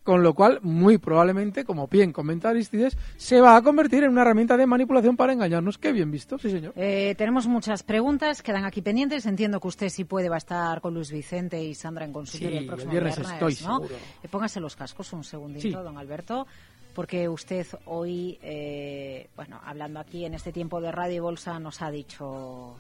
Con 0.10 0.24
lo 0.24 0.34
cual, 0.34 0.58
muy 0.64 0.98
probablemente, 0.98 1.64
como 1.64 1.88
bien 1.88 2.12
comenta 2.12 2.50
Aristides, 2.50 2.98
se 3.16 3.42
va 3.42 3.56
a 3.56 3.62
convertir 3.62 4.04
en 4.04 4.10
una 4.10 4.24
herramienta 4.24 4.58
de 4.58 4.66
manipulación 4.66 5.16
para 5.16 5.34
engañarnos. 5.34 5.78
Qué 5.78 5.92
bien 5.92 6.10
visto, 6.10 6.40
sí, 6.40 6.50
señor. 6.50 6.74
Eh, 6.76 7.14
tenemos 7.16 7.46
muchas 7.46 7.84
preguntas, 7.84 8.42
quedan 8.42 8.66
aquí 8.66 8.82
pendientes. 8.82 9.28
Entiendo 9.28 9.60
que 9.60 9.68
usted 9.68 9.90
sí 9.90 10.06
puede 10.06 10.28
va 10.28 10.34
a 10.34 10.40
estar 10.40 10.82
con 10.82 10.96
Luis 10.96 11.12
Vicente 11.12 11.64
y 11.64 11.76
Sandra 11.76 12.06
en 12.06 12.12
consultorio 12.12 12.58
Sí, 12.58 12.58
el 12.58 12.66
próximo 12.66 12.92
el 12.92 13.00
viernes 13.00 13.20
estoy 13.20 13.58
¿no? 13.68 13.84
Eh, 13.86 14.28
póngase 14.32 14.60
los 14.60 14.76
cascos 14.76 15.14
un 15.14 15.24
segundito, 15.24 15.62
Sí. 15.62 15.72
don 15.72 16.00
Alberto, 16.00 16.48
porque 16.96 17.30
usted 17.30 17.68
hoy, 17.86 18.40
eh, 18.42 19.30
bueno, 19.36 19.62
hablando 19.64 20.00
aquí 20.00 20.26
en 20.26 20.34
este 20.34 20.52
tiempo 20.52 20.82
de 20.82 20.92
Radio 20.92 21.18
y 21.18 21.20
Bolsa, 21.20 21.60
nos 21.60 21.84
ha 21.84 21.92
dicho... 21.92 22.78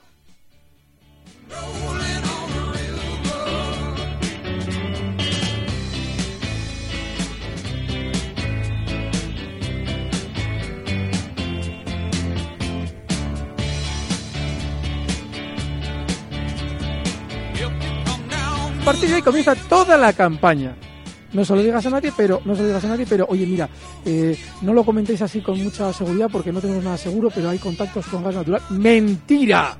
partir 18.93 19.07
de 19.07 19.15
ahí 19.17 19.21
comienza 19.21 19.53
toda 19.53 19.95
la 19.97 20.13
campaña. 20.13 20.75
No 21.33 21.45
se 21.45 21.55
lo 21.55 21.61
digas 21.61 21.85
a 21.85 21.91
nadie, 21.91 22.11
pero 22.17 22.41
no 22.43 22.55
se 22.55 22.63
lo 22.63 22.69
digas 22.69 22.83
a 22.85 22.87
nadie, 22.87 23.05
pero 23.07 23.27
oye, 23.29 23.45
mira, 23.45 23.69
eh, 24.03 24.35
no 24.63 24.73
lo 24.73 24.83
comentéis 24.83 25.21
así 25.21 25.41
con 25.41 25.63
mucha 25.63 25.93
seguridad 25.93 26.27
porque 26.31 26.51
no 26.51 26.59
tenemos 26.59 26.83
nada 26.83 26.97
seguro, 26.97 27.29
pero 27.29 27.51
hay 27.51 27.59
contactos 27.59 28.07
con 28.07 28.23
gas 28.23 28.33
natural. 28.33 28.63
¡Mentira! 28.71 29.77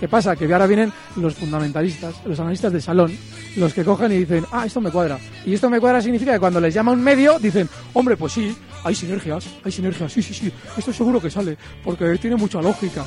¿Qué 0.00 0.08
pasa? 0.08 0.34
Que 0.34 0.52
ahora 0.52 0.66
vienen 0.66 0.92
los 1.14 1.34
fundamentalistas, 1.34 2.16
los 2.24 2.40
analistas 2.40 2.72
de 2.72 2.80
salón, 2.80 3.16
los 3.54 3.72
que 3.72 3.84
cogen 3.84 4.10
y 4.10 4.16
dicen, 4.16 4.44
ah, 4.50 4.66
esto 4.66 4.80
me 4.80 4.90
cuadra. 4.90 5.20
Y 5.46 5.54
esto 5.54 5.70
me 5.70 5.78
cuadra 5.78 6.02
significa 6.02 6.32
que 6.32 6.40
cuando 6.40 6.60
les 6.60 6.74
llama 6.74 6.90
un 6.90 7.00
medio, 7.00 7.38
dicen, 7.38 7.68
hombre, 7.92 8.16
pues 8.16 8.32
sí, 8.32 8.52
hay 8.82 8.96
sinergias, 8.96 9.46
hay 9.62 9.70
sinergias, 9.70 10.12
sí, 10.12 10.20
sí, 10.20 10.34
sí, 10.34 10.52
esto 10.76 10.92
seguro 10.92 11.20
que 11.20 11.30
sale, 11.30 11.56
porque 11.84 12.18
tiene 12.18 12.34
mucha 12.34 12.60
lógica. 12.60 13.04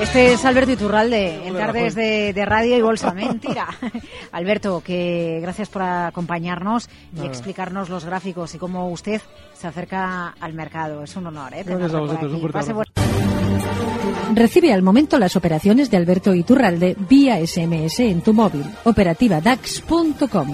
Este 0.00 0.32
es 0.32 0.44
Alberto 0.44 0.72
Iturralde, 0.72 1.46
en 1.46 1.54
tardes 1.54 1.94
de, 1.94 2.32
de 2.32 2.44
radio 2.44 2.76
y 2.76 2.82
bolsa. 2.82 3.12
Mentira. 3.14 3.68
Alberto, 4.32 4.82
que 4.84 5.38
gracias 5.40 5.68
por 5.68 5.82
acompañarnos 5.82 6.88
y 7.12 7.16
Nada. 7.18 7.28
explicarnos 7.28 7.88
los 7.88 8.04
gráficos 8.04 8.54
y 8.54 8.58
cómo 8.58 8.88
usted 8.90 9.20
se 9.54 9.66
acerca 9.68 10.34
al 10.40 10.52
mercado. 10.52 11.04
Es 11.04 11.14
un 11.16 11.28
honor, 11.28 11.54
¿eh? 11.54 11.62
Gracias 11.64 11.94
a 11.94 12.00
vosotros, 12.00 12.32
un 12.32 12.40
buen- 12.74 12.86
Recibe 14.34 14.72
al 14.72 14.82
momento 14.82 15.18
las 15.18 15.36
operaciones 15.36 15.90
de 15.90 15.96
Alberto 15.96 16.34
Iturralde 16.34 16.96
vía 17.08 17.36
SMS 17.46 18.00
en 18.00 18.20
tu 18.20 18.34
móvil. 18.34 18.64
Operativa 18.84 19.40
DAX.com. 19.40 20.52